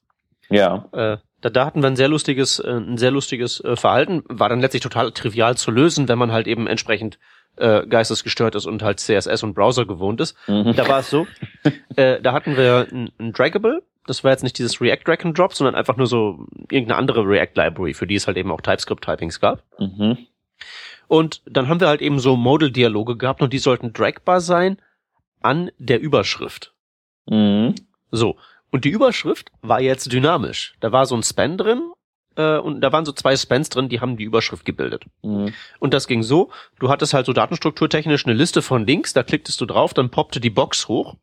ja. 0.50 0.86
Äh, 0.94 1.18
da, 1.40 1.52
da 1.52 1.66
hatten 1.68 1.84
wir 1.84 1.88
ein 1.88 1.96
sehr 1.96 2.08
lustiges, 2.08 2.60
äh, 2.60 2.72
ein 2.72 2.98
sehr 2.98 3.12
lustiges 3.12 3.64
äh, 3.64 3.76
Verhalten. 3.76 4.24
War 4.28 4.50
dann 4.50 4.60
letztlich 4.60 4.82
total 4.82 5.12
trivial 5.12 5.56
zu 5.56 5.70
lösen, 5.70 6.08
wenn 6.08 6.18
man 6.18 6.32
halt 6.32 6.48
eben 6.48 6.66
entsprechend 6.66 7.20
äh, 7.58 7.86
geistesgestört 7.86 8.56
ist 8.56 8.66
und 8.66 8.82
halt 8.82 9.00
CSS 9.00 9.44
und 9.44 9.54
Browser 9.54 9.86
gewohnt 9.86 10.22
ist. 10.22 10.36
Mhm. 10.48 10.74
Da 10.76 10.88
war 10.88 11.00
es 11.00 11.10
so, 11.10 11.28
äh, 11.96 12.22
da 12.22 12.34
hatten 12.34 12.58
wir 12.58 12.88
ein, 12.92 13.12
ein 13.20 13.34
Draggable. 13.34 13.84
Das 14.08 14.24
war 14.24 14.32
jetzt 14.32 14.44
nicht 14.44 14.58
dieses 14.58 14.82
React 14.82 15.04
Drag 15.06 15.26
and 15.26 15.38
Drop, 15.38 15.54
sondern 15.54 15.76
einfach 15.76 15.98
nur 15.98 16.08
so 16.08 16.48
irgendeine 16.72 16.96
andere 16.98 17.22
React 17.22 17.56
Library, 17.56 17.94
für 17.94 18.08
die 18.08 18.16
es 18.16 18.26
halt 18.26 18.38
eben 18.38 18.52
auch 18.52 18.62
TypeScript 18.62 19.04
Typings 19.04 19.40
gab. 19.40 19.64
Mhm. 19.80 20.18
Und 21.08 21.42
dann 21.46 21.68
haben 21.68 21.80
wir 21.80 21.88
halt 21.88 22.02
eben 22.02 22.20
so 22.20 22.36
Modal-Dialoge 22.36 23.18
gehabt 23.18 23.42
und 23.42 23.54
die 23.54 23.60
sollten 23.60 23.94
dragbar 23.94 24.42
sein 24.42 24.78
an 25.42 25.72
der 25.78 26.02
Überschrift. 26.02 26.74
Mhm. 27.28 27.76
So. 28.12 28.38
Und 28.72 28.84
die 28.84 28.90
Überschrift 28.90 29.52
war 29.62 29.80
jetzt 29.80 30.12
dynamisch. 30.12 30.76
Da 30.80 30.92
war 30.92 31.06
so 31.06 31.16
ein 31.16 31.24
Span 31.24 31.58
drin 31.58 31.82
äh, 32.36 32.58
und 32.58 32.82
da 32.82 32.92
waren 32.92 33.06
so 33.06 33.12
zwei 33.12 33.36
Spans 33.36 33.70
drin, 33.70 33.90
die 33.90 34.00
haben 34.00 34.18
die 34.18 34.24
Überschrift 34.24 34.66
gebildet. 34.66 35.06
Mhm. 35.24 35.54
Und 35.80 35.94
das 35.94 36.08
ging 36.08 36.24
so, 36.24 36.52
du 36.80 36.90
hattest 36.90 37.14
halt 37.14 37.26
so 37.26 37.34
datenstrukturtechnisch 37.34 38.26
eine 38.26 38.36
Liste 38.36 38.62
von 38.62 38.86
Links, 38.86 39.14
da 39.14 39.24
klicktest 39.24 39.60
du 39.62 39.66
drauf, 39.66 39.94
dann 39.94 40.10
poppte 40.10 40.40
die 40.40 40.50
Box 40.50 40.88
hoch 40.88 41.16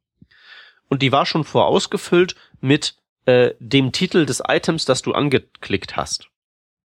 und 0.89 1.03
die 1.03 1.13
war 1.13 1.27
schon 1.27 1.45
vorausgefüllt 1.45 2.35
mit 2.61 2.97
äh, 3.27 3.55
dem 3.59 3.93
Titel 3.93 4.27
des 4.27 4.43
Items, 4.47 4.85
das 4.85 5.03
du 5.03 5.13
angeklickt 5.13 5.97
hast. 5.97 6.29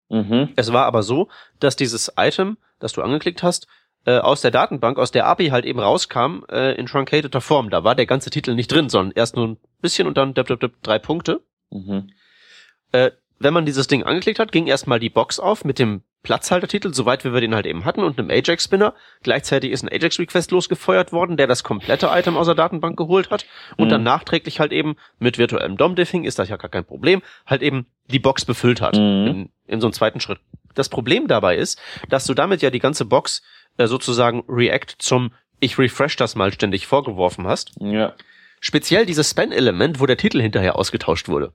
Mhm. 0.09 0.49
Es 0.55 0.73
war 0.73 0.85
aber 0.85 1.03
so, 1.03 1.29
dass 1.59 1.75
dieses 1.75 2.13
Item, 2.17 2.57
das 2.79 2.93
du 2.93 3.01
angeklickt 3.01 3.43
hast, 3.43 3.67
äh, 4.05 4.17
aus 4.17 4.41
der 4.41 4.51
Datenbank, 4.51 4.97
aus 4.97 5.11
der 5.11 5.25
API 5.25 5.49
halt 5.49 5.65
eben 5.65 5.79
rauskam 5.79 6.43
äh, 6.49 6.73
in 6.75 6.85
truncateter 6.85 7.41
Form. 7.41 7.69
Da 7.69 7.83
war 7.83 7.95
der 7.95 8.05
ganze 8.05 8.29
Titel 8.29 8.55
nicht 8.55 8.71
drin, 8.71 8.89
sondern 8.89 9.15
erst 9.15 9.35
nur 9.35 9.47
ein 9.47 9.57
bisschen 9.81 10.07
und 10.07 10.17
dann 10.17 10.33
dip, 10.33 10.47
dip, 10.47 10.59
dip, 10.59 10.81
drei 10.81 10.99
Punkte. 10.99 11.41
Mhm. 11.69 12.09
Äh, 12.91 13.11
wenn 13.39 13.53
man 13.53 13.65
dieses 13.65 13.87
Ding 13.87 14.03
angeklickt 14.03 14.39
hat, 14.39 14.51
ging 14.51 14.67
erstmal 14.67 14.99
die 14.99 15.09
Box 15.09 15.39
auf 15.39 15.63
mit 15.63 15.79
dem 15.79 16.03
Platzhaltertitel, 16.23 16.93
soweit 16.93 17.23
wie 17.23 17.33
wir 17.33 17.41
den 17.41 17.55
halt 17.55 17.65
eben 17.65 17.85
hatten, 17.85 18.03
und 18.03 18.19
einem 18.19 18.29
Ajax-Spinner. 18.29 18.93
Gleichzeitig 19.23 19.71
ist 19.71 19.83
ein 19.83 19.89
Ajax-Request 19.89 20.51
losgefeuert 20.51 21.11
worden, 21.13 21.37
der 21.37 21.47
das 21.47 21.63
komplette 21.63 22.09
Item 22.11 22.35
aus 22.37 22.45
der 22.47 22.55
Datenbank 22.55 22.97
geholt 22.97 23.29
hat 23.31 23.45
und 23.77 23.85
Mhm. 23.87 23.89
dann 23.89 24.03
nachträglich 24.03 24.59
halt 24.59 24.71
eben 24.73 24.95
mit 25.17 25.37
virtuellem 25.37 25.77
DOM-Diffing, 25.77 26.25
ist 26.25 26.37
das 26.39 26.49
ja 26.49 26.57
gar 26.57 26.69
kein 26.69 26.85
Problem, 26.85 27.21
halt 27.45 27.61
eben 27.61 27.85
die 28.11 28.19
Box 28.19 28.43
befüllt 28.45 28.81
hat 28.81 28.95
Mhm. 28.95 29.27
in, 29.27 29.49
in 29.67 29.81
so 29.81 29.87
einem 29.87 29.93
zweiten 29.93 30.19
Schritt. 30.19 30.39
Das 30.75 30.89
Problem 30.89 31.27
dabei 31.27 31.55
ist, 31.57 31.79
dass 32.09 32.25
du 32.25 32.33
damit 32.33 32.61
ja 32.61 32.69
die 32.69 32.79
ganze 32.79 33.05
Box 33.05 33.41
äh, 33.77 33.87
sozusagen 33.87 34.43
React 34.49 34.95
zum 34.99 35.31
ich 35.61 35.77
refresh 35.77 36.15
das 36.15 36.35
mal 36.35 36.53
ständig 36.53 36.87
vorgeworfen 36.87 37.45
hast. 37.47 37.71
Ja. 37.81 38.13
Speziell 38.61 39.05
dieses 39.05 39.29
Span-Element, 39.31 39.99
wo 39.99 40.05
der 40.05 40.15
Titel 40.17 40.41
hinterher 40.41 40.75
ausgetauscht 40.77 41.27
wurde 41.29 41.53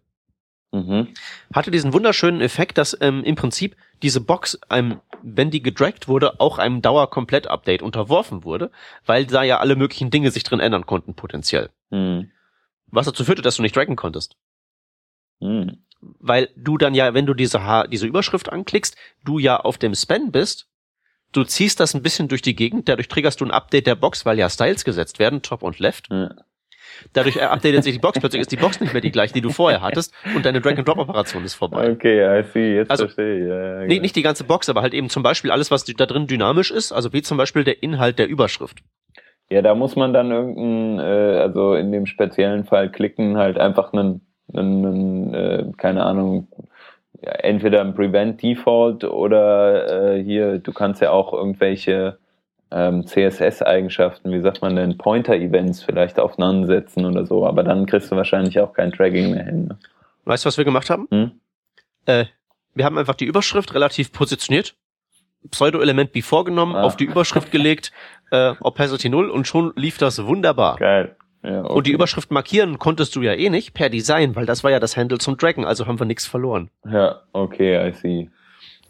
Mhm. 0.74 1.14
hatte 1.52 1.70
diesen 1.70 1.92
wunderschönen 1.92 2.40
Effekt, 2.40 2.78
dass 2.78 2.98
ähm, 3.00 3.22
im 3.22 3.36
Prinzip 3.36 3.76
diese 4.02 4.20
Box 4.20 4.58
einem, 4.68 5.00
wenn 5.22 5.52
die 5.52 5.62
gedragt 5.62 6.08
wurde, 6.08 6.40
auch 6.40 6.58
einem 6.58 6.82
Dauer-Komplett-Update 6.82 7.80
unterworfen 7.80 8.42
wurde, 8.42 8.72
weil 9.06 9.24
da 9.24 9.44
ja 9.44 9.60
alle 9.60 9.76
möglichen 9.76 10.10
Dinge 10.10 10.32
sich 10.32 10.42
drin 10.42 10.58
ändern 10.58 10.84
konnten 10.84 11.14
potenziell. 11.14 11.70
Mhm. 11.90 12.32
Was 12.86 13.06
dazu 13.06 13.24
führte, 13.24 13.42
dass 13.42 13.54
du 13.54 13.62
nicht 13.62 13.76
draggen 13.76 13.94
konntest. 13.94 14.36
Mhm. 15.38 15.84
Weil 16.00 16.50
du 16.56 16.76
dann 16.76 16.94
ja, 16.94 17.14
wenn 17.14 17.26
du 17.26 17.34
diese, 17.34 17.62
H 17.62 17.86
diese 17.86 18.08
Überschrift 18.08 18.50
anklickst, 18.50 18.96
du 19.24 19.38
ja 19.38 19.60
auf 19.60 19.78
dem 19.78 19.94
Span 19.94 20.32
bist, 20.32 20.66
du 21.30 21.44
ziehst 21.44 21.78
das 21.78 21.94
ein 21.94 22.02
bisschen 22.02 22.26
durch 22.26 22.42
die 22.42 22.56
Gegend, 22.56 22.88
dadurch 22.88 23.06
triggerst 23.06 23.40
du 23.40 23.44
ein 23.44 23.52
Update 23.52 23.86
der 23.86 23.94
Box, 23.94 24.26
weil 24.26 24.40
ja 24.40 24.50
Styles 24.50 24.84
gesetzt 24.84 25.20
werden, 25.20 25.40
Top 25.40 25.62
und 25.62 25.78
Left. 25.78 26.08
Ja. 26.10 26.34
Dadurch 27.12 27.36
äh, 27.36 27.40
updatet 27.40 27.84
sich 27.84 27.94
die 27.94 27.98
Box, 28.00 28.18
plötzlich 28.18 28.40
ist 28.40 28.52
die 28.52 28.56
Box 28.56 28.80
nicht 28.80 28.92
mehr 28.92 29.02
die 29.02 29.10
gleiche, 29.10 29.34
die 29.34 29.40
du 29.40 29.50
vorher 29.50 29.82
hattest 29.82 30.12
und 30.34 30.44
deine 30.44 30.60
Drag-and-Drop-Operation 30.60 31.44
ist 31.44 31.54
vorbei. 31.54 31.90
Okay, 31.90 32.40
I 32.40 32.42
see, 32.52 32.76
jetzt 32.76 32.90
Also, 32.90 33.04
verstehe 33.04 33.38
ich. 33.42 33.48
Ja, 33.48 33.56
ja, 33.56 33.80
Nee, 33.82 33.88
genau. 33.88 34.02
nicht 34.02 34.16
die 34.16 34.22
ganze 34.22 34.44
Box, 34.44 34.68
aber 34.68 34.82
halt 34.82 34.94
eben 34.94 35.08
zum 35.10 35.22
Beispiel 35.22 35.50
alles, 35.50 35.70
was 35.70 35.84
da 35.84 36.06
drin 36.06 36.26
dynamisch 36.26 36.70
ist, 36.70 36.92
also 36.92 37.12
wie 37.12 37.22
zum 37.22 37.36
Beispiel 37.38 37.64
der 37.64 37.82
Inhalt 37.82 38.18
der 38.18 38.28
Überschrift. 38.28 38.78
Ja, 39.50 39.62
da 39.62 39.74
muss 39.74 39.94
man 39.94 40.12
dann 40.12 40.30
irgendein, 40.30 40.98
äh, 40.98 41.38
also 41.38 41.74
in 41.74 41.92
dem 41.92 42.06
speziellen 42.06 42.64
Fall 42.64 42.90
klicken, 42.90 43.36
halt 43.36 43.58
einfach 43.58 43.92
einen, 43.92 44.22
einen, 44.52 44.84
einen 44.86 45.34
äh, 45.34 45.64
keine 45.76 46.04
Ahnung, 46.04 46.48
ja, 47.22 47.30
entweder 47.32 47.80
ein 47.82 47.94
Prevent 47.94 48.42
Default 48.42 49.04
oder 49.04 50.14
äh, 50.16 50.22
hier, 50.22 50.58
du 50.58 50.72
kannst 50.72 51.00
ja 51.02 51.10
auch 51.10 51.32
irgendwelche 51.32 52.18
ähm, 52.74 53.06
CSS-Eigenschaften, 53.06 54.32
wie 54.32 54.40
sagt 54.40 54.60
man 54.60 54.74
denn, 54.76 54.98
Pointer-Events 54.98 55.82
vielleicht 55.84 56.18
aufeinander 56.18 56.66
setzen 56.66 57.06
oder 57.06 57.24
so, 57.24 57.46
aber 57.46 57.62
dann 57.62 57.86
kriegst 57.86 58.10
du 58.10 58.16
wahrscheinlich 58.16 58.58
auch 58.60 58.72
kein 58.72 58.90
Tracking 58.92 59.30
mehr 59.30 59.44
hin. 59.44 59.66
Ne? 59.68 59.78
Weißt 60.24 60.44
du, 60.44 60.48
was 60.48 60.58
wir 60.58 60.64
gemacht 60.64 60.90
haben? 60.90 61.06
Hm? 61.10 61.30
Äh, 62.06 62.24
wir 62.74 62.84
haben 62.84 62.98
einfach 62.98 63.14
die 63.14 63.26
Überschrift 63.26 63.74
relativ 63.74 64.12
positioniert, 64.12 64.74
Pseudo-Element 65.50 66.12
before 66.12 66.44
genommen, 66.44 66.74
Ah. 66.74 66.82
auf 66.82 66.96
die 66.96 67.04
Überschrift 67.04 67.50
gelegt, 67.52 67.92
äh, 68.30 68.54
Opacity 68.60 69.08
0 69.08 69.30
und 69.30 69.46
schon 69.46 69.72
lief 69.76 69.98
das 69.98 70.24
wunderbar. 70.24 70.76
Geil. 70.76 71.16
Ja, 71.42 71.62
okay. 71.62 71.72
Und 71.74 71.86
die 71.86 71.92
Überschrift 71.92 72.30
markieren 72.30 72.78
konntest 72.78 73.14
du 73.14 73.20
ja 73.22 73.34
eh 73.34 73.50
nicht 73.50 73.74
per 73.74 73.90
Design, 73.90 74.34
weil 74.34 74.46
das 74.46 74.64
war 74.64 74.70
ja 74.70 74.80
das 74.80 74.96
Handle 74.96 75.18
zum 75.18 75.36
Draggen, 75.36 75.64
also 75.66 75.86
haben 75.86 75.98
wir 76.00 76.06
nichts 76.06 76.26
verloren. 76.26 76.70
Ja, 76.90 77.20
okay, 77.32 77.88
I 77.88 77.92
see. 77.92 78.30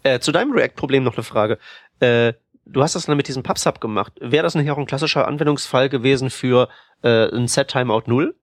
Äh, 0.03 0.19
zu 0.19 0.31
deinem 0.31 0.53
React-Problem 0.53 1.03
noch 1.03 1.15
eine 1.17 1.23
Frage. 1.23 1.57
Äh, 1.99 2.33
du 2.65 2.81
hast 2.81 2.95
das 2.95 3.05
dann 3.05 3.17
mit 3.17 3.27
diesem 3.27 3.43
PubSub 3.43 3.79
gemacht. 3.79 4.13
Wäre 4.19 4.43
das 4.43 4.55
nicht 4.55 4.69
auch 4.71 4.77
ein 4.77 4.85
klassischer 4.85 5.27
Anwendungsfall 5.27 5.89
gewesen 5.89 6.29
für 6.29 6.69
äh, 7.03 7.29
ein 7.35 7.47
Set-Timeout 7.47 8.03
0? 8.07 8.35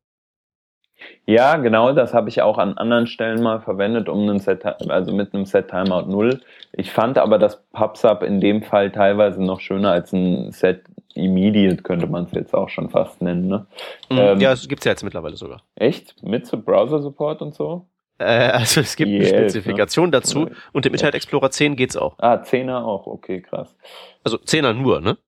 Ja, 1.27 1.57
genau, 1.57 1.93
das 1.93 2.15
habe 2.15 2.29
ich 2.29 2.43
auch 2.43 2.59
an 2.59 2.79
anderen 2.79 3.07
Stellen 3.07 3.43
mal 3.43 3.61
verwendet, 3.61 4.09
um 4.09 4.21
einen 4.21 4.39
Set, 4.39 4.65
also 4.65 5.13
mit 5.13 5.35
einem 5.35 5.47
Set 5.47 5.69
Timeout 5.69 6.09
0. 6.09 6.41
Ich 6.73 6.93
fand 6.93 7.19
aber 7.19 7.39
das 7.39 7.65
PubSub 7.73 8.23
in 8.23 8.41
dem 8.41 8.63
Fall 8.63 8.91
teilweise 8.91 9.43
noch 9.43 9.61
schöner 9.61 9.91
als 9.91 10.13
ein 10.13 10.53
Set 10.53 10.85
Immediate, 11.15 11.83
könnte 11.83 12.07
man 12.07 12.25
es 12.25 12.33
jetzt 12.33 12.55
auch 12.55 12.69
schon 12.69 12.89
fast 12.89 13.21
nennen. 13.21 13.47
Ne? 13.47 13.67
Mhm. 14.11 14.19
Ähm, 14.19 14.41
ja, 14.41 14.53
es 14.53 14.67
gibt's 14.69 14.85
ja 14.85 14.93
jetzt 14.93 15.05
mittlerweile 15.05 15.37
sogar. 15.37 15.63
Echt? 15.75 16.23
Mit 16.23 16.47
so 16.47 16.61
Browser-Support 16.61 17.43
und 17.43 17.55
so? 17.55 17.87
Äh, 18.23 18.51
also 18.53 18.81
es 18.81 18.97
gibt 18.97 19.09
eine 19.09 19.19
Die 19.19 19.25
elf, 19.25 19.33
ne? 19.33 19.51
Spezifikation 19.51 20.11
dazu 20.11 20.49
und 20.73 20.87
im 20.87 20.93
Internet 20.93 21.15
Explorer 21.15 21.51
10 21.51 21.77
geht's 21.77 21.97
auch. 21.97 22.17
Ah, 22.19 22.35
10er 22.35 22.83
auch, 22.85 23.07
okay, 23.07 23.41
krass. 23.43 23.77
Also 24.25 24.39
10er 24.39 24.73
nur, 24.73 25.01
ne? 25.01 25.19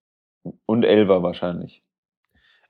Und 0.67 0.85
11er 0.85 1.23
wahrscheinlich. 1.23 1.83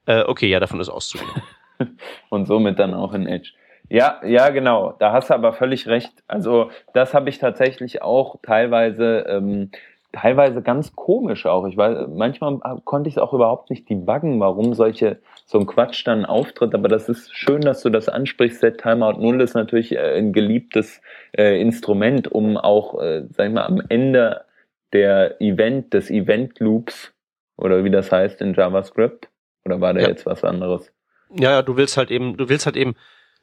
Äh, 0.06 0.22
okay, 0.22 0.48
ja, 0.48 0.60
davon 0.60 0.80
ist 0.80 0.88
auszugehen. 0.88 1.30
und 2.30 2.46
somit 2.46 2.78
dann 2.78 2.94
auch 2.94 3.14
in 3.14 3.26
Edge. 3.26 3.52
Ja, 3.88 4.20
ja, 4.24 4.48
genau. 4.50 4.92
Da 4.98 5.12
hast 5.12 5.30
du 5.30 5.34
aber 5.34 5.52
völlig 5.52 5.86
recht. 5.86 6.12
Also 6.26 6.70
das 6.94 7.12
habe 7.14 7.28
ich 7.28 7.38
tatsächlich 7.38 8.02
auch 8.02 8.36
teilweise, 8.42 9.26
ähm, 9.28 9.70
teilweise 10.14 10.62
ganz 10.62 10.94
komisch 10.94 11.44
auch. 11.46 11.66
Ich 11.66 11.76
weiß, 11.76 12.08
manchmal 12.14 12.58
konnte 12.84 13.08
ich 13.08 13.16
es 13.16 13.22
auch 13.22 13.32
überhaupt 13.32 13.70
nicht 13.70 13.88
debuggen, 13.90 14.40
warum 14.40 14.74
solche 14.74 15.18
so 15.44 15.58
ein 15.58 15.66
Quatsch 15.66 16.06
dann 16.06 16.24
auftritt. 16.24 16.74
Aber 16.74 16.88
das 16.88 17.08
ist 17.08 17.34
schön, 17.36 17.60
dass 17.60 17.82
du 17.82 17.90
das 17.90 18.08
ansprichst. 18.08 18.60
Set 18.60 18.78
Timeout 18.80 19.20
0 19.20 19.40
ist 19.40 19.54
natürlich 19.54 19.92
äh, 19.92 20.16
ein 20.18 20.32
geliebtes 20.32 21.00
äh, 21.36 21.60
Instrument, 21.60 22.30
um 22.30 22.56
auch, 22.56 23.00
äh, 23.00 23.24
sag 23.30 23.48
ich 23.48 23.52
mal, 23.52 23.66
am 23.66 23.82
Ende 23.88 24.44
der 24.92 25.40
Event, 25.40 25.92
des 25.92 26.10
Event 26.10 26.60
Loops 26.60 27.12
oder 27.56 27.84
wie 27.84 27.90
das 27.90 28.12
heißt 28.12 28.40
in 28.40 28.54
JavaScript. 28.54 29.28
Oder 29.64 29.80
war 29.80 29.94
da 29.94 30.00
Ja. 30.00 30.08
jetzt 30.08 30.26
was 30.26 30.44
anderes? 30.44 30.92
ja, 31.36 31.50
ja, 31.50 31.62
du 31.62 31.76
willst 31.76 31.96
halt 31.96 32.10
eben, 32.10 32.36
du 32.36 32.48
willst 32.48 32.66
halt 32.66 32.76
eben 32.76 32.94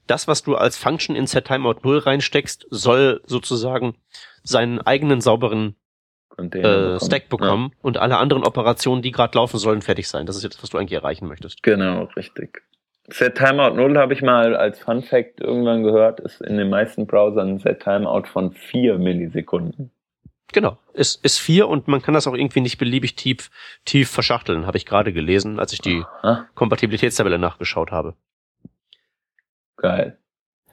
das, 0.08 0.28
was 0.28 0.44
du 0.44 0.56
als 0.56 0.78
Function 0.78 1.16
in 1.16 1.28
Set-Timeout 1.28 1.82
0 1.84 2.00
reinsteckst, 2.00 2.65
soll 2.69 3.22
sozusagen 3.26 3.96
seinen 4.44 4.80
eigenen 4.80 5.19
sauberen 5.22 5.76
Container 6.36 6.96
äh. 6.96 7.06
Stack 7.06 7.29
bekommen 7.29 7.71
und 7.82 7.98
alle 7.98 8.17
anderen 8.17 8.44
Operationen, 8.44 9.02
die 9.02 9.12
gerade 9.12 9.38
laufen 9.38 9.58
sollen, 9.58 9.82
fertig 9.82 10.08
sein. 10.08 10.25
Das 10.25 10.36
ist 10.36 10.44
jetzt, 10.44 10.62
was 10.63 10.69
du 10.69 10.77
eigentlich 10.77 10.94
erreichen 10.94 11.27
möchtest. 11.27 11.60
Ja, 11.65 11.75
genau, 11.75 12.04
richtig. 12.15 12.63
Set 13.08 13.36
Timeout 13.36 13.75
0 13.75 13.98
habe 13.98 14.13
ich 14.13 14.21
mal 14.21 14.56
als 14.56 14.79
Fun 14.79 15.02
Fact 15.04 15.42
irgendwann 15.42 15.84
gehört, 15.84 16.19
ist 16.19 16.42
in 16.42 16.58
den 16.58 16.69
meisten 16.69 17.08
Browsern 17.08 17.50
ein 17.50 17.60
Set 17.60 17.82
Timeout 17.82 18.23
von 18.32 18.52
4 18.52 18.98
Millisekunden. 18.98 19.92
Genau. 20.54 20.77
Ist, 20.94 21.23
ist 21.23 21.38
vier 21.40 21.67
und 21.69 21.88
man 21.88 22.02
kann 22.02 22.13
das 22.13 22.27
auch 22.27 22.34
irgendwie 22.34 22.60
nicht 22.60 22.77
beliebig 22.77 23.15
tief, 23.15 23.50
tief 23.86 24.10
verschachteln, 24.10 24.65
habe 24.67 24.77
ich 24.77 24.86
gerade 24.86 25.13
gelesen, 25.13 25.60
als 25.60 25.71
ich 25.71 25.79
die 25.79 26.04
Ah, 26.23 26.46
Kompatibilitätstabelle 26.56 27.40
nachgeschaut 27.40 27.92
habe. 27.92 28.15
geil. 29.77 30.17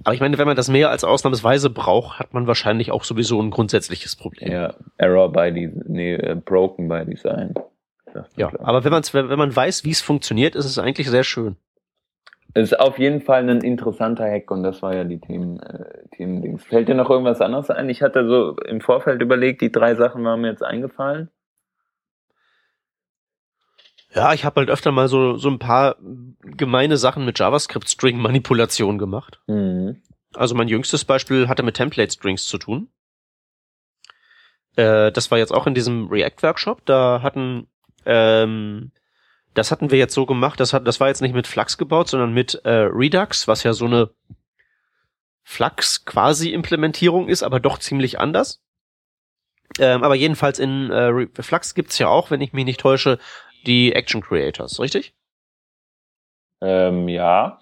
Aber 0.05 0.15
ich 0.15 0.21
meine, 0.21 0.39
wenn 0.39 0.47
man 0.47 0.57
das 0.57 0.69
mehr 0.69 0.91
als 0.91 1.05
ausnahmsweise 1.05 1.71
braucht, 1.71 2.19
hat 2.19 2.33
man 2.35 2.47
wahrscheinlich 2.47 2.93
auch 2.93 3.05
sowieso 3.05 3.41
ein 3.41 3.51
grundsätzliches 3.51 4.17
Problem. 4.17 4.51
Ja, 4.51 4.75
Error 4.97 5.33
by 5.33 5.53
Design, 5.53 5.85
nee, 5.89 6.15
äh, 6.15 6.35
broken 6.35 6.89
by 6.89 7.05
Design. 7.05 7.55
Ja, 8.37 8.51
aber 8.61 8.85
wenn, 8.85 8.91
man's, 8.91 9.13
wenn 9.13 9.39
man 9.39 9.55
weiß, 9.55 9.85
wie 9.85 9.91
es 9.91 10.01
funktioniert, 10.01 10.55
ist 10.55 10.65
es 10.65 10.79
eigentlich 10.79 11.11
sehr 11.11 11.25
schön. 11.25 11.57
Es 12.55 12.73
ist 12.73 12.81
auf 12.81 12.99
jeden 12.99 13.21
Fall 13.21 13.49
ein 13.49 13.61
interessanter 13.61 14.25
Hack 14.25 14.51
und 14.51 14.63
das 14.63 14.83
war 14.83 14.95
ja 14.95 15.05
die 15.05 15.21
Themen, 15.21 15.61
äh, 15.61 16.09
Themendings. 16.17 16.65
Fällt 16.65 16.89
dir 16.89 16.95
noch 16.95 17.11
irgendwas 17.11 17.41
anderes 17.41 17.71
ein? 17.71 17.89
Ich 17.91 18.03
hatte 18.03 18.27
so 18.27 18.57
im 18.67 18.81
Vorfeld 18.81 19.21
überlegt, 19.21 19.61
die 19.61 19.71
drei 19.71 19.95
Sachen 19.95 20.25
waren 20.25 20.41
mir 20.41 20.49
jetzt 20.49 20.65
eingefallen. 20.65 21.29
Ja, 24.15 24.33
ich 24.33 24.45
habe 24.45 24.61
halt 24.61 24.71
öfter 24.71 24.91
mal 24.91 25.09
so, 25.09 25.37
so 25.37 25.49
ein 25.49 25.59
paar 25.59 25.97
gemeine 26.43 26.97
Sachen 26.97 27.25
mit 27.25 27.39
JavaScript-String-Manipulation 27.39 28.99
gemacht. 28.99 29.41
Mhm. 29.47 30.03
Also 30.35 30.55
mein 30.55 30.69
jüngstes 30.69 31.05
Beispiel 31.05 31.49
hatte 31.49 31.63
mit 31.63 31.77
Template-Strings 31.77 32.47
zu 32.47 32.59
tun. 32.59 32.89
Äh, 34.77 35.13
das 35.13 35.31
war 35.31 35.39
jetzt 35.39 35.53
auch 35.53 35.67
in 35.67 35.75
diesem 35.75 36.09
React-Workshop. 36.09 36.87
Da 36.87 37.21
hatten, 37.23 37.69
ähm, 38.07 38.93
das 39.55 39.71
hatten 39.71 39.91
wir 39.91 39.99
jetzt 39.99 40.15
so 40.15 40.25
gemacht, 40.25 40.61
das, 40.61 40.73
hat, 40.73 40.87
das 40.87 41.01
war 41.01 41.09
jetzt 41.09 41.21
nicht 41.21 41.35
mit 41.35 41.47
Flux 41.47 41.77
gebaut, 41.77 42.09
sondern 42.09 42.33
mit 42.33 42.55
äh, 42.65 42.89
Redux, 42.91 43.49
was 43.49 43.63
ja 43.63 43.73
so 43.73 43.87
eine 43.87 44.11
Flux-Quasi-Implementierung 45.43 47.29
ist, 47.29 47.43
aber 47.43 47.61
doch 47.61 47.79
ziemlich 47.79 48.21
anders. 48.21 48.63
Ähm, 49.79 50.03
aber 50.03 50.15
jedenfalls 50.15 50.59
in 50.59 50.91
äh, 50.91 51.27
Flux 51.41 51.75
gibt's 51.75 51.99
ja 51.99 52.09
auch, 52.09 52.31
wenn 52.31 52.41
ich 52.41 52.53
mich 52.53 52.65
nicht 52.65 52.81
täusche, 52.81 53.19
die 53.69 53.93
Action 53.93 54.21
Creators, 54.23 54.81
richtig? 54.81 55.15
Ähm, 56.61 57.09
ja. 57.09 57.61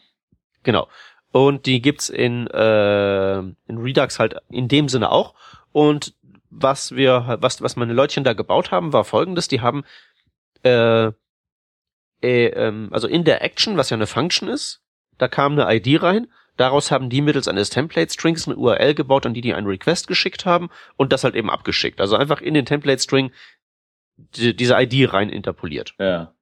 Genau. 0.62 0.88
Und 1.32 1.66
die 1.66 1.82
gibt's 1.82 2.08
in, 2.08 2.46
äh, 2.46 3.38
in 3.38 3.78
Redux 3.78 4.18
halt 4.18 4.36
in 4.48 4.68
dem 4.68 4.88
Sinne 4.88 5.10
auch. 5.10 5.34
Und 5.72 6.14
was 6.48 6.92
wir, 6.92 7.36
was, 7.40 7.60
was 7.60 7.76
meine 7.76 7.92
Leutchen 7.92 8.24
da 8.24 8.32
gebaut 8.32 8.70
haben, 8.70 8.92
war 8.92 9.04
folgendes. 9.04 9.48
Die 9.48 9.60
haben, 9.60 9.84
äh, 10.62 11.08
äh, 12.22 12.46
ähm, 12.46 12.88
also 12.92 13.06
in 13.06 13.24
der 13.24 13.42
Action, 13.42 13.76
was 13.76 13.90
ja 13.90 13.96
eine 13.96 14.06
Function 14.06 14.48
ist, 14.48 14.80
da 15.18 15.28
kam 15.28 15.58
eine 15.58 15.74
ID 15.76 16.02
rein. 16.02 16.28
Daraus 16.56 16.90
haben 16.90 17.10
die 17.10 17.20
mittels 17.20 17.48
eines 17.48 17.68
Template 17.68 18.10
Strings 18.10 18.46
eine 18.46 18.56
URL 18.56 18.94
gebaut, 18.94 19.26
an 19.26 19.34
die 19.34 19.42
die 19.42 19.52
einen 19.52 19.66
Request 19.66 20.08
geschickt 20.08 20.46
haben 20.46 20.70
und 20.96 21.12
das 21.12 21.22
halt 21.22 21.34
eben 21.34 21.50
abgeschickt. 21.50 22.00
Also 22.00 22.16
einfach 22.16 22.40
in 22.40 22.54
den 22.54 22.64
Template 22.64 23.02
String 23.02 23.30
die, 24.16 24.54
diese 24.54 24.74
ID 24.74 25.12
rein 25.12 25.28
interpoliert. 25.28 25.94
Ja. 25.98 26.32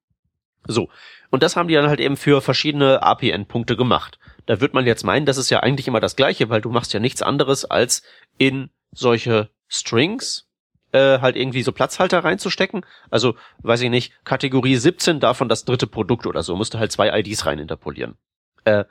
So. 0.67 0.89
Und 1.31 1.43
das 1.43 1.57
haben 1.57 1.69
die 1.69 1.75
dann 1.75 1.89
halt 1.89 2.01
eben 2.01 2.17
für 2.17 2.41
verschiedene 2.41 3.03
API-Endpunkte 3.03 3.77
gemacht. 3.77 4.19
Da 4.47 4.61
wird 4.61 4.75
man 4.75 4.87
jetzt 4.87 5.05
meinen, 5.05 5.27
das 5.27 5.37
ist 5.37 5.51
ja 5.51 5.61
eigentlich 5.61 5.89
immer 5.89 6.01
das 6.01 6.17
Gleiche, 6.17 6.49
weil 6.49 6.61
du 6.61 6.71
machst 6.71 6.93
ja 6.93 7.01
nichts 7.01 7.23
anderes, 7.23 7.65
als 7.65 8.03
in 8.39 8.71
solche 8.93 9.51
Strings 9.69 10.49
äh, 10.93 11.19
halt 11.21 11.37
irgendwie 11.37 11.63
so 11.63 11.73
Platzhalter 11.73 12.21
reinzustecken. 12.23 12.87
Also, 13.11 13.35
weiß 13.59 13.81
ich 13.81 13.91
nicht, 13.91 14.13
Kategorie 14.25 14.77
17 14.77 15.19
davon 15.19 15.49
das 15.49 15.65
dritte 15.65 15.89
Produkt 15.89 16.27
oder 16.27 16.43
so, 16.43 16.55
musste 16.55 16.79
halt 16.79 16.93
zwei 16.93 17.19
IDs 17.19 17.47
rein 17.47 17.59
interpolieren. 17.59 18.17
Äh, 18.65 18.85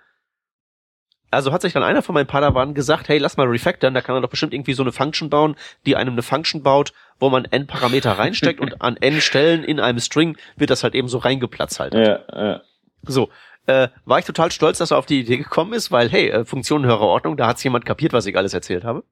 also 1.33 1.51
hat 1.51 1.61
sich 1.61 1.73
dann 1.73 1.83
einer 1.83 2.01
von 2.01 2.13
meinen 2.13 2.27
Padawan 2.27 2.73
gesagt, 2.73 3.09
hey, 3.09 3.17
lass 3.17 3.37
mal 3.37 3.47
refactoren, 3.47 3.93
da 3.93 4.01
kann 4.01 4.15
man 4.15 4.21
doch 4.21 4.29
bestimmt 4.29 4.53
irgendwie 4.53 4.73
so 4.73 4.83
eine 4.83 4.91
Function 4.91 5.29
bauen, 5.29 5.55
die 5.85 5.95
einem 5.95 6.13
eine 6.13 6.21
Function 6.21 6.63
baut, 6.63 6.93
wo 7.19 7.29
man 7.29 7.45
n 7.45 7.67
Parameter 7.67 8.11
reinsteckt 8.11 8.59
und 8.59 8.81
an 8.81 8.97
n 8.97 9.21
Stellen 9.21 9.63
in 9.63 9.79
einem 9.79 9.99
String 9.99 10.37
wird 10.55 10.69
das 10.69 10.83
halt 10.83 10.95
eben 10.95 11.07
so 11.07 11.17
reingeplatzt 11.17 11.79
halt. 11.79 11.93
Ja, 11.93 12.19
ja. 12.33 12.61
So, 13.03 13.29
äh, 13.65 13.89
war 14.05 14.19
ich 14.19 14.25
total 14.25 14.51
stolz, 14.51 14.77
dass 14.77 14.91
er 14.91 14.97
auf 14.97 15.05
die 15.05 15.21
Idee 15.21 15.37
gekommen 15.37 15.73
ist, 15.73 15.91
weil, 15.91 16.09
hey, 16.09 16.29
äh, 16.29 16.45
Funktion 16.45 16.85
höhere 16.85 17.05
Ordnung, 17.05 17.37
da 17.37 17.47
hat's 17.47 17.63
jemand 17.63 17.85
kapiert, 17.85 18.13
was 18.13 18.25
ich 18.25 18.37
alles 18.37 18.53
erzählt 18.53 18.83
habe. 18.83 19.03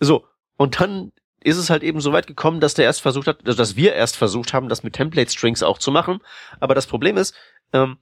So, 0.00 0.24
und 0.56 0.80
dann 0.80 1.12
ist 1.42 1.56
es 1.56 1.70
halt 1.70 1.82
eben 1.82 2.00
so 2.00 2.12
weit 2.12 2.26
gekommen, 2.26 2.60
dass 2.60 2.74
der 2.74 2.84
erst 2.84 3.00
versucht 3.00 3.26
hat, 3.26 3.46
also 3.46 3.56
dass 3.56 3.76
wir 3.76 3.94
erst 3.94 4.16
versucht 4.16 4.52
haben, 4.52 4.68
das 4.68 4.82
mit 4.82 4.94
Template 4.94 5.30
Strings 5.30 5.62
auch 5.62 5.78
zu 5.78 5.90
machen. 5.90 6.20
Aber 6.60 6.74
das 6.74 6.86
Problem 6.86 7.16
ist, 7.16 7.34
ähm, 7.72 7.98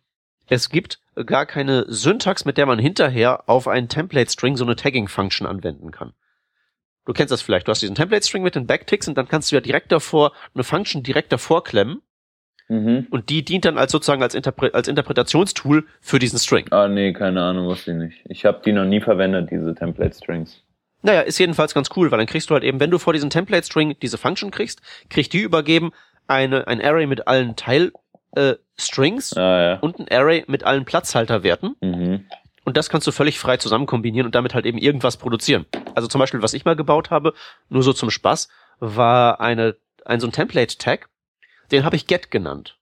es 0.49 0.71
gibt 0.71 1.01
gar 1.25 1.47
keine 1.47 1.85
Syntax, 1.89 2.45
mit 2.45 2.59
der 2.59 2.67
man 2.67 2.79
hinterher 2.79 3.49
auf 3.49 3.69
einen 3.69 3.89
Template 3.89 4.31
String 4.31 4.57
so 4.57 4.65
eine 4.65 4.77
Tagging 4.77 5.09
Function 5.09 5.47
anwenden 5.47 5.91
kann. 5.91 6.13
Du 7.07 7.13
kennst 7.13 7.31
das 7.31 7.41
vielleicht. 7.41 7.69
Du 7.69 7.71
hast 7.71 7.83
diesen 7.83 7.95
Template 7.95 8.27
String 8.27 8.43
mit 8.43 8.55
den 8.55 8.67
Backticks 8.67 9.09
und 9.09 9.17
dann 9.17 9.29
kannst 9.29 9.51
du 9.51 9.57
ja 9.57 9.61
direkt 9.61 9.93
davor 9.93 10.33
eine 10.55 10.65
Function 10.65 11.03
direkt 11.03 11.33
davor 11.33 11.65
klemmen. 11.65 12.03
Mhm. 12.69 13.07
Und 13.11 13.31
die 13.31 13.45
dient 13.45 13.65
dann 13.65 13.79
als 13.79 13.93
sozusagen 13.93 14.23
als, 14.23 14.35
Interpre 14.35 14.75
als 14.75 14.89
Interpretationstool 14.89 15.87
für 16.01 16.19
diesen 16.19 16.39
String. 16.39 16.67
Ah, 16.73 16.89
nee, 16.89 17.13
keine 17.13 17.43
Ahnung, 17.43 17.67
wusste 17.67 17.93
ich 17.93 17.97
nicht. 17.97 18.25
Ich 18.29 18.45
habe 18.45 18.61
die 18.65 18.73
noch 18.73 18.85
nie 18.85 19.01
verwendet, 19.01 19.51
diese 19.53 19.75
Template 19.75 20.17
Strings. 20.17 20.63
Naja, 21.03 21.21
ist 21.21 21.39
jedenfalls 21.39 21.75
ganz 21.75 21.91
cool, 21.95 22.11
weil 22.11 22.19
dann 22.19 22.27
kriegst 22.27 22.51
du 22.51 22.55
halt 22.55 22.65
eben, 22.65 22.81
wenn 22.81 22.91
du 22.91 22.99
vor 22.99 23.13
diesen 23.13 23.31
Template 23.31 23.65
String 23.65 23.97
diese 24.03 24.19
Function 24.19 24.51
kriegst, 24.51 24.83
kriegt 25.09 25.33
die 25.33 25.41
übergeben 25.41 25.93
eine, 26.27 26.67
ein 26.67 26.83
Array 26.83 27.07
mit 27.07 27.29
allen 27.29 27.55
Teil, 27.55 27.93
äh, 28.37 28.57
Strings 28.79 29.37
Ah, 29.37 29.61
ja. 29.63 29.79
und 29.81 29.99
ein 29.99 30.09
Array 30.11 30.45
mit 30.47 30.65
allen 30.65 30.85
Platzhalterwerten. 30.85 31.77
Mhm. 31.81 32.27
Und 32.65 32.77
das 32.77 32.91
kannst 32.91 33.07
du 33.07 33.13
völlig 33.13 33.39
frei 33.39 33.57
zusammen 33.59 33.87
kombinieren 33.87 34.27
und 34.27 34.35
damit 34.35 34.55
halt 34.55 34.67
eben 34.67 34.79
irgendwas 34.79 35.17
produzieren. 35.17 35.67
Also 35.95 36.09
zum 36.09 36.19
Beispiel, 36.19 36.43
was 36.43 36.53
ich 36.53 36.65
mal 36.65 36.77
gebaut 36.77 37.11
habe, 37.11 37.33
nur 37.69 37.83
so 37.83 37.93
zum 37.93 38.11
Spaß, 38.11 38.49
war 38.81 39.41
eine, 39.41 39.77
ein 40.05 40.21
so 40.21 40.27
ein 40.27 40.33
Template-Tag, 40.33 41.09
den 41.71 41.85
habe 41.85 41.97
ich 41.97 42.07
get 42.07 42.31
genannt. 42.31 42.77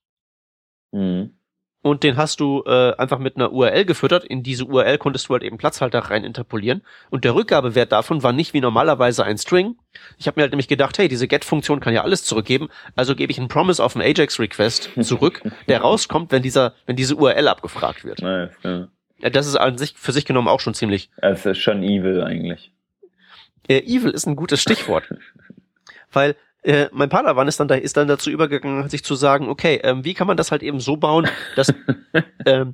Mhm. 0.91 1.37
Und 1.85 2.01
den 2.01 2.17
hast 2.17 2.39
du 2.39 2.63
äh, 2.65 2.95
einfach 2.95 3.19
mit 3.19 3.35
einer 3.35 3.51
URL 3.51 3.85
gefüttert. 3.85 4.23
In 4.23 4.41
diese 4.41 4.65
URL 4.65 4.97
konntest 4.97 5.29
du 5.29 5.33
halt 5.33 5.43
eben 5.43 5.59
Platzhalter 5.59 5.99
rein 5.99 6.23
interpolieren. 6.23 6.81
Und 7.11 7.25
der 7.25 7.35
Rückgabewert 7.35 7.91
davon 7.91 8.23
war 8.23 8.33
nicht 8.33 8.55
wie 8.55 8.59
normalerweise 8.59 9.23
ein 9.23 9.37
String. 9.37 9.75
Ich 10.17 10.25
habe 10.25 10.39
mir 10.39 10.41
halt 10.41 10.51
nämlich 10.51 10.67
gedacht, 10.67 10.97
hey, 10.97 11.07
diese 11.07 11.27
get-Funktion 11.27 11.81
kann 11.81 11.93
ja 11.93 12.01
alles 12.01 12.23
zurückgeben. 12.23 12.69
Also 12.95 13.15
gebe 13.15 13.31
ich 13.31 13.37
einen 13.37 13.49
Promise 13.49 13.83
auf 13.83 13.95
einen 13.95 14.03
Ajax-Request 14.03 14.93
zurück, 15.01 15.43
der 15.67 15.81
rauskommt, 15.81 16.31
wenn 16.31 16.41
dieser, 16.41 16.73
wenn 16.87 16.95
diese 16.95 17.17
URL 17.17 17.47
abgefragt 17.47 18.03
wird. 18.03 18.19
Nice, 18.23 18.57
ja. 18.63 18.87
Das 19.19 19.45
ist 19.45 19.55
an 19.55 19.77
sich 19.77 19.93
für 19.95 20.11
sich 20.11 20.25
genommen 20.25 20.47
auch 20.47 20.61
schon 20.61 20.73
ziemlich. 20.73 21.11
Es 21.17 21.45
ist 21.45 21.59
schon 21.59 21.83
evil 21.83 22.23
eigentlich. 22.23 22.71
Äh, 23.67 23.81
evil 23.81 24.09
ist 24.09 24.25
ein 24.25 24.35
gutes 24.35 24.59
Stichwort. 24.59 25.07
Weil 26.11 26.35
äh, 26.65 26.89
mein 26.91 27.09
Padawan 27.09 27.47
ist 27.47 27.59
dann 27.59 27.67
da 27.67 27.75
ist 27.75 27.95
dann 27.97 28.07
dazu 28.07 28.29
übergegangen, 28.29 28.89
sich 28.89 29.03
zu 29.03 29.15
sagen, 29.15 29.49
okay, 29.49 29.79
ähm, 29.83 30.03
wie 30.03 30.13
kann 30.13 30.27
man 30.27 30.37
das 30.37 30.51
halt 30.51 30.63
eben 30.63 30.79
so 30.79 30.97
bauen, 30.97 31.27
dass 31.55 31.73
ähm, 32.45 32.73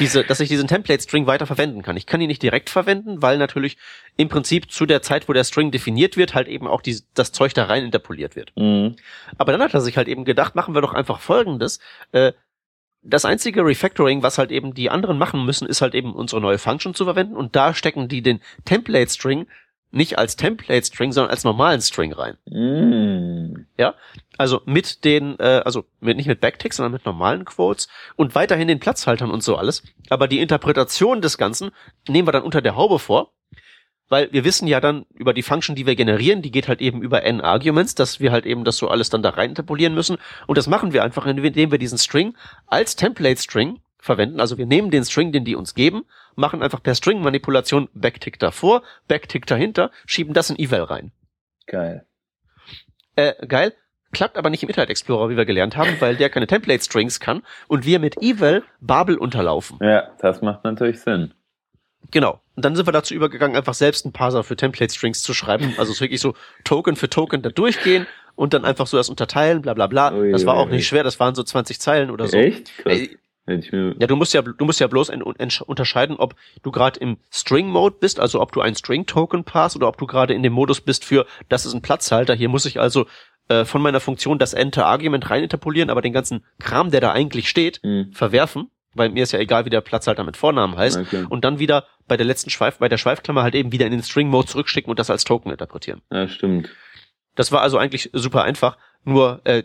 diese, 0.00 0.24
dass 0.24 0.40
ich 0.40 0.48
diesen 0.48 0.66
Template 0.66 1.02
String 1.02 1.26
weiter 1.26 1.46
verwenden 1.46 1.82
kann. 1.82 1.96
Ich 1.96 2.06
kann 2.06 2.20
ihn 2.20 2.26
nicht 2.26 2.42
direkt 2.42 2.70
verwenden, 2.70 3.22
weil 3.22 3.38
natürlich 3.38 3.76
im 4.16 4.28
Prinzip 4.28 4.70
zu 4.70 4.84
der 4.84 5.02
Zeit, 5.02 5.28
wo 5.28 5.32
der 5.32 5.44
String 5.44 5.70
definiert 5.70 6.16
wird, 6.16 6.34
halt 6.34 6.48
eben 6.48 6.66
auch 6.66 6.82
die, 6.82 7.00
das 7.14 7.32
Zeug 7.32 7.54
da 7.54 7.64
rein 7.64 7.84
interpoliert 7.84 8.36
wird. 8.36 8.52
Mhm. 8.56 8.96
Aber 9.38 9.52
dann 9.52 9.62
hat 9.62 9.74
er 9.74 9.80
sich 9.80 9.96
halt 9.96 10.08
eben 10.08 10.24
gedacht, 10.24 10.54
machen 10.54 10.74
wir 10.74 10.82
doch 10.82 10.94
einfach 10.94 11.20
Folgendes. 11.20 11.78
Äh, 12.12 12.32
das 13.02 13.24
einzige 13.24 13.64
Refactoring, 13.64 14.22
was 14.22 14.38
halt 14.38 14.50
eben 14.50 14.74
die 14.74 14.90
anderen 14.90 15.16
machen 15.16 15.44
müssen, 15.46 15.66
ist 15.66 15.80
halt 15.80 15.94
eben 15.94 16.14
unsere 16.14 16.40
neue 16.40 16.58
Function 16.58 16.94
zu 16.94 17.04
verwenden 17.04 17.36
und 17.36 17.56
da 17.56 17.72
stecken 17.72 18.08
die 18.08 18.22
den 18.22 18.40
Template 18.64 19.10
String 19.10 19.46
nicht 19.90 20.18
als 20.18 20.36
Template 20.36 20.86
String, 20.86 21.12
sondern 21.12 21.30
als 21.30 21.44
normalen 21.44 21.80
String 21.80 22.12
rein. 22.12 22.36
Mhm. 22.46 23.66
Also 24.38 24.62
mit 24.64 25.04
den, 25.04 25.38
äh, 25.38 25.62
also 25.64 25.84
mit, 26.00 26.16
nicht 26.16 26.26
mit 26.26 26.40
Backticks, 26.40 26.76
sondern 26.76 26.92
mit 26.92 27.04
normalen 27.04 27.44
Quotes 27.44 27.88
und 28.16 28.34
weiterhin 28.34 28.68
den 28.68 28.80
Platzhaltern 28.80 29.30
und 29.30 29.42
so 29.42 29.56
alles. 29.56 29.82
Aber 30.08 30.28
die 30.28 30.40
Interpretation 30.40 31.20
des 31.20 31.38
Ganzen 31.38 31.70
nehmen 32.08 32.26
wir 32.28 32.32
dann 32.32 32.42
unter 32.42 32.62
der 32.62 32.76
Haube 32.76 32.98
vor, 32.98 33.32
weil 34.08 34.32
wir 34.32 34.44
wissen 34.44 34.66
ja 34.66 34.80
dann 34.80 35.06
über 35.14 35.32
die 35.34 35.42
Function, 35.42 35.76
die 35.76 35.86
wir 35.86 35.94
generieren, 35.94 36.42
die 36.42 36.50
geht 36.50 36.68
halt 36.68 36.80
eben 36.80 37.02
über 37.02 37.22
n 37.22 37.40
Arguments, 37.40 37.94
dass 37.94 38.18
wir 38.18 38.32
halt 38.32 38.44
eben 38.44 38.64
das 38.64 38.76
so 38.76 38.88
alles 38.88 39.08
dann 39.08 39.22
da 39.22 39.30
rein 39.30 39.50
interpolieren 39.50 39.94
müssen. 39.94 40.16
Und 40.46 40.58
das 40.58 40.66
machen 40.66 40.92
wir 40.92 41.04
einfach, 41.04 41.26
indem 41.26 41.70
wir 41.70 41.78
diesen 41.78 41.98
String 41.98 42.36
als 42.66 42.96
Template 42.96 43.40
String 43.40 43.78
verwenden. 44.00 44.40
Also 44.40 44.58
wir 44.58 44.66
nehmen 44.66 44.90
den 44.90 45.04
String, 45.04 45.32
den 45.32 45.44
die 45.44 45.56
uns 45.56 45.74
geben, 45.74 46.04
machen 46.36 46.62
einfach 46.62 46.82
per 46.82 46.94
String-Manipulation 46.94 47.88
Backtick 47.94 48.38
davor, 48.38 48.82
Backtick 49.08 49.46
dahinter, 49.46 49.90
schieben 50.06 50.34
das 50.34 50.50
in 50.50 50.58
Eval 50.58 50.82
rein. 50.84 51.12
Geil. 51.66 52.04
Äh, 53.16 53.34
geil. 53.46 53.74
Klappt 54.12 54.36
aber 54.36 54.50
nicht 54.50 54.62
im 54.62 54.68
Internet 54.68 54.90
Explorer, 54.90 55.30
wie 55.30 55.36
wir 55.36 55.44
gelernt 55.44 55.76
haben, 55.76 55.96
weil 56.00 56.16
der 56.16 56.30
keine 56.30 56.48
Template 56.48 56.82
Strings 56.82 57.20
kann 57.20 57.42
und 57.68 57.84
wir 57.86 58.00
mit 58.00 58.20
Eval 58.20 58.64
Babel 58.80 59.16
unterlaufen. 59.16 59.78
Ja, 59.80 60.10
das 60.20 60.42
macht 60.42 60.64
natürlich 60.64 61.00
Sinn. 61.00 61.32
Genau. 62.10 62.40
Und 62.56 62.64
dann 62.64 62.74
sind 62.74 62.86
wir 62.86 62.92
dazu 62.92 63.14
übergegangen, 63.14 63.56
einfach 63.56 63.74
selbst 63.74 64.04
einen 64.04 64.12
Parser 64.12 64.42
für 64.42 64.56
Template 64.56 64.92
Strings 64.92 65.22
zu 65.22 65.32
schreiben. 65.32 65.74
Also 65.78 65.92
es 65.92 66.00
wirklich 66.00 66.20
so 66.20 66.34
Token 66.64 66.96
für 66.96 67.08
Token 67.08 67.42
da 67.42 67.50
durchgehen 67.50 68.06
und 68.34 68.52
dann 68.52 68.64
einfach 68.64 68.86
so 68.86 68.96
das 68.96 69.08
unterteilen, 69.08 69.62
bla 69.62 69.74
bla 69.74 69.86
bla. 69.86 70.12
Ui, 70.12 70.32
das 70.32 70.44
war 70.44 70.56
auch 70.56 70.66
ui. 70.66 70.72
nicht 70.72 70.88
schwer, 70.88 71.04
das 71.04 71.20
waren 71.20 71.34
so 71.34 71.42
20 71.42 71.78
Zeilen 71.78 72.10
oder 72.10 72.26
so. 72.26 72.36
Echt? 72.36 72.76
Krass. 72.78 72.98
Ja, 73.98 74.06
du 74.06 74.16
musst 74.16 74.32
ja, 74.34 74.42
du 74.42 74.64
musst 74.64 74.80
ja 74.80 74.86
bloß 74.86 75.08
en- 75.10 75.22
en- 75.38 75.50
unterscheiden, 75.66 76.16
ob 76.16 76.34
du 76.62 76.70
gerade 76.70 76.98
im 77.00 77.18
String-Mode 77.32 77.96
bist, 78.00 78.20
also 78.20 78.40
ob 78.40 78.52
du 78.52 78.60
ein 78.60 78.74
String-Token 78.74 79.44
passt 79.44 79.76
oder 79.76 79.88
ob 79.88 79.98
du 79.98 80.06
gerade 80.06 80.34
in 80.34 80.42
dem 80.42 80.52
Modus 80.52 80.80
bist 80.80 81.04
für, 81.04 81.26
das 81.48 81.66
ist 81.66 81.74
ein 81.74 81.82
Platzhalter. 81.82 82.34
Hier 82.34 82.48
muss 82.48 82.64
ich 82.66 82.78
also 82.80 83.06
äh, 83.48 83.64
von 83.64 83.82
meiner 83.82 84.00
Funktion 84.00 84.38
das 84.38 84.54
Enter-Argument 84.54 85.28
rein 85.30 85.42
interpolieren, 85.42 85.90
aber 85.90 86.02
den 86.02 86.12
ganzen 86.12 86.44
Kram, 86.60 86.90
der 86.90 87.00
da 87.00 87.12
eigentlich 87.12 87.48
steht, 87.48 87.80
Mhm. 87.82 88.12
verwerfen. 88.12 88.70
weil 88.92 89.08
mir 89.10 89.22
ist 89.22 89.30
ja 89.30 89.38
egal, 89.38 89.64
wie 89.64 89.70
der 89.70 89.82
Platzhalter 89.82 90.24
mit 90.24 90.36
Vornamen 90.36 90.76
heißt, 90.76 90.98
Okay. 90.98 91.24
und 91.28 91.44
dann 91.44 91.60
wieder 91.60 91.84
bei 92.08 92.16
der 92.16 92.26
letzten 92.26 92.50
Schweif, 92.50 92.78
bei 92.78 92.88
der 92.88 92.96
Schweifklammer 92.98 93.44
halt 93.44 93.54
eben 93.54 93.70
wieder 93.70 93.86
in 93.86 93.92
den 93.92 94.02
String-Mode 94.02 94.48
zurückschicken 94.48 94.90
und 94.90 94.98
das 94.98 95.10
als 95.10 95.22
Token 95.22 95.52
interpretieren. 95.52 96.02
Ja, 96.10 96.26
stimmt. 96.26 96.68
Das 97.36 97.52
war 97.52 97.60
also 97.62 97.78
eigentlich 97.78 98.10
super 98.12 98.42
einfach. 98.42 98.78
Nur 99.04 99.42
äh, 99.44 99.62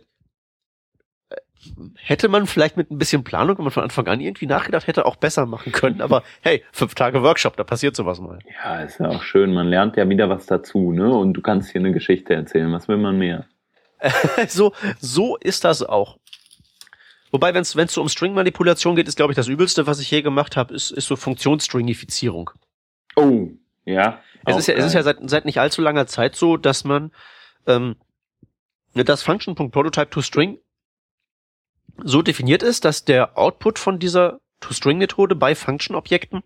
hätte 1.96 2.28
man 2.28 2.48
vielleicht 2.48 2.78
mit 2.78 2.92
ein 2.92 2.98
bisschen 2.98 3.24
Planung, 3.24 3.58
wenn 3.58 3.66
man 3.66 3.72
von 3.72 3.84
Anfang 3.84 4.08
an 4.08 4.20
irgendwie 4.20 4.46
nachgedacht 4.46 4.88
hätte, 4.88 5.06
auch 5.06 5.16
besser 5.16 5.46
machen 5.46 5.72
können. 5.72 6.02
Aber 6.02 6.24
hey, 6.42 6.64
fünf 6.72 6.96
Tage 6.96 7.24
Workshop, 7.24 7.58
da 7.58 7.64
passiert 7.64 7.96
sowas 7.96 8.20
mal. 8.20 8.40
Ja, 8.64 8.82
ist 8.82 9.00
ja 9.00 9.10
auch 9.10 9.24
schön. 9.24 9.54
Man 9.54 9.68
lernt 9.68 9.98
ja 9.98 10.08
wieder 10.08 10.30
was 10.30 10.46
dazu, 10.46 10.92
ne? 10.92 11.10
Und 11.10 11.34
du 11.34 11.42
kannst 11.42 11.72
hier 11.72 11.82
eine 11.82 11.92
Geschichte 11.92 12.34
erzählen. 12.34 12.72
Was 12.72 12.88
will 12.88 12.98
man 12.98 13.18
mehr? 13.18 13.46
so, 14.48 14.74
so 15.00 15.38
ist 15.38 15.64
das 15.64 15.82
auch. 15.84 16.18
Wobei, 17.32 17.54
wenn 17.54 17.64
es 17.64 17.94
so 17.94 18.02
um 18.02 18.08
String-Manipulation 18.08 18.96
geht, 18.96 19.08
ist, 19.08 19.18
glaube 19.18 19.34
ich, 19.34 19.36
das 19.36 19.48
Übelste, 19.48 19.88
was 19.88 20.00
ich 20.00 20.10
je 20.12 20.22
gemacht 20.22 20.56
habe, 20.56 20.74
ist, 20.74 20.92
ist 20.92 21.08
so 21.08 21.16
Funktionsstringifizierung. 21.16 22.52
Oh, 23.16 23.50
ja. 23.84 24.20
Es 24.46 24.56
ist 24.56 24.68
ja, 24.68 24.76
es 24.76 24.86
ist 24.86 24.94
ja 24.94 25.04
seit, 25.04 25.18
seit 25.30 25.46
nicht 25.46 25.60
allzu 25.60 25.82
langer 25.82 26.08
Zeit 26.08 26.36
so, 26.36 26.56
dass 26.56 26.84
man 26.84 27.12
ähm, 27.66 27.96
das 28.94 29.24
Function.prototype 29.24 30.10
toString 30.10 30.60
so 32.04 32.22
definiert 32.22 32.64
ist, 32.64 32.86
dass 32.86 33.06
der 33.06 33.38
Output 33.38 33.80
von 33.80 34.00
dieser 34.00 34.40
toString-Methode 34.60 35.36
bei 35.36 35.56
Function-Objekten 35.56 36.44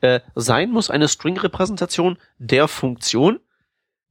äh, 0.00 0.20
sein 0.34 0.70
muss 0.70 0.90
eine 0.90 1.08
String-Repräsentation 1.08 2.18
der 2.38 2.68
Funktion, 2.68 3.40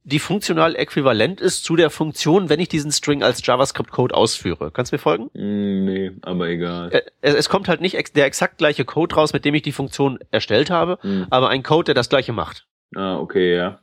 die 0.06 0.18
funktional 0.18 0.76
äquivalent 0.76 1.40
ist 1.40 1.64
zu 1.64 1.76
der 1.76 1.88
Funktion, 1.88 2.50
wenn 2.50 2.60
ich 2.60 2.68
diesen 2.68 2.92
String 2.92 3.22
als 3.22 3.44
JavaScript-Code 3.44 4.14
ausführe. 4.14 4.70
Kannst 4.70 4.92
du 4.92 4.96
mir 4.96 5.00
folgen? 5.00 5.30
Hm, 5.34 5.84
nee, 5.86 6.12
aber 6.22 6.48
egal. 6.48 6.92
Äh, 6.92 7.02
es, 7.22 7.34
es 7.34 7.48
kommt 7.48 7.68
halt 7.68 7.80
nicht 7.80 8.14
der 8.16 8.26
exakt 8.26 8.58
gleiche 8.58 8.84
Code 8.84 9.14
raus, 9.14 9.32
mit 9.32 9.44
dem 9.44 9.54
ich 9.54 9.62
die 9.62 9.72
Funktion 9.72 10.18
erstellt 10.30 10.70
habe, 10.70 10.98
Hm. 11.00 11.26
aber 11.30 11.48
ein 11.48 11.62
Code, 11.62 11.84
der 11.84 11.94
das 11.94 12.10
gleiche 12.10 12.32
macht. 12.32 12.66
Ah, 12.94 13.16
okay, 13.16 13.56
ja. 13.56 13.80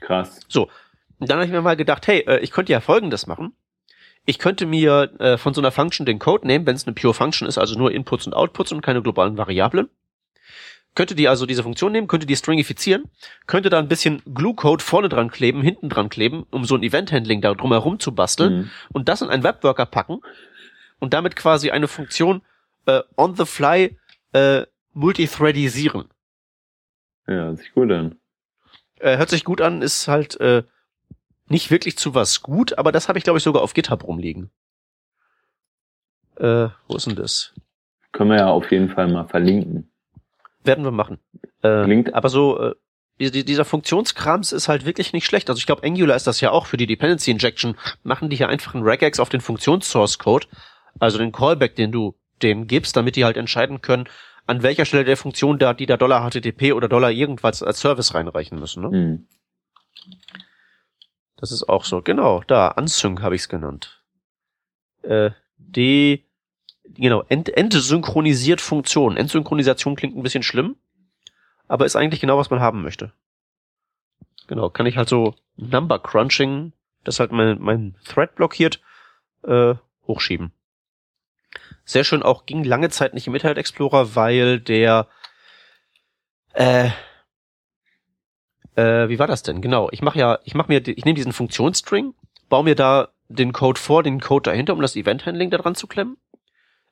Krass. 0.00 0.40
Und 1.18 1.28
dann 1.28 1.38
habe 1.38 1.46
ich 1.46 1.52
mir 1.52 1.60
mal 1.60 1.76
gedacht, 1.76 2.06
hey, 2.06 2.20
äh, 2.20 2.38
ich 2.38 2.52
könnte 2.52 2.72
ja 2.72 2.80
Folgendes 2.80 3.26
machen. 3.26 3.52
Ich 4.28 4.38
könnte 4.38 4.66
mir 4.66 5.10
äh, 5.20 5.38
von 5.38 5.54
so 5.54 5.62
einer 5.62 5.72
Function 5.72 6.04
den 6.04 6.18
Code 6.18 6.46
nehmen, 6.46 6.66
wenn 6.66 6.76
es 6.76 6.86
eine 6.86 6.92
Pure 6.92 7.14
Function 7.14 7.48
ist, 7.48 7.56
also 7.56 7.78
nur 7.78 7.92
Inputs 7.92 8.26
und 8.26 8.34
Outputs 8.34 8.72
und 8.72 8.82
keine 8.82 9.00
globalen 9.00 9.38
Variablen. 9.38 9.88
Könnte 10.94 11.14
die 11.14 11.28
also 11.28 11.46
diese 11.46 11.62
Funktion 11.62 11.92
nehmen, 11.92 12.08
könnte 12.08 12.26
die 12.26 12.36
stringifizieren, 12.36 13.04
könnte 13.46 13.70
da 13.70 13.78
ein 13.78 13.88
bisschen 13.88 14.20
Glue-Code 14.26 14.84
vorne 14.84 15.08
dran 15.08 15.30
kleben, 15.30 15.62
hinten 15.62 15.88
dran 15.88 16.10
kleben, 16.10 16.44
um 16.50 16.66
so 16.66 16.74
ein 16.74 16.82
Event-Handling 16.82 17.40
da 17.40 17.54
drumherum 17.54 18.00
zu 18.00 18.14
basteln 18.14 18.64
Hm. 18.64 18.70
und 18.92 19.08
das 19.08 19.22
in 19.22 19.30
einen 19.30 19.44
Webworker 19.44 19.86
packen 19.86 20.20
und 20.98 21.14
damit 21.14 21.34
quasi 21.34 21.70
eine 21.70 21.88
Funktion 21.88 22.42
äh, 22.84 23.00
on 23.16 23.34
the 23.34 23.46
fly 23.46 23.96
äh, 24.34 24.66
multithreadisieren. 24.92 26.04
Ja, 27.26 27.34
hört 27.34 27.58
sich 27.60 27.72
gut 27.72 27.90
an. 27.90 28.16
Äh, 28.98 29.16
hört 29.16 29.30
sich 29.30 29.44
gut 29.44 29.62
an, 29.62 29.80
ist 29.80 30.06
halt 30.06 30.38
äh, 30.38 30.64
nicht 31.48 31.70
wirklich 31.70 31.96
zu 31.98 32.14
was 32.14 32.42
gut, 32.42 32.76
aber 32.78 32.92
das 32.92 33.08
habe 33.08 33.18
ich 33.18 33.24
glaube 33.24 33.38
ich 33.38 33.42
sogar 33.44 33.62
auf 33.62 33.74
GitHub 33.74 34.04
rumliegen. 34.04 34.50
Äh, 36.36 36.68
wo 36.86 36.96
ist 36.96 37.06
denn 37.06 37.16
das? 37.16 37.54
Können 38.12 38.30
wir 38.30 38.38
ja 38.38 38.46
auf 38.48 38.70
jeden 38.70 38.88
Fall 38.90 39.08
mal 39.08 39.26
verlinken. 39.26 39.90
Werden 40.64 40.84
wir 40.84 40.90
machen. 40.92 41.18
Äh, 41.62 41.84
Klingt- 41.84 42.14
aber 42.14 42.28
so 42.28 42.58
äh, 42.60 42.74
die- 43.20 43.30
die- 43.30 43.44
dieser 43.44 43.64
Funktionskrams 43.64 44.52
ist 44.52 44.68
halt 44.68 44.84
wirklich 44.86 45.12
nicht 45.12 45.26
schlecht. 45.26 45.48
Also 45.50 45.58
ich 45.58 45.66
glaube 45.66 45.82
Angular 45.84 46.16
ist 46.16 46.26
das 46.26 46.40
ja 46.40 46.50
auch 46.52 46.66
für 46.66 46.76
die 46.76 46.86
Dependency 46.86 47.30
Injection. 47.32 47.76
Machen 48.02 48.30
die 48.30 48.36
hier 48.36 48.48
einfach 48.48 48.74
einen 48.74 48.84
Regex 48.84 49.18
auf 49.18 49.28
den 49.28 49.40
Funktionssource 49.40 50.18
Code, 50.18 50.46
also 51.00 51.18
den 51.18 51.32
Callback, 51.32 51.74
den 51.74 51.90
du 51.92 52.14
denen 52.42 52.66
gibst, 52.68 52.96
damit 52.96 53.16
die 53.16 53.24
halt 53.24 53.36
entscheiden 53.36 53.80
können, 53.82 54.08
an 54.46 54.62
welcher 54.62 54.84
Stelle 54.84 55.04
der 55.04 55.16
Funktion 55.16 55.58
da 55.58 55.74
die 55.74 55.86
da 55.86 55.96
Dollar 55.96 56.22
HTTP 56.30 56.72
oder 56.72 56.88
Dollar 56.88 57.10
irgendwas 57.10 57.62
als 57.62 57.80
Service 57.80 58.14
reinreichen 58.14 58.58
müssen. 58.60 58.82
Ne? 58.84 58.90
Hm. 58.90 59.28
Das 61.38 61.52
ist 61.52 61.68
auch 61.68 61.84
so. 61.84 62.02
Genau, 62.02 62.42
da, 62.48 62.68
Unsync 62.68 63.22
habe 63.22 63.36
ich 63.36 63.42
es 63.42 63.48
genannt. 63.48 64.02
Äh, 65.02 65.30
die, 65.56 66.24
genau, 66.84 67.22
ent, 67.28 67.48
entsynchronisiert 67.48 68.60
Funktion. 68.60 69.16
Entsynchronisation 69.16 69.94
klingt 69.94 70.16
ein 70.16 70.24
bisschen 70.24 70.42
schlimm, 70.42 70.76
aber 71.68 71.86
ist 71.86 71.94
eigentlich 71.94 72.20
genau, 72.20 72.38
was 72.38 72.50
man 72.50 72.60
haben 72.60 72.82
möchte. 72.82 73.12
Genau, 74.48 74.68
kann 74.68 74.86
ich 74.86 74.96
halt 74.96 75.08
so 75.08 75.36
Number 75.56 76.00
Crunching, 76.00 76.72
das 77.04 77.20
halt 77.20 77.30
mein, 77.30 77.60
mein 77.60 77.94
Thread 78.04 78.34
blockiert, 78.34 78.80
äh, 79.44 79.74
hochschieben. 80.08 80.52
Sehr 81.84 82.02
schön 82.02 82.24
auch, 82.24 82.46
ging 82.46 82.64
lange 82.64 82.90
Zeit 82.90 83.14
nicht 83.14 83.28
im 83.28 83.34
Internet 83.34 83.58
Explorer, 83.58 84.16
weil 84.16 84.58
der, 84.58 85.06
äh, 86.54 86.90
äh, 88.78 89.08
wie 89.08 89.18
war 89.18 89.26
das 89.26 89.42
denn? 89.42 89.60
Genau, 89.60 89.88
ich 89.90 90.02
mache 90.02 90.18
ja, 90.18 90.38
ich 90.44 90.54
mache 90.54 90.68
mir, 90.72 90.86
ich 90.86 91.04
nehme 91.04 91.14
diesen 91.16 91.32
Funktionsstring, 91.32 92.14
baue 92.48 92.64
mir 92.64 92.74
da 92.74 93.08
den 93.28 93.52
Code 93.52 93.80
vor, 93.80 94.02
den 94.02 94.20
Code 94.20 94.50
dahinter, 94.50 94.72
um 94.72 94.80
das 94.80 94.96
Event-Handling 94.96 95.50
da 95.50 95.58
dran 95.58 95.74
zu 95.74 95.86
klemmen, 95.86 96.16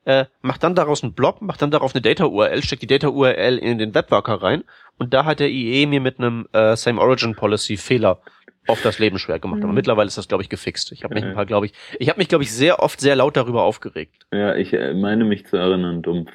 äh, 0.04 0.26
mach 0.40 0.58
dann 0.58 0.74
daraus 0.74 1.02
einen 1.02 1.14
Blob, 1.14 1.38
mach 1.40 1.56
dann 1.56 1.70
darauf 1.70 1.94
eine 1.94 2.02
Data-URL, 2.02 2.62
steck 2.62 2.80
die 2.80 2.86
Data-URL 2.86 3.58
in 3.58 3.78
den 3.78 3.94
Webworker 3.94 4.42
rein 4.42 4.64
und 4.98 5.14
da 5.14 5.24
hat 5.24 5.40
der 5.40 5.48
IE 5.50 5.86
mir 5.86 6.00
mit 6.00 6.18
einem 6.18 6.46
äh, 6.52 6.76
Same 6.76 7.00
Origin 7.00 7.34
Policy 7.34 7.76
Fehler 7.76 8.20
auf 8.68 8.82
das 8.82 8.98
Leben 8.98 9.18
schwer 9.18 9.38
gemacht. 9.38 9.60
Aber 9.62 9.68
Mhm. 9.68 9.74
mittlerweile 9.76 10.08
ist 10.08 10.18
das, 10.18 10.28
glaube 10.28 10.42
ich, 10.42 10.48
gefixt. 10.48 10.90
Ich 10.92 11.04
habe 11.04 11.14
mich 11.14 11.24
ein 11.24 11.34
paar, 11.34 11.46
glaube 11.46 11.66
ich, 11.66 11.72
ich 11.98 12.08
habe 12.08 12.18
mich, 12.18 12.28
glaube 12.28 12.42
ich, 12.44 12.52
sehr 12.52 12.80
oft 12.82 13.00
sehr 13.00 13.14
laut 13.16 13.36
darüber 13.36 13.62
aufgeregt. 13.62 14.26
Ja, 14.32 14.54
ich 14.56 14.72
äh, 14.72 14.92
meine 14.94 15.24
mich 15.24 15.46
zu 15.46 15.56
erinnern, 15.56 16.02
dumpf. 16.02 16.30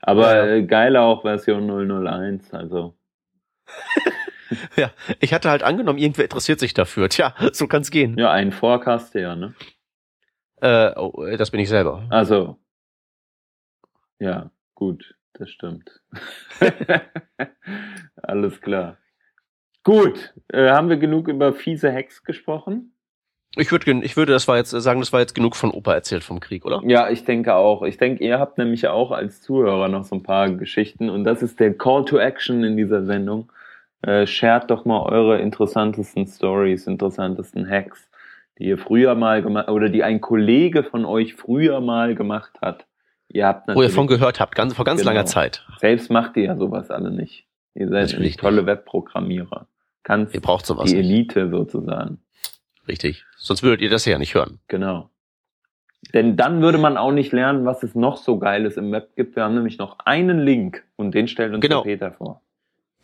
Aber 0.00 0.34
Ja, 0.36 0.46
ja. 0.46 0.54
äh, 0.54 0.62
geil 0.62 0.96
auch 0.96 1.22
Version 1.22 1.66
001, 1.68 2.54
also. 2.54 2.94
Ja, 4.76 4.90
ich 5.20 5.32
hatte 5.32 5.50
halt 5.50 5.62
angenommen, 5.62 5.98
irgendwer 5.98 6.24
interessiert 6.24 6.60
sich 6.60 6.74
dafür. 6.74 7.08
Tja, 7.08 7.34
so 7.52 7.66
kann's 7.66 7.90
gehen. 7.90 8.16
Ja, 8.18 8.30
ein 8.30 8.52
Forecast 8.52 9.14
ja, 9.14 9.36
ne? 9.36 9.54
Äh, 10.60 10.92
oh, 10.96 11.24
äh, 11.24 11.36
das 11.36 11.50
bin 11.50 11.60
ich 11.60 11.68
selber. 11.68 12.06
Also. 12.10 12.58
Ja, 14.18 14.50
gut, 14.74 15.14
das 15.34 15.50
stimmt. 15.50 16.00
Alles 18.22 18.60
klar. 18.60 18.96
Gut, 19.84 20.34
äh, 20.48 20.70
haben 20.70 20.88
wir 20.88 20.96
genug 20.96 21.28
über 21.28 21.52
fiese 21.52 21.92
Hacks 21.92 22.24
gesprochen? 22.24 22.92
Ich 23.58 23.70
würde, 23.72 23.90
ich 24.02 24.16
würde, 24.16 24.32
das 24.32 24.48
war 24.48 24.56
jetzt 24.56 24.70
sagen, 24.70 25.00
das 25.00 25.12
war 25.12 25.20
jetzt 25.20 25.34
genug 25.34 25.56
von 25.56 25.70
Opa 25.70 25.94
erzählt 25.94 26.24
vom 26.24 26.40
Krieg, 26.40 26.66
oder? 26.66 26.82
Ja, 26.84 27.08
ich 27.08 27.24
denke 27.24 27.54
auch. 27.54 27.82
Ich 27.82 27.96
denke, 27.96 28.22
ihr 28.22 28.38
habt 28.38 28.58
nämlich 28.58 28.88
auch 28.88 29.12
als 29.12 29.40
Zuhörer 29.40 29.88
noch 29.88 30.04
so 30.04 30.16
ein 30.16 30.22
paar 30.22 30.50
Geschichten 30.50 31.08
und 31.08 31.24
das 31.24 31.42
ist 31.42 31.58
der 31.60 31.72
Call 31.72 32.04
to 32.04 32.18
Action 32.18 32.64
in 32.64 32.76
dieser 32.76 33.04
Sendung. 33.04 33.50
Äh, 34.06 34.26
shared 34.26 34.70
doch 34.70 34.84
mal 34.84 35.00
eure 35.02 35.38
interessantesten 35.40 36.26
Stories, 36.26 36.86
interessantesten 36.86 37.68
Hacks, 37.68 38.08
die 38.58 38.64
ihr 38.66 38.78
früher 38.78 39.14
mal 39.16 39.42
gemacht 39.42 39.68
oder 39.68 39.88
die 39.88 40.02
ein 40.04 40.20
Kollege 40.20 40.84
von 40.84 41.04
euch 41.04 41.34
früher 41.34 41.80
mal 41.80 42.14
gemacht 42.14 42.52
hat. 42.62 42.86
Ihr 43.28 43.46
habt 43.46 43.68
Wo 43.74 43.82
ihr 43.82 43.90
von 43.90 44.06
gehört 44.06 44.38
habt, 44.38 44.54
ganz, 44.54 44.74
vor 44.74 44.84
ganz 44.84 45.00
Genau. 45.00 45.10
langer 45.10 45.26
Zeit. 45.26 45.66
selbst 45.80 46.10
macht 46.10 46.36
ihr 46.36 46.44
ja 46.44 46.56
sowas 46.56 46.90
alle 46.90 47.10
nicht. 47.10 47.46
Ihr 47.74 47.88
seid 47.88 48.10
Natürlich 48.12 48.36
tolle 48.36 48.64
Webprogrammierer. 48.64 49.66
Ganz 50.04 50.32
Ihr 50.32 50.40
braucht 50.40 50.64
sowas 50.66 50.88
die 50.88 50.96
nicht. 50.96 51.04
Elite 51.06 51.50
sozusagen. 51.50 52.18
Richtig. 52.86 53.24
Sonst 53.36 53.64
würdet 53.64 53.80
ihr 53.82 53.90
das 53.90 54.04
ja 54.04 54.18
nicht 54.18 54.34
hören. 54.36 54.60
Genau. 54.68 55.10
Denn 56.14 56.36
dann 56.36 56.62
würde 56.62 56.78
man 56.78 56.96
auch 56.96 57.10
nicht 57.10 57.32
lernen, 57.32 57.64
was 57.64 57.82
es 57.82 57.96
noch 57.96 58.16
so 58.16 58.38
Geiles 58.38 58.76
im 58.76 58.92
Web 58.92 59.16
gibt. 59.16 59.34
Wir 59.34 59.42
haben 59.42 59.54
nämlich 59.56 59.78
noch 59.78 59.98
einen 60.04 60.38
Link 60.38 60.84
und 60.94 61.12
den 61.12 61.26
stellt 61.26 61.52
uns 61.52 61.60
Genau. 61.60 61.82
der 61.82 61.90
Peter 61.90 62.12
vor. 62.12 62.42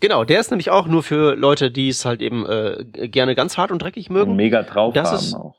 Genau, 0.03 0.25
der 0.25 0.41
ist 0.41 0.51
nämlich 0.51 0.69
auch 0.71 0.89
nur 0.89 1.05
für 1.05 1.37
Leute, 1.37 1.71
die 1.71 1.89
es 1.89 2.05
halt 2.05 2.23
eben 2.23 2.45
äh, 2.45 2.85
gerne 3.09 3.37
ganz 3.37 3.57
hart 3.57 3.71
und 3.71 3.81
dreckig 3.81 4.11
Und 4.11 4.17
mögen. 4.17 4.35
mega 4.35 4.65
drauf 4.65 4.93
Das 4.95 5.09
haben 5.11 5.17
ist- 5.17 5.35
auch. 5.35 5.55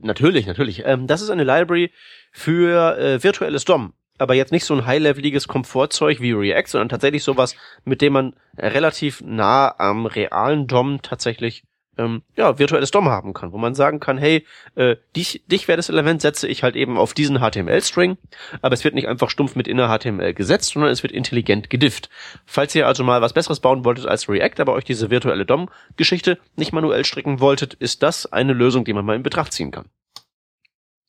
Natürlich, 0.00 0.46
natürlich. 0.48 0.82
Ähm, 0.84 1.06
das 1.06 1.22
ist 1.22 1.30
eine 1.30 1.44
Library 1.44 1.92
für 2.32 2.98
äh, 2.98 3.22
virtuelles 3.22 3.64
DOM. 3.64 3.92
Aber 4.18 4.34
jetzt 4.34 4.50
nicht 4.50 4.64
so 4.64 4.74
ein 4.74 4.84
high-leveliges 4.84 5.46
Komfortzeug 5.46 6.20
wie 6.20 6.32
React, 6.32 6.66
sondern 6.70 6.88
tatsächlich 6.88 7.22
sowas, 7.22 7.54
mit 7.84 8.00
dem 8.02 8.12
man 8.14 8.34
relativ 8.58 9.20
nah 9.24 9.72
am 9.78 10.06
realen 10.06 10.66
DOM 10.66 11.00
tatsächlich 11.02 11.62
ähm, 11.98 12.22
ja, 12.36 12.58
virtuelles 12.58 12.90
DOM 12.90 13.08
haben 13.08 13.34
kann, 13.34 13.52
wo 13.52 13.58
man 13.58 13.74
sagen 13.74 14.00
kann, 14.00 14.16
hey, 14.18 14.46
äh, 14.76 14.96
dich, 15.14 15.42
dich 15.46 15.68
wertes 15.68 15.88
Element 15.88 16.22
setze 16.22 16.48
ich 16.48 16.62
halt 16.62 16.74
eben 16.76 16.96
auf 16.96 17.12
diesen 17.14 17.38
HTML-String, 17.38 18.16
aber 18.62 18.72
es 18.72 18.84
wird 18.84 18.94
nicht 18.94 19.08
einfach 19.08 19.28
stumpf 19.30 19.56
mit 19.56 19.68
inner 19.68 19.88
HTML 19.88 20.32
gesetzt, 20.34 20.70
sondern 20.72 20.90
es 20.90 21.02
wird 21.02 21.12
intelligent 21.12 21.68
gedifft. 21.70 22.08
Falls 22.46 22.74
ihr 22.74 22.86
also 22.86 23.04
mal 23.04 23.20
was 23.20 23.34
Besseres 23.34 23.60
bauen 23.60 23.84
wolltet 23.84 24.06
als 24.06 24.28
React, 24.28 24.60
aber 24.60 24.72
euch 24.72 24.84
diese 24.84 25.10
virtuelle 25.10 25.44
DOM-Geschichte 25.44 26.38
nicht 26.56 26.72
manuell 26.72 27.04
stricken 27.04 27.40
wolltet, 27.40 27.74
ist 27.74 28.02
das 28.02 28.32
eine 28.32 28.52
Lösung, 28.54 28.84
die 28.84 28.92
man 28.94 29.04
mal 29.04 29.16
in 29.16 29.22
Betracht 29.22 29.52
ziehen 29.52 29.70
kann. 29.70 29.86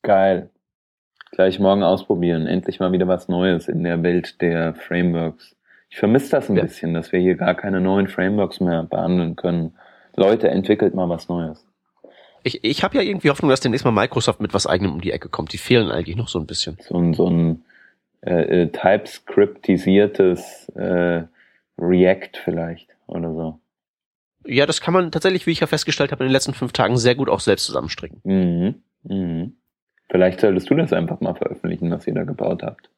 Geil. 0.02 0.50
Gleich 1.32 1.58
morgen 1.58 1.82
ausprobieren. 1.82 2.46
Endlich 2.46 2.78
mal 2.78 2.92
wieder 2.92 3.08
was 3.08 3.28
Neues 3.28 3.68
in 3.68 3.82
der 3.82 4.02
Welt 4.02 4.40
der 4.40 4.74
Frameworks. 4.74 5.56
Ich 5.88 5.98
vermisse 5.98 6.30
das 6.30 6.48
ein 6.48 6.56
Ja. 6.56 6.62
bisschen, 6.62 6.94
dass 6.94 7.10
wir 7.10 7.20
hier 7.20 7.36
gar 7.36 7.54
keine 7.54 7.80
neuen 7.80 8.06
Frameworks 8.08 8.60
mehr 8.60 8.82
behandeln 8.84 9.34
können. 9.34 9.74
Leute, 10.16 10.48
entwickelt 10.48 10.94
mal 10.94 11.08
was 11.08 11.28
Neues. 11.28 11.64
Ich, 12.42 12.62
ich 12.62 12.84
habe 12.84 12.96
ja 12.96 13.02
irgendwie 13.02 13.30
Hoffnung, 13.30 13.50
dass 13.50 13.60
demnächst 13.60 13.84
mal 13.84 13.90
Microsoft 13.90 14.40
mit 14.40 14.52
was 14.52 14.66
eigenem 14.66 14.92
um 14.92 15.00
die 15.00 15.12
Ecke 15.12 15.28
kommt. 15.28 15.52
Die 15.52 15.58
fehlen 15.58 15.90
eigentlich 15.90 16.16
noch 16.16 16.28
so 16.28 16.38
ein 16.38 16.46
bisschen. 16.46 16.76
So 16.80 16.98
ein, 16.98 17.14
so 17.14 17.28
ein 17.28 17.64
äh, 18.20 18.62
äh, 18.62 18.68
TypeScriptisiertes 18.68 20.68
äh, 20.76 21.22
React 21.78 22.38
vielleicht 22.44 22.88
oder 23.06 23.32
so. 23.32 23.58
Ja, 24.46 24.66
das 24.66 24.82
kann 24.82 24.92
man 24.92 25.10
tatsächlich, 25.10 25.46
wie 25.46 25.52
ich 25.52 25.60
ja 25.60 25.66
festgestellt 25.66 26.12
habe, 26.12 26.22
in 26.22 26.28
den 26.28 26.32
letzten 26.32 26.52
fünf 26.52 26.72
Tagen 26.72 26.98
sehr 26.98 27.14
gut 27.14 27.30
auch 27.30 27.40
selbst 27.40 27.64
zusammenstricken. 27.64 28.20
Mhm. 28.24 28.74
Mhm. 29.04 29.56
Vielleicht 30.10 30.40
solltest 30.40 30.68
du 30.68 30.74
das 30.74 30.92
einfach 30.92 31.20
mal 31.20 31.34
veröffentlichen, 31.34 31.90
was 31.90 32.06
ihr 32.06 32.14
da 32.14 32.24
gebaut 32.24 32.62
habt. 32.62 32.90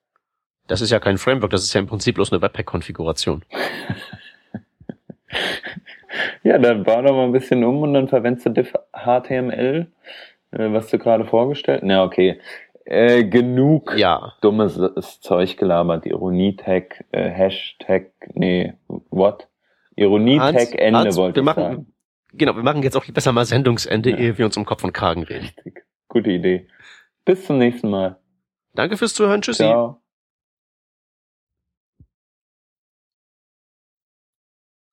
Das 0.66 0.80
ist 0.80 0.90
ja 0.90 0.98
kein 0.98 1.18
Framework, 1.18 1.52
das 1.52 1.62
ist 1.62 1.72
ja 1.72 1.80
im 1.80 1.86
Prinzip 1.86 2.16
bloß 2.16 2.32
eine 2.32 2.42
Webpack-Konfiguration. 2.42 3.44
ja, 6.42 6.58
dann 6.58 6.84
bau 6.84 7.02
doch 7.02 7.12
mal 7.12 7.24
ein 7.24 7.32
bisschen 7.32 7.64
um 7.64 7.82
und 7.82 7.94
dann 7.94 8.08
verwendest 8.08 8.46
du 8.46 8.50
diff 8.50 8.74
HTML, 8.92 9.86
äh, 10.52 10.72
was 10.72 10.90
du 10.90 10.98
gerade 10.98 11.24
vorgestellt 11.24 11.82
hast. 11.82 11.88
Na, 11.88 12.04
okay. 12.04 12.40
Äh, 12.84 13.24
genug 13.24 13.94
ja. 13.96 14.34
dummes 14.40 15.20
Zeug 15.20 15.56
gelabert. 15.56 16.06
Ironie-Tag, 16.06 17.04
äh, 17.10 17.30
Hashtag, 17.30 18.12
nee, 18.34 18.74
what? 19.10 19.48
Ironie-Tag, 19.96 20.78
Ende 20.78 21.00
Hans, 21.00 21.16
wollte 21.16 21.36
wir 21.36 21.42
ich 21.42 21.44
machen, 21.44 21.62
sagen. 21.62 21.92
Genau, 22.32 22.54
wir 22.54 22.62
machen 22.62 22.82
jetzt 22.82 22.96
auch 22.96 23.04
besser 23.06 23.32
mal 23.32 23.44
Sendungsende, 23.44 24.10
ja. 24.10 24.16
ehe 24.16 24.38
wir 24.38 24.44
uns 24.44 24.56
um 24.56 24.64
Kopf 24.64 24.84
und 24.84 24.92
Kragen 24.92 25.22
reden. 25.24 25.46
Richtig. 25.46 25.84
Gute 26.08 26.30
Idee. 26.30 26.68
Bis 27.24 27.44
zum 27.44 27.58
nächsten 27.58 27.90
Mal. 27.90 28.18
Danke 28.74 28.96
fürs 28.96 29.14
Zuhören. 29.14 29.42
Tschüssi. 29.42 29.64
Ciao. 29.64 30.00